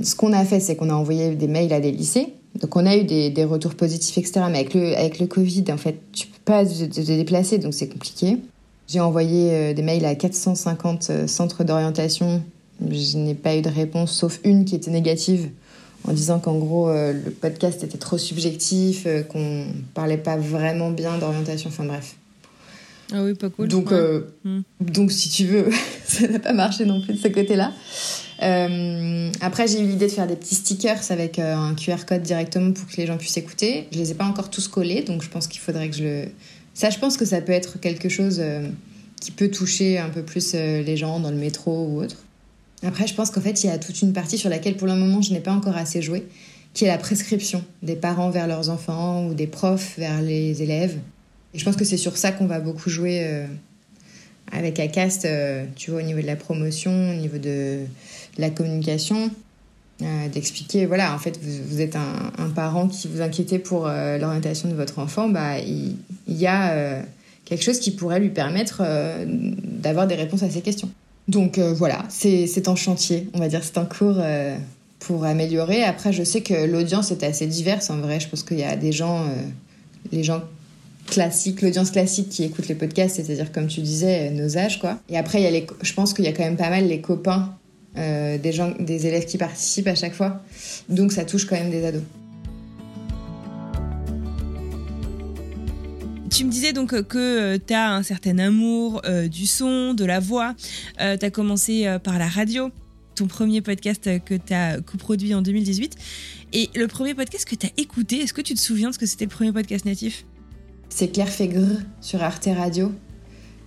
Ce 0.00 0.14
qu'on 0.14 0.32
a 0.32 0.44
fait 0.44 0.60
c'est 0.60 0.76
qu'on 0.76 0.90
a 0.90 0.94
envoyé 0.94 1.34
des 1.34 1.48
mails 1.48 1.72
à 1.72 1.80
des 1.80 1.90
lycées 1.90 2.34
donc 2.54 2.76
on 2.76 2.86
a 2.86 2.96
eu 2.96 3.04
des, 3.04 3.30
des, 3.30 3.44
retours 3.44 3.74
positifs, 3.74 4.18
etc. 4.18 4.46
Mais 4.50 4.58
avec 4.58 4.74
le, 4.74 4.96
avec 4.96 5.18
le 5.18 5.26
Covid, 5.26 5.64
en 5.70 5.76
fait, 5.76 6.00
tu 6.12 6.26
peux 6.26 6.38
pas 6.44 6.64
te, 6.64 7.00
déplacer, 7.00 7.58
donc 7.58 7.74
c'est 7.74 7.88
compliqué. 7.88 8.38
J'ai 8.88 9.00
envoyé 9.00 9.52
euh, 9.52 9.74
des 9.74 9.82
mails 9.82 10.04
à 10.04 10.14
450 10.14 11.10
euh, 11.10 11.26
centres 11.26 11.62
d'orientation. 11.62 12.42
Je 12.80 13.18
n'ai 13.18 13.34
pas 13.34 13.56
eu 13.56 13.62
de 13.62 13.68
réponse, 13.68 14.12
sauf 14.12 14.40
une 14.44 14.64
qui 14.64 14.74
était 14.74 14.90
négative, 14.90 15.50
en 16.04 16.12
disant 16.12 16.40
qu'en 16.40 16.56
gros, 16.58 16.88
euh, 16.88 17.12
le 17.12 17.30
podcast 17.30 17.84
était 17.84 17.98
trop 17.98 18.18
subjectif, 18.18 19.06
qu'on 19.28 19.66
parlait 19.94 20.16
pas 20.16 20.36
vraiment 20.36 20.90
bien 20.90 21.18
d'orientation, 21.18 21.70
enfin 21.70 21.84
bref. 21.84 22.16
Ah 23.12 23.22
oui, 23.22 23.34
pas 23.34 23.50
cool. 23.50 23.68
Donc, 23.68 23.92
hmm. 23.92 24.60
donc 24.80 25.12
si 25.12 25.28
tu 25.28 25.46
veux, 25.46 25.68
ça 26.04 26.26
n'a 26.28 26.38
pas 26.38 26.52
marché 26.52 26.84
non 26.84 27.00
plus 27.00 27.14
de 27.14 27.18
ce 27.18 27.28
côté-là. 27.28 27.72
Euh, 28.42 29.30
après, 29.40 29.66
j'ai 29.66 29.80
eu 29.80 29.86
l'idée 29.86 30.06
de 30.06 30.12
faire 30.12 30.26
des 30.26 30.36
petits 30.36 30.54
stickers 30.54 31.10
avec 31.10 31.38
euh, 31.38 31.56
un 31.56 31.74
QR 31.74 32.04
code 32.06 32.22
directement 32.22 32.72
pour 32.72 32.86
que 32.86 32.96
les 32.96 33.06
gens 33.06 33.16
puissent 33.16 33.36
écouter. 33.36 33.88
Je 33.92 33.98
les 33.98 34.10
ai 34.12 34.14
pas 34.14 34.24
encore 34.24 34.50
tous 34.50 34.68
collés, 34.68 35.02
donc 35.02 35.22
je 35.22 35.28
pense 35.28 35.46
qu'il 35.46 35.60
faudrait 35.60 35.88
que 35.88 35.96
je 35.96 36.04
le. 36.04 36.24
Ça, 36.74 36.90
je 36.90 36.98
pense 36.98 37.16
que 37.16 37.24
ça 37.24 37.40
peut 37.40 37.52
être 37.52 37.80
quelque 37.80 38.08
chose 38.08 38.38
euh, 38.40 38.68
qui 39.20 39.32
peut 39.32 39.50
toucher 39.50 39.98
un 39.98 40.10
peu 40.10 40.22
plus 40.22 40.54
les 40.54 40.96
gens 40.96 41.18
dans 41.18 41.30
le 41.30 41.36
métro 41.36 41.86
ou 41.86 42.02
autre. 42.02 42.16
Après, 42.84 43.08
je 43.08 43.14
pense 43.14 43.30
qu'en 43.30 43.40
fait, 43.40 43.64
il 43.64 43.66
y 43.66 43.70
a 43.70 43.78
toute 43.78 44.00
une 44.02 44.12
partie 44.12 44.38
sur 44.38 44.48
laquelle, 44.48 44.76
pour 44.76 44.86
le 44.86 44.94
moment, 44.94 45.20
je 45.20 45.32
n'ai 45.32 45.40
pas 45.40 45.50
encore 45.50 45.76
assez 45.76 46.00
joué, 46.00 46.24
qui 46.74 46.84
est 46.84 46.88
la 46.88 46.98
prescription 46.98 47.64
des 47.82 47.96
parents 47.96 48.30
vers 48.30 48.46
leurs 48.46 48.70
enfants 48.70 49.26
ou 49.26 49.34
des 49.34 49.48
profs 49.48 49.98
vers 49.98 50.22
les 50.22 50.62
élèves. 50.62 50.96
Et 51.54 51.58
je 51.58 51.64
pense 51.64 51.74
que 51.74 51.84
c'est 51.84 51.96
sur 51.96 52.16
ça 52.16 52.30
qu'on 52.30 52.46
va 52.46 52.60
beaucoup 52.60 52.88
jouer 52.88 53.46
avec 54.52 54.80
ACAST, 54.80 55.26
tu 55.76 55.90
vois, 55.90 56.00
au 56.00 56.04
niveau 56.04 56.20
de 56.20 56.26
la 56.26 56.36
promotion, 56.36 57.10
au 57.10 57.14
niveau 57.14 57.38
de 57.38 57.80
la 58.38 58.50
communication, 58.50 59.30
euh, 60.00 60.28
d'expliquer, 60.28 60.86
voilà, 60.86 61.12
en 61.12 61.18
fait, 61.18 61.40
vous, 61.42 61.80
êtes 61.80 61.96
un, 61.96 62.50
parent 62.54 62.86
qui 62.86 63.08
vous 63.08 63.20
inquiétez 63.20 63.58
pour 63.58 63.88
euh, 63.88 64.16
l'orientation 64.16 64.68
de 64.68 64.74
votre 64.74 65.00
enfant, 65.00 65.28
bah, 65.28 65.58
il, 65.58 65.96
y 66.28 66.46
a 66.46 66.70
euh, 66.70 67.02
quelque 67.44 67.64
chose 67.64 67.80
qui 67.80 67.90
pourrait 67.90 68.20
lui 68.20 68.28
permettre 68.28 68.82
d'avoir 69.26 70.06
des 70.06 70.14
réponses 70.14 70.44
à 70.44 70.50
ces 70.50 70.60
questions. 70.60 70.88
Donc 71.26 71.58
voilà, 71.58 72.04
c'est 72.08 72.68
en 72.68 72.76
chantier, 72.76 73.28
on 73.34 73.40
va 73.40 73.48
dire, 73.48 73.62
c'est 73.64 73.76
en 73.76 73.86
cours 73.86 74.22
pour 75.00 75.24
améliorer. 75.24 75.82
Après, 75.82 76.12
je 76.12 76.22
sais 76.22 76.42
que 76.42 76.54
l'audience 76.54 77.10
est 77.10 77.22
assez 77.22 77.46
diverse, 77.46 77.90
en 77.90 77.98
vrai. 77.98 78.20
Je 78.20 78.28
pense 78.28 78.44
qu'il 78.44 78.58
y 78.58 78.64
a 78.64 78.76
des 78.76 78.92
gens, 78.92 79.26
les 80.12 80.22
gens 80.22 80.42
classiques, 81.10 81.62
l'audience 81.62 81.90
classique 81.90 82.28
qui 82.28 82.44
écoute 82.44 82.68
les 82.68 82.74
podcasts, 82.74 83.16
c'est-à-dire, 83.16 83.52
comme 83.52 83.66
tu 83.66 83.80
disais, 83.80 84.30
nos 84.30 84.56
âges, 84.56 84.78
quoi. 84.78 85.00
Et 85.08 85.18
après, 85.18 85.40
il 85.40 85.44
y 85.44 85.46
a 85.46 85.50
les, 85.50 85.66
je 85.82 85.92
pense 85.92 86.14
qu'il 86.14 86.24
y 86.24 86.28
a 86.28 86.32
quand 86.32 86.44
même 86.44 86.56
pas 86.56 86.70
mal 86.70 86.86
les 86.86 87.00
copains 87.00 87.58
euh, 87.98 88.38
des, 88.38 88.52
gens, 88.52 88.72
des 88.78 89.06
élèves 89.06 89.24
qui 89.24 89.38
participent 89.38 89.88
à 89.88 89.94
chaque 89.96 90.14
fois. 90.14 90.40
Donc 90.88 91.10
ça 91.10 91.24
touche 91.24 91.46
quand 91.46 91.56
même 91.56 91.70
des 91.70 91.84
ados. 91.84 92.02
Tu 96.30 96.44
me 96.44 96.50
disais 96.50 96.72
donc 96.72 96.90
que 97.08 97.18
euh, 97.18 97.58
tu 97.66 97.74
as 97.74 97.92
un 97.92 98.04
certain 98.04 98.38
amour 98.38 99.00
euh, 99.04 99.26
du 99.26 99.46
son, 99.46 99.94
de 99.94 100.04
la 100.04 100.20
voix. 100.20 100.54
tu 100.98 101.02
as 101.02 101.30
commencé 101.30 101.92
par 102.04 102.18
la 102.20 102.28
radio, 102.28 102.70
ton 103.16 103.26
premier 103.26 103.62
podcast 103.62 104.22
que 104.24 104.34
tu 104.34 104.52
as 104.52 104.80
coproduit 104.80 105.34
en 105.34 105.42
2018. 105.42 105.96
Et 106.52 106.70
le 106.76 106.86
premier 106.86 107.14
podcast 107.14 107.48
que 107.48 107.56
tu 107.56 107.66
as 107.66 107.72
écouté, 107.78 108.18
est-ce 108.18 108.32
que 108.32 108.42
tu 108.42 108.54
te 108.54 108.60
souviens 108.60 108.90
de 108.90 108.94
ce 108.94 108.98
que 108.98 109.06
c'était 109.06 109.24
le 109.24 109.30
premier 109.30 109.52
podcast 109.52 109.84
natif? 109.86 110.24
C'est 110.88 111.08
Claire 111.08 111.28
Fégre 111.28 111.76
sur 112.00 112.22
Arte 112.22 112.48
Radio. 112.56 112.92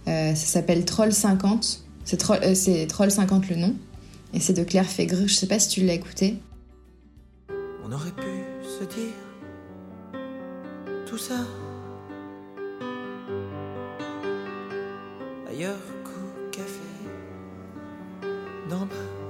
ça 0.05 0.36
s'appelle 0.36 0.86
Troll 0.86 1.13
50. 1.13 1.86
C'est 2.03 2.17
Troll, 2.17 2.39
Troll 2.88 3.12
50 3.12 3.49
le 3.49 3.55
nom. 3.55 3.75
Et 4.34 4.39
c'est 4.39 4.53
de 4.53 4.63
Claire 4.63 4.86
Fégre, 4.88 5.27
je 5.27 5.34
sais 5.34 5.47
pas 5.47 5.60
si 5.60 5.69
tu 5.69 5.86
l'as 5.86 5.93
écouté. 5.93 6.38
On 7.86 7.91
aurait 7.91 8.12
pu 8.12 8.43
se 8.63 8.86
dire 8.86 9.13
tout 11.05 11.17
ça 11.17 11.45
ailleurs 15.49 15.75
qu'au 16.05 16.49
café 16.51 16.79
d'en 18.69 18.86
bas. 18.86 19.20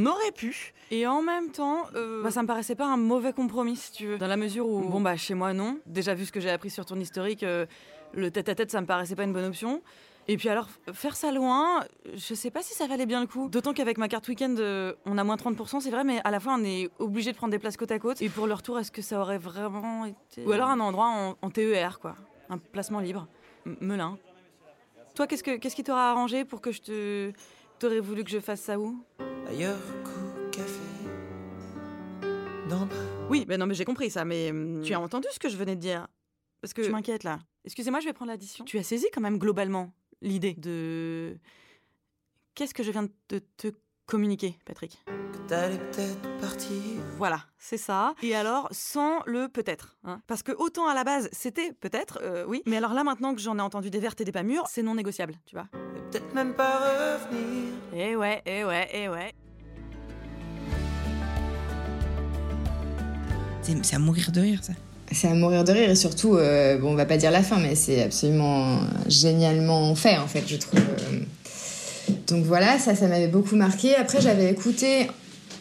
On 0.00 0.06
aurait 0.06 0.32
pu. 0.32 0.72
Et 0.90 1.06
en 1.06 1.22
même 1.22 1.50
temps, 1.50 1.82
euh, 1.94 2.22
bah, 2.22 2.30
ça 2.30 2.42
me 2.42 2.46
paraissait 2.46 2.74
pas 2.74 2.86
un 2.86 2.96
mauvais 2.96 3.32
compromis, 3.32 3.76
si 3.76 3.92
tu 3.92 4.06
veux. 4.06 4.18
Dans 4.18 4.26
la 4.26 4.36
mesure 4.36 4.66
où, 4.68 4.80
bon, 4.80 5.00
bah, 5.00 5.16
chez 5.16 5.34
moi, 5.34 5.52
non. 5.52 5.78
Déjà, 5.86 6.14
vu 6.14 6.24
ce 6.24 6.32
que 6.32 6.40
j'ai 6.40 6.50
appris 6.50 6.70
sur 6.70 6.86
ton 6.86 6.98
historique, 6.98 7.42
euh, 7.42 7.66
le 8.14 8.30
tête-à-tête, 8.30 8.70
ça 8.70 8.80
me 8.80 8.86
paraissait 8.86 9.14
pas 9.14 9.24
une 9.24 9.32
bonne 9.32 9.44
option. 9.44 9.82
Et 10.28 10.36
puis 10.36 10.48
alors, 10.48 10.68
faire 10.92 11.16
ça 11.16 11.32
loin, 11.32 11.84
je 12.14 12.34
sais 12.34 12.50
pas 12.50 12.62
si 12.62 12.72
ça 12.74 12.86
valait 12.86 13.06
bien 13.06 13.20
le 13.20 13.26
coup. 13.26 13.48
D'autant 13.48 13.72
qu'avec 13.72 13.98
ma 13.98 14.06
carte 14.08 14.28
week-end, 14.28 14.54
euh, 14.58 14.94
on 15.04 15.18
a 15.18 15.24
moins 15.24 15.36
30%, 15.36 15.80
c'est 15.80 15.90
vrai, 15.90 16.04
mais 16.04 16.20
à 16.24 16.30
la 16.30 16.38
fin, 16.40 16.60
on 16.60 16.64
est 16.64 16.88
obligé 16.98 17.32
de 17.32 17.36
prendre 17.36 17.50
des 17.50 17.58
places 17.58 17.76
côte 17.76 17.90
à 17.90 17.98
côte. 17.98 18.22
Et 18.22 18.28
pour 18.28 18.46
le 18.46 18.54
retour, 18.54 18.78
est-ce 18.78 18.92
que 18.92 19.02
ça 19.02 19.20
aurait 19.20 19.38
vraiment 19.38 20.04
été. 20.04 20.44
Ou 20.46 20.52
alors 20.52 20.68
un 20.70 20.78
endroit 20.80 21.08
en, 21.08 21.36
en 21.42 21.50
TER, 21.50 21.98
quoi. 22.00 22.14
Un 22.48 22.58
placement 22.58 23.00
libre. 23.00 23.26
M- 23.66 23.76
Melun. 23.80 24.18
Toi, 25.14 25.26
qu'est-ce, 25.26 25.42
que, 25.42 25.56
qu'est-ce 25.56 25.74
qui 25.76 25.84
t'aura 25.84 26.10
arrangé 26.10 26.44
pour 26.44 26.60
que 26.60 26.70
je 26.72 26.80
te. 26.80 27.32
T'aurais 27.80 28.00
voulu 28.00 28.22
que 28.24 28.30
je 28.30 28.38
fasse 28.40 28.60
ça 28.60 28.78
où? 28.78 29.02
Ailleurs, 29.50 29.78
café. 30.52 30.80
Oui, 33.28 33.44
ben 33.46 33.58
non, 33.58 33.66
mais 33.66 33.74
j'ai 33.74 33.84
compris 33.84 34.10
ça, 34.10 34.24
mais 34.24 34.50
hum, 34.50 34.82
tu 34.82 34.92
as 34.94 35.00
entendu 35.00 35.26
ce 35.32 35.38
que 35.40 35.48
je 35.48 35.56
venais 35.56 35.74
de 35.76 35.80
dire? 35.80 36.06
Parce 36.60 36.72
que 36.72 36.82
je 36.82 36.90
m'inquiète 36.90 37.24
là. 37.24 37.40
Excusez-moi, 37.64 38.00
je 38.00 38.06
vais 38.06 38.12
prendre 38.12 38.30
l'addition. 38.30 38.64
Tu 38.64 38.78
as 38.78 38.82
saisi 38.82 39.06
quand 39.12 39.20
même 39.20 39.38
globalement 39.38 39.92
l'idée 40.20 40.54
de. 40.54 41.36
Qu'est-ce 42.54 42.74
que 42.74 42.82
je 42.82 42.90
viens 42.90 43.08
de 43.28 43.38
te 43.56 43.68
communiquer, 44.06 44.56
Patrick? 44.66 45.02
Que 45.06 45.38
t'allais 45.48 45.78
peut-être 45.78 46.38
partir. 46.40 46.76
Voilà, 47.16 47.44
c'est 47.58 47.76
ça. 47.76 48.14
Et 48.22 48.34
alors, 48.34 48.68
sans 48.72 49.20
le 49.26 49.48
peut-être. 49.48 49.96
hein. 50.04 50.20
Parce 50.26 50.42
que 50.42 50.52
autant 50.52 50.86
à 50.88 50.94
la 50.94 51.02
base, 51.04 51.28
c'était 51.32 51.72
peut-être, 51.72 52.18
euh, 52.22 52.44
oui. 52.46 52.62
Mais 52.66 52.76
alors 52.76 52.94
là, 52.94 53.02
maintenant 53.04 53.34
que 53.34 53.40
j'en 53.40 53.58
ai 53.58 53.62
entendu 53.62 53.90
des 53.90 54.00
vertes 54.00 54.20
et 54.20 54.24
des 54.24 54.32
pas 54.32 54.42
mûres, 54.42 54.66
c'est 54.68 54.82
non 54.82 54.94
négociable, 54.94 55.34
tu 55.46 55.54
vois. 55.56 55.66
Et 55.96 56.00
peut-être 56.10 56.34
même 56.34 56.54
pas 56.54 56.78
revenir. 56.78 57.72
Eh 57.94 58.16
ouais, 58.16 58.42
eh 58.46 58.64
ouais, 58.64 58.88
eh 58.92 59.08
ouais. 59.08 59.32
C'est 63.62 63.94
à 63.94 63.98
mourir 63.98 64.30
de 64.32 64.40
rire, 64.40 64.60
ça. 64.62 64.72
C'est 65.12 65.28
à 65.28 65.34
mourir 65.34 65.64
de 65.64 65.72
rire 65.72 65.90
et 65.90 65.96
surtout, 65.96 66.36
euh, 66.36 66.78
bon, 66.78 66.92
on 66.92 66.94
va 66.94 67.04
pas 67.06 67.16
dire 67.16 67.30
la 67.30 67.42
fin, 67.42 67.58
mais 67.58 67.74
c'est 67.74 68.02
absolument 68.02 68.78
génialement 69.08 69.94
fait 69.94 70.16
en 70.18 70.26
fait, 70.26 70.44
je 70.46 70.56
trouve. 70.56 70.80
Donc 72.28 72.44
voilà, 72.44 72.78
ça, 72.78 72.94
ça 72.94 73.06
m'avait 73.08 73.26
beaucoup 73.28 73.56
marqué. 73.56 73.94
Après, 73.96 74.20
j'avais 74.20 74.50
écouté. 74.50 75.08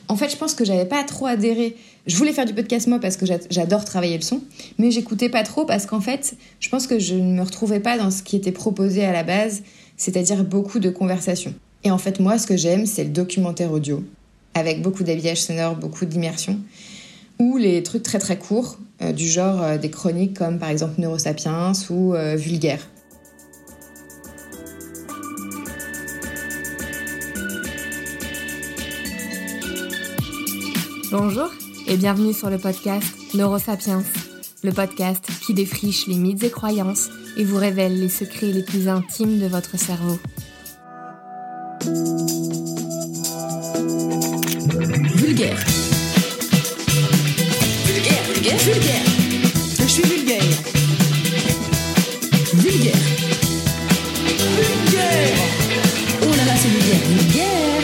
En 0.08 0.16
fait, 0.16 0.30
je 0.30 0.38
pense 0.38 0.54
que 0.54 0.66
j'avais 0.66 0.86
pas 0.86 1.04
trop 1.04 1.26
adhéré. 1.28 1.76
Je 2.08 2.16
voulais 2.16 2.32
faire 2.32 2.46
du 2.46 2.54
podcast 2.54 2.88
moi 2.88 3.00
parce 3.00 3.18
que 3.18 3.26
j'a- 3.26 3.38
j'adore 3.50 3.86
travailler 3.86 4.16
le 4.18 4.24
son, 4.24 4.42
mais 4.78 4.92
j'écoutais 4.92 5.30
pas 5.30 5.44
trop 5.44 5.66
parce 5.66 5.86
qu'en 5.86 6.02
fait, 6.02 6.36
je 6.60 6.70
pense 6.70 6.88
que 6.88 6.98
je 7.00 7.16
ne 7.16 7.34
me 7.36 7.42
retrouvais 7.44 7.80
pas 7.80 7.98
dans 7.98 8.10
ce 8.12 8.24
qui 8.24 8.36
était 8.36 8.52
proposé 8.52 9.04
à 9.04 9.12
la 9.12 9.24
base, 9.24 9.62
c'est-à-dire 9.98 10.44
beaucoup 10.44 10.80
de 10.80 10.90
conversations. 10.90 11.54
Et 11.84 11.92
en 11.92 11.98
fait, 11.98 12.20
moi, 12.20 12.38
ce 12.40 12.48
que 12.48 12.58
j'aime, 12.58 12.86
c'est 12.86 13.04
le 13.04 13.10
documentaire 13.12 13.72
audio, 13.72 14.04
avec 14.54 14.82
beaucoup 14.82 15.04
d'habillage 15.04 15.42
sonore, 15.42 15.76
beaucoup 15.76 16.06
d'immersion 16.06 16.60
ou 17.40 17.58
les 17.58 17.82
trucs 17.84 18.04
très 18.04 18.20
très 18.20 18.38
courts, 18.38 18.78
euh, 19.02 19.14
du 19.14 19.28
genre 19.28 19.64
euh, 19.64 19.78
des 19.78 19.90
chroniques 19.90 20.38
comme 20.38 20.60
par 20.60 20.70
exemple 20.70 21.00
Neurosapiens 21.00 21.72
ou 21.90 22.14
euh, 22.14 22.36
Vulgaire. 22.36 22.86
Bonjour 31.12 31.50
et 31.88 31.98
bienvenue 31.98 32.34
sur 32.34 32.52
le 32.52 32.60
podcast 32.60 33.08
Neurosapiens, 33.34 34.04
le 34.64 34.72
podcast 34.72 35.26
qui 35.42 35.54
défriche 35.54 36.08
les 36.08 36.16
mythes 36.16 36.44
et 36.44 36.52
croyances 36.52 37.10
et 37.38 37.44
vous 37.44 37.58
révèle 37.58 38.00
les 38.00 38.10
secrets 38.10 38.52
les 38.52 38.64
plus 38.64 38.88
intimes 38.88 39.40
de 39.40 39.48
votre 39.48 39.80
cerveau. 39.80 40.20
Vulgaire. 45.16 45.79
Vulgaire, 48.40 48.58
vulgaire. 48.58 49.04
Je 49.82 49.88
suis 49.88 50.04
vulgaire. 50.04 50.42
Vulgaire. 52.54 52.96
Vulgaire. 54.56 55.38
Oh 56.22 56.32
là 56.38 56.46
là, 56.46 56.54
c'est 56.56 56.70
vulgaire. 56.70 57.02
Vulgaire. 57.10 57.82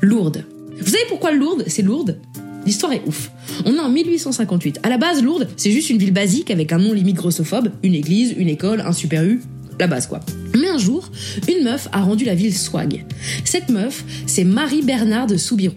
Lourde. 0.00 0.46
Vous 0.78 0.86
savez 0.86 1.04
pourquoi 1.10 1.32
Lourdes, 1.32 1.64
c'est 1.66 1.82
Lourdes 1.82 2.18
L'histoire 2.64 2.94
est 2.94 3.02
ouf. 3.06 3.30
On 3.66 3.74
est 3.74 3.78
en 3.78 3.90
1858. 3.90 4.80
À 4.82 4.88
la 4.88 4.96
base, 4.96 5.22
Lourdes, 5.22 5.48
c'est 5.58 5.70
juste 5.70 5.90
une 5.90 5.98
ville 5.98 6.14
basique 6.14 6.50
avec 6.50 6.72
un 6.72 6.78
nom 6.78 6.94
limite 6.94 7.16
grossophobe, 7.16 7.68
une 7.82 7.94
église, 7.94 8.34
une 8.34 8.48
école, 8.48 8.80
un 8.80 8.92
super 8.92 9.24
U, 9.24 9.42
la 9.78 9.88
base 9.88 10.06
quoi. 10.06 10.20
Mais 10.58 10.68
un 10.70 10.78
jour, 10.78 11.10
une 11.48 11.64
meuf 11.64 11.86
a 11.92 12.00
rendu 12.00 12.24
la 12.24 12.34
ville 12.34 12.56
swag. 12.56 13.04
Cette 13.44 13.68
meuf, 13.68 14.04
c'est 14.26 14.44
Marie 14.44 14.80
Bernard 14.80 15.26
de 15.26 15.36
Soubirous. 15.36 15.76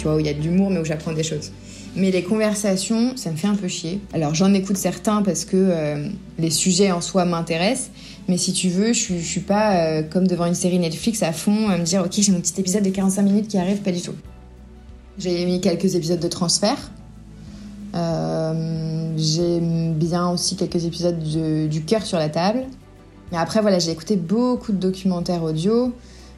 Tu 0.00 0.06
vois, 0.06 0.16
où 0.16 0.18
il 0.18 0.24
y 0.24 0.30
a 0.30 0.32
de 0.34 0.40
l'humour 0.40 0.70
mais 0.70 0.78
où 0.80 0.84
j'apprends 0.86 1.12
des 1.12 1.22
choses. 1.22 1.52
Mais 1.94 2.10
les 2.10 2.22
conversations, 2.22 3.14
ça 3.16 3.30
me 3.30 3.36
fait 3.36 3.48
un 3.48 3.54
peu 3.54 3.68
chier. 3.68 4.00
Alors 4.14 4.34
j'en 4.34 4.54
écoute 4.54 4.78
certains 4.78 5.20
parce 5.22 5.44
que 5.44 5.56
euh, 5.58 6.08
les 6.38 6.48
sujets 6.50 6.90
en 6.90 7.02
soi 7.02 7.26
m'intéressent, 7.26 7.90
mais 8.28 8.38
si 8.38 8.52
tu 8.54 8.68
veux, 8.70 8.92
je 8.94 9.14
je 9.18 9.24
suis 9.26 9.40
pas 9.40 9.74
euh, 9.76 10.02
comme 10.02 10.26
devant 10.26 10.46
une 10.46 10.54
série 10.54 10.78
Netflix 10.78 11.22
à 11.22 11.32
fond 11.32 11.68
à 11.68 11.76
me 11.76 11.84
dire 11.84 12.00
ok 12.02 12.12
j'ai 12.12 12.32
mon 12.32 12.40
petit 12.40 12.58
épisode 12.58 12.82
de 12.84 12.88
45 12.90 13.22
minutes 13.22 13.48
qui 13.48 13.58
arrive, 13.58 13.78
pas 13.82 13.92
du 13.92 14.00
tout. 14.00 14.14
J'ai 15.18 15.44
mis 15.44 15.60
quelques 15.60 15.94
épisodes 15.96 16.20
de 16.20 16.28
transfert. 16.28 16.78
Euh, 17.94 19.12
J'aime 19.18 19.94
bien 19.94 20.30
aussi 20.30 20.56
quelques 20.56 20.84
épisodes 20.86 21.18
de- 21.18 21.66
du 21.66 21.82
cœur 21.84 22.06
sur 22.06 22.18
la 22.18 22.28
table. 22.30 22.62
Mais 23.32 23.38
après, 23.38 23.60
voilà, 23.60 23.78
j'ai 23.78 23.90
écouté 23.90 24.16
beaucoup 24.16 24.72
de 24.72 24.78
documentaires 24.78 25.42
audio. 25.42 25.92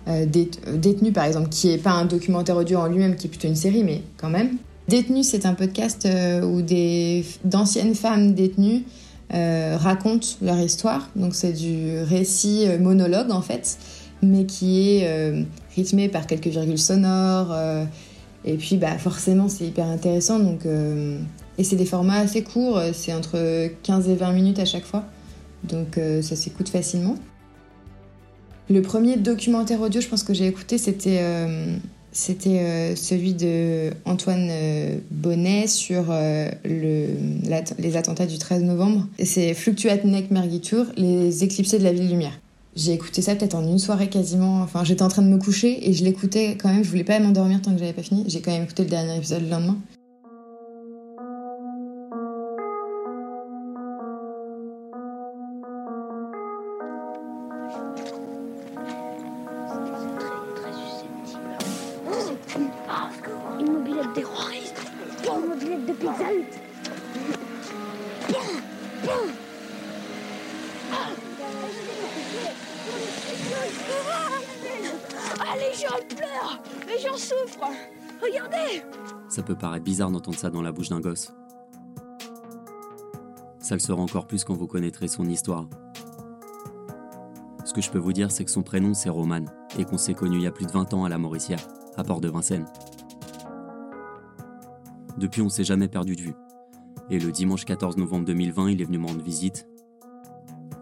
Euh, 0.08 0.26
euh, 0.66 0.76
Détenu, 0.76 1.12
par 1.12 1.24
exemple, 1.24 1.48
qui 1.48 1.70
est 1.70 1.78
pas 1.78 1.92
un 1.92 2.04
documentaire 2.04 2.56
audio 2.56 2.78
en 2.78 2.86
lui-même, 2.86 3.16
qui 3.16 3.26
est 3.26 3.30
plutôt 3.30 3.48
une 3.48 3.56
série, 3.56 3.84
mais 3.84 4.02
quand 4.16 4.30
même. 4.30 4.56
Détenu, 4.88 5.22
c'est 5.22 5.46
un 5.46 5.54
podcast 5.54 6.06
euh, 6.06 6.42
où 6.42 6.62
d'anciennes 7.44 7.94
femmes 7.94 8.34
détenues 8.34 8.84
racontent 9.30 10.26
leur 10.42 10.58
histoire. 10.58 11.08
Donc 11.16 11.34
c'est 11.34 11.54
du 11.54 11.98
récit 12.02 12.66
monologue 12.78 13.30
en 13.30 13.40
fait, 13.40 13.78
mais 14.20 14.44
qui 14.44 14.98
est 14.98 15.46
rythmé 15.74 16.10
par 16.10 16.26
quelques 16.26 16.48
virgules 16.48 16.76
sonores. 16.76 17.56
et 18.44 18.54
puis 18.58 18.76
bah 18.76 18.98
forcément 18.98 19.48
c'est 19.48 19.64
hyper 19.64 19.86
intéressant. 19.86 20.38
Donc 20.38 20.66
et 20.66 21.64
c'est 21.64 21.76
des 21.76 21.86
formats 21.86 22.18
assez 22.18 22.42
courts, 22.42 22.78
c'est 22.92 23.14
entre 23.14 23.70
15 23.84 24.10
et 24.10 24.16
20 24.16 24.32
minutes 24.32 24.58
à 24.58 24.66
chaque 24.66 24.84
fois. 24.84 25.04
Donc 25.64 25.98
ça 26.20 26.36
s'écoute 26.36 26.68
facilement. 26.68 27.14
Le 28.72 28.80
premier 28.80 29.18
documentaire 29.18 29.82
audio, 29.82 30.00
je 30.00 30.08
pense 30.08 30.22
que 30.22 30.32
j'ai 30.32 30.46
écouté, 30.46 30.78
c'était 30.78 31.18
euh, 31.20 31.76
euh, 32.46 32.96
celui 32.96 33.34
de 33.34 33.90
euh, 34.06 34.98
Bonnet 35.10 35.66
sur 35.66 36.04
les 36.64 37.96
attentats 37.96 38.24
du 38.24 38.38
13 38.38 38.62
novembre. 38.62 39.06
C'est 39.22 39.52
Fluctuate 39.52 40.04
Neck 40.04 40.30
Mergitur, 40.30 40.86
les 40.96 41.44
éclipsés 41.44 41.78
de 41.78 41.84
la 41.84 41.92
ville 41.92 42.08
lumière. 42.08 42.40
J'ai 42.74 42.94
écouté 42.94 43.20
ça 43.20 43.34
peut-être 43.34 43.56
en 43.56 43.68
une 43.68 43.78
soirée 43.78 44.08
quasiment. 44.08 44.62
Enfin, 44.62 44.84
j'étais 44.84 45.02
en 45.02 45.08
train 45.08 45.20
de 45.20 45.28
me 45.28 45.36
coucher 45.36 45.86
et 45.90 45.92
je 45.92 46.02
l'écoutais 46.02 46.56
quand 46.58 46.70
même. 46.70 46.82
Je 46.82 46.88
voulais 46.88 47.04
pas 47.04 47.18
m'endormir 47.18 47.60
tant 47.60 47.72
que 47.72 47.78
j'avais 47.78 47.92
pas 47.92 48.02
fini. 48.02 48.24
J'ai 48.26 48.40
quand 48.40 48.52
même 48.52 48.62
écouté 48.62 48.84
le 48.84 48.88
dernier 48.88 49.18
épisode 49.18 49.42
le 49.42 49.50
lendemain. 49.50 49.76
Ça 79.42 79.46
peut 79.46 79.56
paraître 79.56 79.82
bizarre 79.82 80.12
d'entendre 80.12 80.38
ça 80.38 80.50
dans 80.50 80.62
la 80.62 80.70
bouche 80.70 80.90
d'un 80.90 81.00
gosse. 81.00 81.34
Ça 83.58 83.74
le 83.74 83.80
sera 83.80 84.00
encore 84.00 84.28
plus 84.28 84.44
quand 84.44 84.54
vous 84.54 84.68
connaîtrez 84.68 85.08
son 85.08 85.24
histoire. 85.24 85.66
Ce 87.64 87.72
que 87.72 87.80
je 87.80 87.90
peux 87.90 87.98
vous 87.98 88.12
dire, 88.12 88.30
c'est 88.30 88.44
que 88.44 88.52
son 88.52 88.62
prénom, 88.62 88.94
c'est 88.94 89.08
Roman, 89.08 89.46
et 89.76 89.84
qu'on 89.84 89.98
s'est 89.98 90.14
connus 90.14 90.36
il 90.36 90.42
y 90.44 90.46
a 90.46 90.52
plus 90.52 90.64
de 90.64 90.70
20 90.70 90.94
ans 90.94 91.04
à 91.04 91.08
la 91.08 91.18
Mauricière, 91.18 91.58
à 91.96 92.04
Port-de-Vincennes. 92.04 92.66
Depuis, 95.18 95.42
on 95.42 95.48
s'est 95.48 95.64
jamais 95.64 95.88
perdu 95.88 96.14
de 96.14 96.20
vue. 96.20 96.34
Et 97.10 97.18
le 97.18 97.32
dimanche 97.32 97.64
14 97.64 97.96
novembre 97.96 98.26
2020, 98.26 98.70
il 98.70 98.80
est 98.80 98.84
venu 98.84 98.98
me 98.98 99.08
rendre 99.08 99.24
visite. 99.24 99.66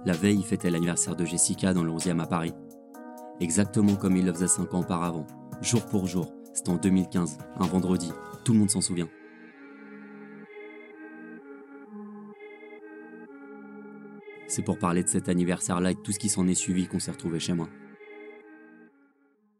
La 0.04 0.12
veille, 0.12 0.36
il 0.36 0.44
fêtait 0.44 0.68
l'anniversaire 0.68 1.16
de 1.16 1.24
Jessica 1.24 1.72
dans 1.72 1.82
le 1.82 1.92
11e 1.92 2.20
à 2.20 2.26
Paris. 2.26 2.52
Exactement 3.40 3.94
comme 3.94 4.18
il 4.18 4.26
le 4.26 4.34
faisait 4.34 4.48
5 4.48 4.74
ans 4.74 4.80
auparavant, 4.80 5.26
jour 5.62 5.86
pour 5.86 6.06
jour. 6.06 6.30
C'était 6.52 6.68
en 6.68 6.76
2015, 6.76 7.38
un 7.58 7.66
vendredi. 7.66 8.12
Tout 8.44 8.52
le 8.52 8.58
monde 8.58 8.70
s'en 8.70 8.80
souvient. 8.80 9.08
C'est 14.48 14.62
pour 14.62 14.78
parler 14.78 15.04
de 15.04 15.08
cet 15.08 15.28
anniversaire-là 15.28 15.92
et 15.92 15.94
de 15.94 16.00
tout 16.00 16.10
ce 16.12 16.18
qui 16.18 16.28
s'en 16.28 16.48
est 16.48 16.54
suivi 16.54 16.86
qu'on 16.86 16.98
s'est 16.98 17.12
retrouvé 17.12 17.38
chez 17.38 17.52
moi. 17.52 17.68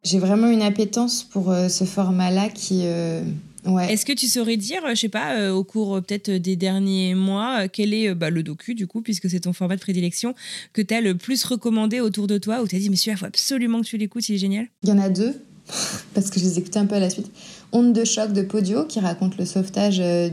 J'ai 0.03 0.19
vraiment 0.19 0.49
une 0.49 0.63
appétence 0.63 1.23
pour 1.23 1.51
euh, 1.53 1.69
ce 1.69 1.85
format-là 1.85 2.49
qui. 2.49 2.81
euh, 2.85 3.23
ouais. 3.67 3.93
Est-ce 3.93 4.07
que 4.07 4.15
tu 4.15 4.27
saurais 4.27 4.57
dire, 4.57 4.81
je 4.89 4.95
sais 4.95 5.09
pas, 5.11 5.39
euh, 5.39 5.53
au 5.53 5.63
cours 5.63 5.97
euh, 5.97 6.01
peut-être 6.01 6.31
des 6.31 6.57
derniers 6.57 7.15
mois, 7.15 7.61
euh, 7.65 7.69
quel 7.71 7.93
est 7.93 8.09
euh, 8.09 8.15
bah, 8.15 8.31
le 8.31 8.43
docu, 8.43 8.75
du 8.75 8.87
coup, 8.87 9.03
puisque 9.03 9.29
c'est 9.29 9.41
ton 9.41 9.53
format 9.53 9.77
de 9.77 9.81
prédilection, 9.83 10.35
que 10.73 10.81
tu 10.81 10.95
as 10.95 11.03
le 11.03 11.15
plus 11.17 11.45
recommandé 11.45 12.01
autour 12.01 12.27
de 12.27 12.39
toi, 12.39 12.63
où 12.63 12.67
tu 12.67 12.77
as 12.77 12.79
dit, 12.79 12.89
mais 12.89 12.97
celui-là, 12.97 13.17
il 13.17 13.21
faut 13.21 13.27
absolument 13.27 13.83
que 13.83 13.87
tu 13.87 13.99
l'écoutes, 13.99 14.27
il 14.31 14.37
est 14.37 14.39
génial? 14.39 14.69
Il 14.83 14.89
y 14.89 14.93
en 14.93 14.99
a 14.99 15.11
deux, 15.11 15.35
parce 16.15 16.31
que 16.31 16.41
je 16.41 16.45
les 16.45 16.59
écoutais 16.59 16.79
un 16.79 16.87
peu 16.87 16.97
à 16.97 17.01
la 17.01 17.11
suite. 17.11 17.31
Onde 17.73 17.93
de 17.93 18.05
choc 18.05 18.33
de 18.33 18.43
Podio, 18.43 18.85
qui 18.85 19.01
raconte 19.01 19.37
le 19.37 19.45
sauvetage 19.45 19.99
euh, 20.01 20.29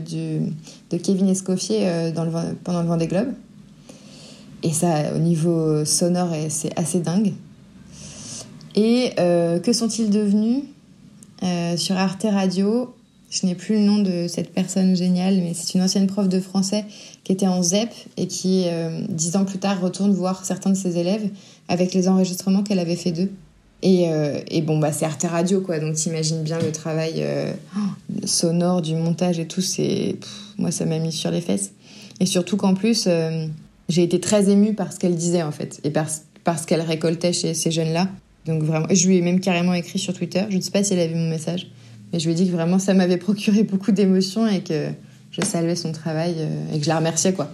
de 0.90 0.96
Kevin 0.96 1.28
Escoffier 1.28 1.88
euh, 1.88 2.10
dans 2.10 2.24
le, 2.24 2.32
pendant 2.64 2.82
le 2.82 2.88
Vendée 2.88 3.06
Globe. 3.06 3.32
Et 4.62 4.72
ça, 4.72 5.14
au 5.14 5.18
niveau 5.18 5.84
sonore, 5.84 6.34
c'est 6.48 6.76
assez 6.76 6.98
dingue. 6.98 7.32
Et 8.74 9.12
euh, 9.18 9.60
que 9.60 9.72
sont-ils 9.72 10.10
devenus 10.10 10.64
Sur 11.76 11.96
Arte 11.96 12.26
Radio, 12.28 12.92
je 13.30 13.46
n'ai 13.46 13.54
plus 13.54 13.76
le 13.76 13.82
nom 13.82 13.98
de 13.98 14.26
cette 14.26 14.52
personne 14.52 14.96
géniale, 14.96 15.36
mais 15.36 15.52
c'est 15.54 15.74
une 15.74 15.82
ancienne 15.82 16.08
prof 16.08 16.28
de 16.28 16.40
français 16.40 16.84
qui 17.22 17.30
était 17.30 17.46
en 17.46 17.62
ZEP 17.62 17.90
et 18.16 18.26
qui, 18.26 18.66
dix 19.08 19.36
ans 19.36 19.44
plus 19.44 19.58
tard, 19.58 19.80
retourne 19.80 20.12
voir 20.12 20.44
certains 20.44 20.70
de 20.70 20.76
ses 20.76 20.98
élèves 20.98 21.30
avec 21.68 21.94
les 21.94 22.08
enregistrements 22.08 22.64
qu'elle 22.64 22.80
avait 22.80 22.96
fait 22.96 23.12
d'eux. 23.12 23.30
Et, 23.82 24.08
euh, 24.08 24.40
et 24.50 24.62
bon, 24.62 24.78
bah, 24.78 24.92
c'est 24.92 25.04
Arte 25.04 25.24
Radio, 25.28 25.60
quoi. 25.60 25.78
Donc, 25.78 25.94
t'imagines 25.94 26.42
bien 26.42 26.58
le 26.58 26.72
travail 26.72 27.14
euh, 27.18 27.52
sonore, 28.24 28.82
du 28.82 28.94
montage 28.94 29.38
et 29.38 29.46
tout. 29.46 29.60
C'est, 29.60 30.16
moi, 30.58 30.70
ça 30.70 30.84
m'a 30.84 30.98
mis 30.98 31.12
sur 31.12 31.30
les 31.30 31.40
fesses. 31.40 31.72
Et 32.20 32.26
surtout 32.26 32.56
qu'en 32.56 32.74
plus, 32.74 33.04
euh, 33.06 33.46
j'ai 33.88 34.02
été 34.02 34.18
très 34.18 34.50
émue 34.50 34.74
par 34.74 34.92
ce 34.92 34.98
qu'elle 34.98 35.14
disait, 35.14 35.42
en 35.42 35.52
fait, 35.52 35.80
et 35.84 35.90
par, 35.90 36.06
par 36.42 36.58
ce 36.58 36.66
qu'elle 36.66 36.80
récoltait 36.80 37.32
chez 37.32 37.54
ces 37.54 37.70
jeunes-là. 37.70 38.08
Donc, 38.46 38.62
vraiment, 38.62 38.86
je 38.90 39.06
lui 39.06 39.16
ai 39.16 39.22
même 39.22 39.40
carrément 39.40 39.74
écrit 39.74 39.98
sur 39.98 40.12
Twitter. 40.12 40.44
Je 40.50 40.56
ne 40.56 40.60
sais 40.60 40.72
pas 40.72 40.82
si 40.82 40.94
elle 40.94 41.00
a 41.00 41.06
vu 41.06 41.14
mon 41.14 41.30
message, 41.30 41.70
mais 42.12 42.18
je 42.18 42.24
lui 42.26 42.32
ai 42.32 42.34
dit 42.34 42.46
que 42.46 42.52
vraiment, 42.52 42.78
ça 42.78 42.94
m'avait 42.94 43.18
procuré 43.18 43.62
beaucoup 43.62 43.92
d'émotions 43.92 44.48
et 44.48 44.62
que 44.62 44.88
je 45.30 45.42
saluais 45.42 45.76
son 45.76 45.92
travail 45.92 46.34
et 46.72 46.78
que 46.78 46.84
je 46.84 46.88
la 46.88 46.96
remerciais, 46.96 47.34
quoi. 47.34 47.50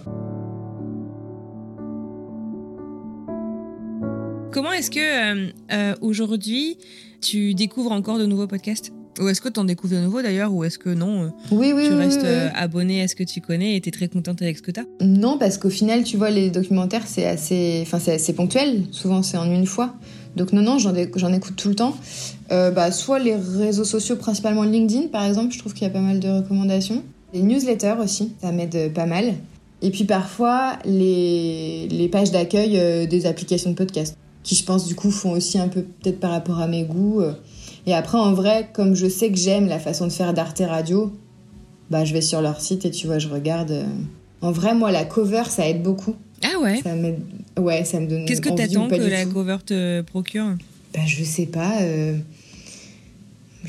Comment 4.55 4.71
est-ce 4.71 4.89
que 4.89 4.99
euh, 4.99 5.51
euh, 5.73 5.95
aujourd'hui 5.99 6.77
tu 7.19 7.53
découvres 7.55 7.91
encore 7.91 8.17
de 8.17 8.25
nouveaux 8.25 8.47
podcasts? 8.47 8.93
Ou 9.19 9.27
est-ce 9.27 9.41
que 9.41 9.49
tu 9.49 9.59
en 9.59 9.65
découvres 9.65 9.95
de 9.95 9.99
nouveaux 9.99 10.21
d'ailleurs 10.21 10.53
Ou 10.53 10.63
est-ce 10.63 10.79
que 10.79 10.87
non 10.87 11.23
euh, 11.23 11.29
Oui, 11.51 11.73
oui, 11.75 11.87
Tu 11.87 11.93
oui, 11.93 11.99
restes 11.99 12.21
oui, 12.23 12.29
oui. 12.29 12.51
abonné 12.55 13.01
à 13.01 13.09
ce 13.09 13.15
que 13.15 13.25
tu 13.25 13.41
connais 13.41 13.75
et 13.75 13.81
tu 13.81 13.89
es 13.89 13.91
très 13.91 14.07
contente 14.07 14.41
avec 14.41 14.57
ce 14.57 14.61
que 14.61 14.71
tu 14.71 14.79
as 14.79 14.85
Non, 15.01 15.37
parce 15.37 15.57
qu'au 15.57 15.69
final, 15.69 16.05
tu 16.05 16.15
vois, 16.15 16.29
les 16.29 16.51
documentaires, 16.51 17.05
c'est 17.05 17.25
assez, 17.25 17.79
enfin, 17.81 17.99
c'est 17.99 18.13
assez 18.13 18.31
ponctuel. 18.31 18.83
Souvent, 18.91 19.23
c'est 19.23 19.35
en 19.35 19.43
une 19.43 19.65
fois. 19.65 19.93
Donc, 20.37 20.53
non, 20.53 20.61
non, 20.61 20.77
j'en, 20.77 20.95
écoute 21.33 21.57
tout 21.57 21.67
le 21.67 21.75
temps. 21.75 21.97
Euh, 22.53 22.71
bah, 22.71 22.93
soit 22.93 23.19
les 23.19 23.35
réseaux 23.35 23.83
sociaux, 23.83 24.15
principalement 24.15 24.63
LinkedIn, 24.63 25.07
par 25.07 25.25
exemple, 25.25 25.53
je 25.53 25.59
trouve 25.59 25.73
qu'il 25.73 25.83
y 25.83 25.89
a 25.89 25.93
pas 25.93 25.99
mal 25.99 26.21
de 26.21 26.29
recommandations. 26.29 27.03
Les 27.33 27.41
newsletters 27.41 27.95
aussi, 28.01 28.31
ça 28.41 28.53
m'aide 28.53 28.93
pas 28.93 29.05
mal. 29.05 29.33
Et 29.81 29.91
puis 29.91 30.05
parfois, 30.05 30.79
les, 30.85 31.89
les 31.89 32.07
pages 32.07 32.31
d'accueil 32.31 33.07
des 33.09 33.25
applications 33.25 33.71
de 33.71 33.75
podcast, 33.75 34.15
qui, 34.45 34.55
je 34.55 34.63
pense, 34.63 34.85
du 34.87 34.95
coup, 34.95 35.11
font 35.11 35.31
aussi 35.31 35.57
un 35.59 35.67
peu 35.67 35.81
peut-être 35.81 36.19
par 36.21 36.31
rapport 36.31 36.59
à 36.61 36.67
mes 36.67 36.83
goûts. 36.83 37.19
euh. 37.21 37.33
Et 37.87 37.93
après, 37.93 38.17
en 38.17 38.33
vrai, 38.33 38.69
comme 38.73 38.95
je 38.95 39.07
sais 39.09 39.29
que 39.29 39.37
j'aime 39.37 39.67
la 39.67 39.79
façon 39.79 40.07
de 40.07 40.11
faire 40.11 40.33
d'Arte 40.33 40.61
Radio, 40.65 41.11
bah, 41.89 42.05
je 42.05 42.13
vais 42.13 42.21
sur 42.21 42.41
leur 42.41 42.61
site 42.61 42.85
et 42.85 42.91
tu 42.91 43.07
vois, 43.07 43.19
je 43.19 43.27
regarde. 43.27 43.71
euh. 43.71 43.85
En 44.41 44.51
vrai, 44.51 44.73
moi, 44.75 44.91
la 44.91 45.03
cover, 45.03 45.43
ça 45.49 45.67
aide 45.67 45.81
beaucoup. 45.83 46.15
Ah 46.43 46.59
ouais? 46.61 46.79
Ça 46.83 46.93
Ouais, 47.61 47.83
ça 47.85 47.99
me 47.99 48.07
donne. 48.07 48.25
Qu'est-ce 48.25 48.41
que 48.41 48.49
t'attends 48.49 48.87
que 48.87 48.95
la 48.95 49.25
tout. 49.25 49.31
cover 49.33 49.57
te 49.65 50.01
procure? 50.01 50.55
Bah, 50.93 50.99
je 51.07 51.23
sais 51.23 51.47
pas. 51.47 51.81
euh, 51.81 52.15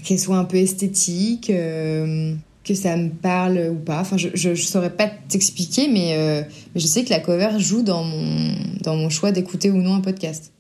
Qu'elle 0.04 0.18
soit 0.18 0.36
un 0.36 0.44
peu 0.44 0.58
esthétique, 0.58 1.48
euh, 1.48 2.34
que 2.64 2.74
ça 2.74 2.96
me 2.96 3.08
parle 3.08 3.70
ou 3.72 3.76
pas. 3.76 4.00
Enfin, 4.00 4.16
je, 4.18 4.28
je, 4.34 4.54
je 4.54 4.62
saurais 4.66 4.90
pas 4.90 5.08
t'expliquer, 5.28 5.88
mais, 5.88 6.14
euh, 6.16 6.42
mais 6.74 6.80
je 6.80 6.86
sais 6.86 7.02
que 7.02 7.10
la 7.10 7.20
cover 7.20 7.58
joue 7.58 7.82
dans 7.82 8.04
mon, 8.04 8.54
dans 8.82 8.94
mon 8.96 9.08
choix 9.08 9.32
d'écouter 9.32 9.70
ou 9.70 9.78
non 9.78 9.94
un 9.94 10.00
podcast. 10.00 10.52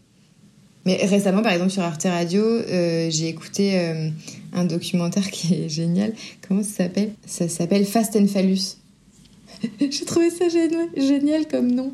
Mais 0.86 0.96
récemment, 1.04 1.42
par 1.42 1.52
exemple, 1.52 1.70
sur 1.72 1.82
Arte 1.82 2.04
Radio, 2.04 2.42
euh, 2.42 3.08
j'ai 3.10 3.28
écouté 3.28 3.78
euh, 3.78 4.08
un 4.54 4.64
documentaire 4.64 5.30
qui 5.30 5.52
est 5.54 5.68
génial. 5.68 6.12
Comment 6.46 6.62
ça 6.62 6.84
s'appelle? 6.84 7.10
Ça 7.26 7.48
s'appelle 7.48 7.84
Fast 7.84 8.16
and 8.16 8.28
Phallus. 8.28 8.76
j'ai 9.80 10.04
trouvé 10.04 10.30
ça 10.30 10.48
génial, 10.48 10.88
génial 10.96 11.46
comme 11.48 11.72
nom. 11.72 11.92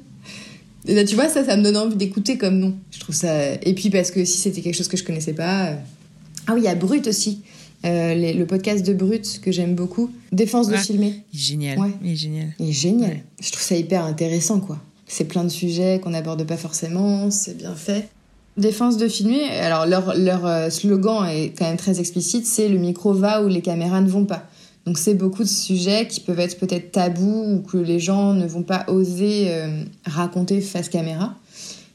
Et 0.86 0.94
là, 0.94 1.04
tu 1.04 1.14
vois, 1.14 1.28
ça, 1.28 1.44
ça 1.44 1.56
me 1.56 1.62
donne 1.62 1.76
envie 1.76 1.96
d'écouter 1.96 2.36
comme 2.38 2.58
nom. 2.58 2.74
Je 2.90 3.00
trouve 3.00 3.14
ça. 3.14 3.54
Et 3.62 3.74
puis 3.74 3.88
parce 3.90 4.10
que 4.10 4.24
si 4.24 4.38
c'était 4.38 4.60
quelque 4.60 4.74
chose 4.76 4.88
que 4.88 4.96
je 4.96 5.04
connaissais 5.04 5.32
pas. 5.32 5.68
euh, 5.70 5.76
Ah 6.46 6.54
oui, 6.54 6.60
il 6.60 6.64
y 6.64 6.68
a 6.68 6.74
Brut 6.74 7.06
aussi. 7.06 7.40
Les- 7.84 8.32
le 8.32 8.46
podcast 8.46 8.84
de 8.86 8.92
Brut 8.92 9.40
que 9.42 9.50
j'aime 9.50 9.74
beaucoup. 9.74 10.10
Défense 10.32 10.68
de 10.68 10.76
filmer. 10.76 11.14
Il 11.32 11.38
est 11.38 11.42
génial. 11.42 11.78
Ouais. 11.78 11.90
Il 12.04 12.12
est 12.12 12.16
génial. 12.16 12.54
Il 12.60 12.68
est 12.68 12.72
génial. 12.72 13.16
Je 13.40 13.50
trouve 13.50 13.62
ça 13.62 13.74
hyper 13.76 14.04
intéressant, 14.04 14.60
quoi. 14.60 14.78
C'est 15.08 15.24
plein 15.24 15.42
de 15.44 15.48
sujets 15.48 15.98
qu'on 16.02 16.10
n'aborde 16.10 16.44
pas 16.46 16.56
forcément, 16.56 17.30
c'est 17.30 17.56
bien 17.56 17.74
fait. 17.74 18.08
Défense 18.58 18.98
de 18.98 19.08
filmer, 19.08 19.48
alors 19.48 19.86
leur, 19.86 20.14
leur 20.14 20.44
euh, 20.44 20.68
slogan 20.68 21.26
est 21.26 21.56
quand 21.56 21.64
même 21.64 21.78
très 21.78 22.00
explicite, 22.00 22.44
c'est 22.44 22.68
le 22.68 22.76
micro 22.76 23.14
va 23.14 23.42
où 23.42 23.48
les 23.48 23.62
caméras 23.62 24.02
ne 24.02 24.10
vont 24.10 24.26
pas. 24.26 24.46
Donc 24.84 24.98
c'est 24.98 25.14
beaucoup 25.14 25.42
de 25.42 25.48
sujets 25.48 26.06
qui 26.06 26.20
peuvent 26.20 26.38
être 26.38 26.58
peut-être 26.58 26.92
tabous 26.92 27.46
ou 27.46 27.62
que 27.62 27.78
les 27.78 27.98
gens 27.98 28.34
ne 28.34 28.46
vont 28.46 28.62
pas 28.62 28.84
oser 28.88 29.46
euh, 29.48 29.82
raconter 30.04 30.60
face 30.60 30.90
caméra. 30.90 31.34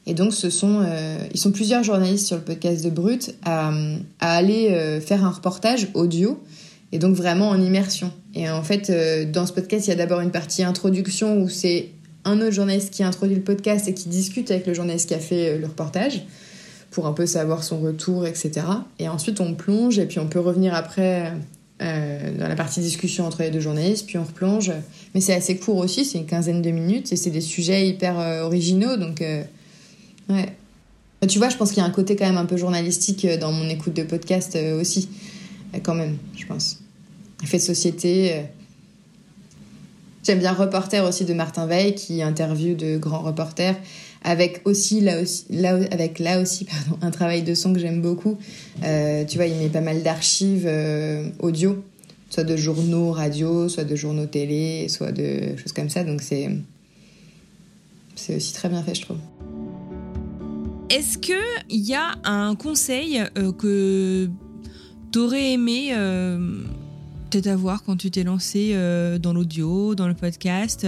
Et 0.06 0.14
donc 0.14 0.34
ce 0.34 0.50
sont, 0.50 0.82
euh, 0.84 1.18
ils 1.32 1.38
sont 1.38 1.52
plusieurs 1.52 1.84
journalistes 1.84 2.26
sur 2.26 2.36
le 2.36 2.42
podcast 2.42 2.84
de 2.84 2.90
Brut 2.90 3.36
à, 3.44 3.70
aller 4.18 5.00
faire 5.00 5.24
un 5.24 5.30
reportage 5.30 5.88
audio 5.94 6.40
et 6.90 6.98
donc 6.98 7.14
vraiment 7.14 7.50
en 7.50 7.60
immersion. 7.60 8.10
Et 8.34 8.50
en 8.50 8.64
fait, 8.64 8.90
dans 9.30 9.46
ce 9.46 9.52
podcast, 9.52 9.86
il 9.86 9.90
y 9.90 9.92
a 9.92 9.96
d'abord 9.96 10.20
une 10.20 10.32
partie 10.32 10.64
introduction 10.64 11.40
où 11.40 11.48
c'est 11.48 11.90
un 12.24 12.40
autre 12.40 12.52
journaliste 12.52 12.90
qui 12.90 13.04
introduit 13.04 13.36
le 13.36 13.42
podcast 13.42 13.86
et 13.86 13.94
qui 13.94 14.08
discute 14.08 14.50
avec 14.50 14.66
le 14.66 14.74
journaliste 14.74 15.08
qui 15.08 15.14
a 15.14 15.20
fait 15.20 15.58
le 15.58 15.66
reportage 15.66 16.22
pour 16.90 17.06
un 17.06 17.12
peu 17.12 17.26
savoir 17.26 17.62
son 17.64 17.80
retour, 17.80 18.26
etc. 18.26 18.66
Et 18.98 19.08
ensuite, 19.08 19.40
on 19.40 19.54
plonge 19.54 19.98
et 19.98 20.06
puis 20.06 20.18
on 20.18 20.26
peut 20.26 20.40
revenir 20.40 20.74
après 20.74 21.32
euh, 21.80 22.36
dans 22.36 22.48
la 22.48 22.56
partie 22.56 22.80
discussion 22.80 23.24
entre 23.24 23.42
les 23.42 23.52
deux 23.52 23.60
journalistes, 23.60 24.04
puis 24.04 24.18
on 24.18 24.24
replonge. 24.24 24.72
Mais 25.14 25.20
c'est 25.20 25.34
assez 25.34 25.58
court 25.58 25.76
aussi, 25.76 26.04
c'est 26.04 26.18
une 26.18 26.26
quinzaine 26.26 26.60
de 26.60 26.70
minutes 26.70 27.12
et 27.12 27.16
c'est 27.16 27.30
des 27.30 27.40
sujets 27.40 27.88
hyper 27.88 28.18
euh, 28.18 28.42
originaux, 28.42 28.96
donc 28.96 29.22
euh, 29.22 29.44
ouais. 30.28 30.56
Tu 31.28 31.38
vois, 31.38 31.50
je 31.50 31.56
pense 31.56 31.70
qu'il 31.70 31.78
y 31.78 31.86
a 31.86 31.88
un 31.88 31.90
côté 31.90 32.16
quand 32.16 32.26
même 32.26 32.36
un 32.36 32.46
peu 32.46 32.56
journalistique 32.56 33.26
dans 33.40 33.52
mon 33.52 33.68
écoute 33.68 33.94
de 33.94 34.04
podcast 34.04 34.56
aussi, 34.80 35.08
quand 35.82 35.94
même, 35.94 36.16
je 36.36 36.46
pense. 36.46 36.80
Fait 37.44 37.58
de 37.58 37.62
société. 37.62 38.44
J'aime 40.22 40.38
bien 40.38 40.52
Reporter 40.52 41.04
aussi 41.04 41.24
de 41.24 41.34
Martin 41.34 41.66
Veil 41.66 41.96
qui 41.96 42.22
interviewe 42.22 42.76
de 42.76 42.98
grands 42.98 43.22
reporters 43.22 43.74
avec 44.22 44.62
aussi 44.64 45.00
là 45.00 45.20
aussi 45.20 45.44
là 45.50 45.78
avec 45.90 46.18
là 46.18 46.40
aussi 46.40 46.64
pardon 46.64 46.98
un 47.02 47.10
travail 47.10 47.42
de 47.42 47.54
son 47.54 47.72
que 47.72 47.78
j'aime 47.78 48.02
beaucoup. 48.02 48.36
Euh, 48.84 49.24
tu 49.24 49.36
vois, 49.36 49.46
il 49.46 49.56
met 49.56 49.68
pas 49.68 49.80
mal 49.80 50.02
d'archives 50.02 50.66
euh, 50.66 51.28
audio, 51.40 51.82
soit 52.30 52.44
de 52.44 52.56
journaux 52.56 53.12
radio, 53.12 53.68
soit 53.68 53.84
de 53.84 53.96
journaux 53.96 54.26
télé, 54.26 54.88
soit 54.88 55.12
de 55.12 55.56
choses 55.56 55.72
comme 55.72 55.90
ça. 55.90 56.04
Donc 56.04 56.22
c'est 56.22 56.50
c'est 58.14 58.36
aussi 58.36 58.52
très 58.52 58.68
bien 58.68 58.82
fait, 58.82 58.94
je 58.94 59.02
trouve. 59.02 59.18
Est-ce 60.90 61.18
que 61.18 61.40
il 61.70 61.86
y 61.86 61.94
a 61.94 62.16
un 62.24 62.54
conseil 62.56 63.22
euh, 63.36 63.52
que 63.52 64.28
t'aurais 65.12 65.52
aimé 65.52 65.90
euh, 65.92 66.62
peut-être 67.30 67.46
avoir 67.46 67.84
quand 67.84 67.96
tu 67.96 68.10
t'es 68.10 68.24
lancé 68.24 68.74
dans 69.20 69.32
l'audio, 69.32 69.94
dans 69.94 70.08
le 70.08 70.14
podcast 70.14 70.86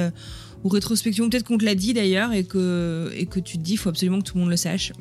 ou 0.64 0.68
rétrospection 0.68 1.28
Peut-être 1.30 1.44
qu'on 1.44 1.58
te 1.58 1.64
l'a 1.64 1.74
dit 1.74 1.92
d'ailleurs 1.94 2.32
et 2.32 2.44
que 2.44 3.10
et 3.16 3.26
que 3.26 3.40
tu 3.40 3.56
te 3.58 3.62
dis 3.62 3.76
faut 3.76 3.88
absolument 3.88 4.18
que 4.18 4.24
tout 4.24 4.36
le 4.36 4.40
monde 4.42 4.50
le 4.50 4.56
sache. 4.56 4.92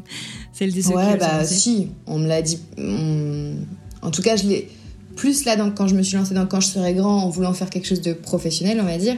Celle 0.52 0.72
des. 0.72 0.86
Ouais, 0.88 1.16
bah 1.16 1.44
si, 1.44 1.88
on 2.06 2.18
me 2.18 2.26
l'a 2.28 2.42
dit. 2.42 2.58
On- 2.78 3.54
En 4.02 4.10
tout 4.10 4.22
cas, 4.22 4.36
je 4.36 4.46
l'ai 4.46 4.68
plus 5.16 5.44
là 5.44 5.56
dans- 5.56 5.70
quand 5.72 5.88
je 5.88 5.96
me 5.96 6.02
suis 6.02 6.16
lancée 6.16 6.34
dans 6.34 6.46
Quand 6.46 6.60
je 6.60 6.68
serai 6.68 6.94
grand 6.94 7.22
en 7.24 7.28
voulant 7.30 7.52
faire 7.52 7.68
quelque 7.70 7.86
chose 7.88 8.00
de 8.02 8.12
professionnel, 8.12 8.78
on 8.80 8.84
va 8.84 8.98
dire. 8.98 9.16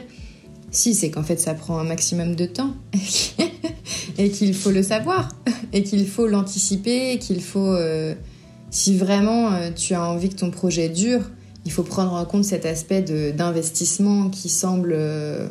Si, 0.71 0.95
c'est 0.95 1.11
qu'en 1.11 1.21
fait, 1.23 1.37
ça 1.39 1.53
prend 1.53 1.77
un 1.79 1.83
maximum 1.83 2.35
de 2.35 2.45
temps 2.45 2.73
et 4.17 4.29
qu'il 4.31 4.53
faut 4.53 4.71
le 4.71 4.83
savoir 4.83 5.29
et 5.73 5.83
qu'il 5.83 6.07
faut 6.07 6.27
l'anticiper 6.27 7.11
et 7.13 7.19
qu'il 7.19 7.41
faut. 7.41 7.73
euh, 7.75 8.15
si 8.69 8.95
vraiment 8.95 9.51
euh, 9.51 9.69
tu 9.75 9.93
as 9.93 10.01
envie 10.09 10.29
que 10.29 10.35
ton 10.35 10.49
projet 10.49 10.87
dure, 10.87 11.29
il 11.65 11.71
faut 11.73 11.83
prendre 11.83 12.13
en 12.13 12.23
compte 12.25 12.45
cet 12.45 12.65
aspect 12.65 13.01
d'investissement 13.35 14.29
qui 14.29 14.49
semble. 14.49 14.93
euh, 14.95 15.47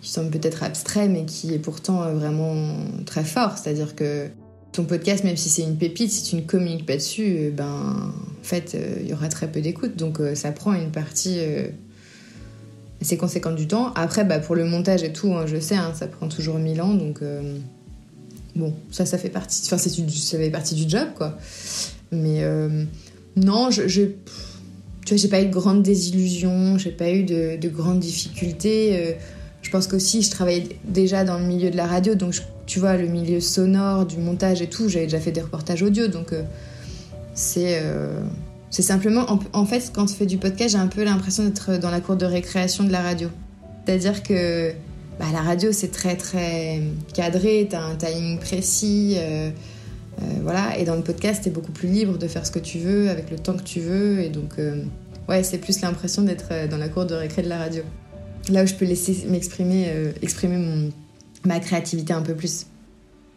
qui 0.00 0.10
semble 0.10 0.30
peut-être 0.30 0.62
abstrait, 0.62 1.08
mais 1.08 1.24
qui 1.24 1.54
est 1.54 1.58
pourtant 1.58 2.02
euh, 2.02 2.14
vraiment 2.14 2.76
très 3.06 3.24
fort. 3.24 3.58
C'est-à-dire 3.58 3.94
que 3.94 4.28
ton 4.72 4.84
podcast, 4.84 5.24
même 5.24 5.36
si 5.36 5.48
c'est 5.48 5.62
une 5.62 5.76
pépite, 5.76 6.10
si 6.10 6.22
tu 6.22 6.36
ne 6.36 6.42
communiques 6.42 6.86
pas 6.86 6.96
dessus, 6.96 7.36
euh, 7.38 7.50
ben, 7.50 8.12
en 8.40 8.44
fait, 8.44 8.74
euh, 8.74 8.98
il 9.00 9.08
y 9.08 9.12
aura 9.12 9.28
très 9.28 9.50
peu 9.50 9.60
d'écoute. 9.60 9.96
Donc, 9.96 10.20
ça 10.34 10.52
prend 10.52 10.74
une 10.74 10.90
partie 10.90 11.36
euh, 11.38 11.68
c'est 13.02 13.16
conséquent 13.16 13.52
du 13.52 13.66
temps. 13.66 13.92
Après, 13.94 14.24
bah, 14.24 14.38
pour 14.38 14.54
le 14.54 14.64
montage 14.64 15.02
et 15.02 15.12
tout, 15.12 15.32
hein, 15.32 15.46
je 15.46 15.58
sais, 15.58 15.74
hein, 15.74 15.92
ça 15.94 16.06
prend 16.06 16.28
toujours 16.28 16.58
mille 16.58 16.82
ans, 16.82 16.92
donc 16.92 17.20
bon, 18.54 18.74
ça, 18.90 19.06
ça 19.06 19.16
fait 19.16 19.30
partie, 19.30 19.62
enfin, 19.64 19.78
ça 19.78 20.38
fait 20.38 20.50
partie 20.50 20.74
du 20.74 20.86
job, 20.86 21.08
quoi. 21.16 21.38
Mais 22.12 22.44
non, 23.36 23.70
je, 23.70 23.84
tu 23.86 24.10
vois, 25.08 25.16
j'ai 25.16 25.28
pas 25.28 25.40
eu 25.40 25.46
de 25.46 25.50
grandes 25.50 25.82
désillusions, 25.82 26.76
j'ai 26.76 26.90
pas 26.90 27.10
eu 27.10 27.24
de 27.24 27.68
grandes 27.70 28.00
difficultés. 28.00 29.16
Euh, 29.70 29.76
je 29.76 29.76
pense 29.76 29.86
qu'aussi, 29.86 30.22
je 30.22 30.30
travaillais 30.30 30.68
déjà 30.84 31.24
dans 31.24 31.38
le 31.38 31.44
milieu 31.44 31.70
de 31.70 31.76
la 31.76 31.86
radio, 31.86 32.14
donc 32.14 32.34
tu 32.66 32.78
vois, 32.78 32.96
le 32.96 33.06
milieu 33.06 33.40
sonore, 33.40 34.06
du 34.06 34.18
montage 34.18 34.62
et 34.62 34.68
tout, 34.68 34.88
j'avais 34.88 35.06
déjà 35.06 35.20
fait 35.20 35.32
des 35.32 35.42
reportages 35.42 35.82
audio, 35.82 36.08
donc 36.08 36.34
c'est 37.34 37.82
c'est 38.70 38.82
simplement, 38.82 39.26
en, 39.52 39.66
fait, 39.66 39.90
quand 39.92 40.06
tu 40.06 40.14
fais 40.14 40.26
du 40.26 40.38
podcast, 40.38 40.70
j'ai 40.70 40.78
un 40.78 40.86
peu 40.86 41.02
l'impression 41.02 41.44
d'être 41.44 41.78
dans 41.78 41.90
la 41.90 42.00
cour 42.00 42.14
de 42.14 42.24
récréation 42.24 42.84
de 42.84 42.92
la 42.92 43.02
radio. 43.02 43.28
C'est-à-dire 43.84 44.22
que 44.22 44.72
bah, 45.18 45.26
la 45.32 45.40
radio, 45.40 45.72
c'est 45.72 45.90
très 45.90 46.16
très 46.16 46.80
cadré, 47.12 47.66
t'as 47.68 47.82
un 47.82 47.96
timing 47.96 48.38
précis, 48.38 49.16
euh, 49.18 49.50
euh, 50.22 50.24
voilà. 50.42 50.78
Et 50.78 50.84
dans 50.84 50.94
le 50.94 51.02
podcast, 51.02 51.42
t'es 51.42 51.50
beaucoup 51.50 51.72
plus 51.72 51.88
libre 51.88 52.16
de 52.16 52.28
faire 52.28 52.46
ce 52.46 52.52
que 52.52 52.60
tu 52.60 52.78
veux, 52.78 53.10
avec 53.10 53.30
le 53.32 53.38
temps 53.38 53.54
que 53.54 53.64
tu 53.64 53.80
veux. 53.80 54.20
Et 54.20 54.28
donc, 54.28 54.52
euh, 54.60 54.84
ouais, 55.28 55.42
c'est 55.42 55.58
plus 55.58 55.80
l'impression 55.80 56.22
d'être 56.22 56.68
dans 56.70 56.78
la 56.78 56.88
cour 56.88 57.06
de 57.06 57.14
récré 57.14 57.42
de 57.42 57.48
la 57.48 57.58
radio. 57.58 57.82
Là 58.50 58.64
où 58.64 58.66
je 58.66 58.74
peux 58.74 58.84
laisser 58.84 59.24
m'exprimer, 59.28 59.92
exprimer 60.22 60.56
mon, 60.56 60.90
ma 61.44 61.60
créativité 61.60 62.12
un 62.12 62.22
peu 62.22 62.34
plus. 62.34 62.66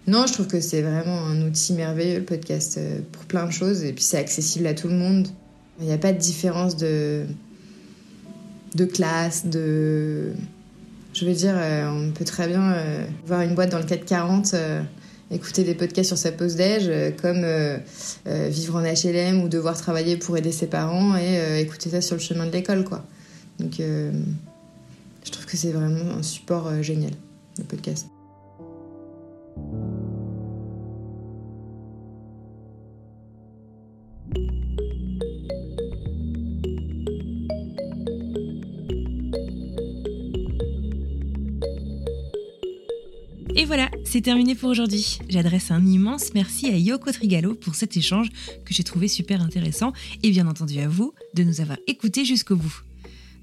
Non, 0.06 0.28
je 0.28 0.34
trouve 0.34 0.48
que 0.48 0.60
c'est 0.60 0.82
vraiment 0.82 1.26
un 1.26 1.42
outil 1.44 1.74
merveilleux, 1.74 2.20
le 2.20 2.26
podcast, 2.26 2.78
euh, 2.78 3.00
pour 3.12 3.24
plein 3.24 3.46
de 3.46 3.52
choses. 3.52 3.84
Et 3.84 3.94
puis 3.94 4.04
c'est 4.04 4.18
accessible 4.18 4.68
à 4.68 4.74
tout 4.74 4.90
le 4.90 4.96
monde. 4.96 5.28
Il 5.80 5.86
n'y 5.86 5.94
a 5.94 5.98
pas 5.98 6.12
de 6.12 6.18
différence 6.18 6.76
de, 6.76 7.24
de 8.76 8.86
classe, 8.86 9.46
de... 9.46 10.34
Je 11.14 11.26
veux 11.26 11.34
dire, 11.34 11.54
euh, 11.56 11.88
on 11.90 12.12
peut 12.12 12.26
très 12.26 12.48
bien 12.48 12.74
euh, 12.74 13.06
voir 13.26 13.42
une 13.42 13.56
boîte 13.56 13.72
dans 13.72 13.78
le 13.78 13.86
440, 13.86 14.56
écouter 15.32 15.64
des 15.64 15.76
podcasts 15.76 16.10
sur 16.10 16.18
sa 16.18 16.32
pause 16.32 16.56
déj, 16.56 16.92
comme 17.22 17.46
vivre 18.26 18.76
en 18.76 18.82
HLM 18.82 19.42
ou 19.44 19.48
devoir 19.48 19.78
travailler 19.78 20.18
pour 20.18 20.38
aider 20.38 20.52
ses 20.52 20.68
parents 20.68 21.16
et 21.18 21.62
écouter 21.62 21.92
ça 21.92 22.02
sur 22.02 22.16
le 22.16 22.22
chemin 22.22 22.46
de 22.46 22.52
l'école, 22.52 22.84
quoi. 22.84 23.06
Donc, 23.60 23.80
je 25.24 25.32
trouve 25.32 25.46
que 25.46 25.58
c'est 25.58 25.72
vraiment 25.72 26.16
un 26.16 26.24
support 26.24 26.82
génial, 26.82 27.14
le 27.58 27.64
podcast. 27.64 28.08
Et 43.56 43.66
voilà, 43.66 43.90
c'est 44.04 44.22
terminé 44.22 44.56
pour 44.56 44.70
aujourd'hui. 44.70 45.20
J'adresse 45.30 45.72
un 45.72 45.86
immense 45.86 46.34
merci 46.34 46.68
à 46.68 46.78
Yoko 46.78 47.12
Trigalo 47.12 47.54
pour 47.54 47.76
cet 47.76 47.96
échange 47.96 48.30
que 48.66 48.74
j'ai 48.74 48.84
trouvé 48.84 49.08
super 49.08 49.42
intéressant 49.42 49.94
et 50.24 50.32
bien 50.32 50.48
entendu 50.48 50.80
à 50.80 50.88
vous 50.88 51.14
de 51.36 51.44
nous 51.44 51.62
avoir 51.62 51.78
écoutés 51.88 52.26
jusqu'au 52.26 52.56
bout. 52.56 52.82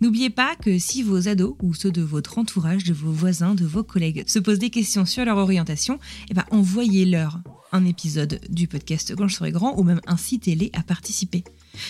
N'oubliez 0.00 0.30
pas 0.30 0.56
que 0.56 0.78
si 0.78 1.02
vos 1.02 1.28
ados 1.28 1.54
ou 1.60 1.74
ceux 1.74 1.90
de 1.90 2.00
votre 2.00 2.38
entourage, 2.38 2.84
de 2.84 2.94
vos 2.94 3.12
voisins, 3.12 3.54
de 3.54 3.66
vos 3.66 3.84
collègues 3.84 4.24
se 4.26 4.38
posent 4.38 4.58
des 4.58 4.70
questions 4.70 5.04
sur 5.04 5.24
leur 5.26 5.36
orientation, 5.36 5.98
eh 6.30 6.34
ben 6.34 6.44
envoyez-leur 6.50 7.40
un 7.72 7.84
épisode 7.84 8.40
du 8.48 8.66
podcast 8.66 9.14
Quand 9.14 9.28
je 9.28 9.34
serai 9.34 9.52
grand 9.52 9.78
ou 9.78 9.82
même 9.82 10.00
incitez-les 10.06 10.70
à 10.72 10.82
participer. 10.82 11.44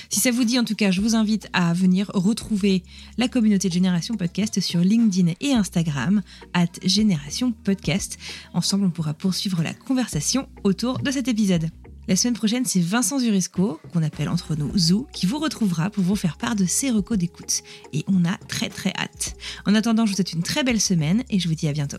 Si 0.08 0.20
ça 0.20 0.30
vous 0.30 0.44
dit, 0.44 0.58
en 0.58 0.64
tout 0.64 0.74
cas, 0.74 0.90
je 0.90 1.00
vous 1.00 1.14
invite 1.14 1.48
à 1.52 1.72
venir 1.72 2.10
retrouver 2.12 2.82
la 3.16 3.28
communauté 3.28 3.68
de 3.68 3.74
Génération 3.74 4.16
Podcast 4.16 4.60
sur 4.60 4.80
LinkedIn 4.80 5.32
et 5.40 5.52
Instagram, 5.52 6.22
at 6.52 6.66
Génération 6.84 7.52
Podcast. 7.52 8.18
Ensemble, 8.54 8.86
on 8.86 8.90
pourra 8.90 9.14
poursuivre 9.14 9.62
la 9.62 9.72
conversation 9.72 10.48
autour 10.64 10.98
de 10.98 11.10
cet 11.10 11.28
épisode. 11.28 11.70
La 12.10 12.16
semaine 12.16 12.34
prochaine, 12.34 12.64
c'est 12.64 12.80
Vincent 12.80 13.20
Zurisco, 13.20 13.78
qu'on 13.92 14.02
appelle 14.02 14.28
entre 14.28 14.56
nous 14.56 14.76
Zou, 14.76 15.06
qui 15.12 15.26
vous 15.26 15.38
retrouvera 15.38 15.90
pour 15.90 16.02
vous 16.02 16.16
faire 16.16 16.38
part 16.38 16.56
de 16.56 16.64
ses 16.64 16.90
recos 16.90 17.16
d'écoute. 17.16 17.62
Et 17.92 18.04
on 18.08 18.24
a 18.24 18.36
très 18.48 18.68
très 18.68 18.92
hâte. 18.98 19.36
En 19.64 19.76
attendant, 19.76 20.06
je 20.06 20.10
vous 20.10 20.16
souhaite 20.16 20.32
une 20.32 20.42
très 20.42 20.64
belle 20.64 20.80
semaine 20.80 21.22
et 21.30 21.38
je 21.38 21.46
vous 21.46 21.54
dis 21.54 21.68
à 21.68 21.72
bientôt. 21.72 21.98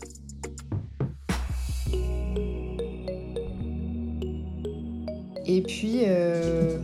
Et 5.46 5.62
puis, 5.62 6.02
euh, 6.04 6.78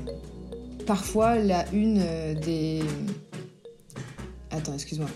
parfois, 0.87 1.37
la 1.37 1.71
une 1.73 2.01
euh, 2.01 2.35
des. 2.35 2.81
Attends, 4.51 4.73
excuse-moi. 4.73 5.11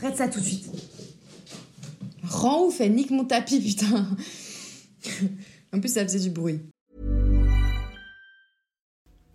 Arrête 0.00 0.16
ça 0.16 0.26
tout 0.26 0.40
de 0.40 0.44
suite. 0.46 0.70
Rends 2.22 2.64
ouf, 2.64 2.80
elle 2.80 2.94
nique 2.94 3.10
mon 3.10 3.26
tapis, 3.26 3.60
putain. 3.60 4.08
en 5.74 5.80
plus, 5.80 5.92
ça 5.92 6.02
faisait 6.02 6.20
du 6.20 6.30
bruit. 6.30 6.62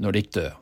når 0.00 0.10
de 0.10 0.18
ikke 0.18 0.40
dør. 0.40 0.59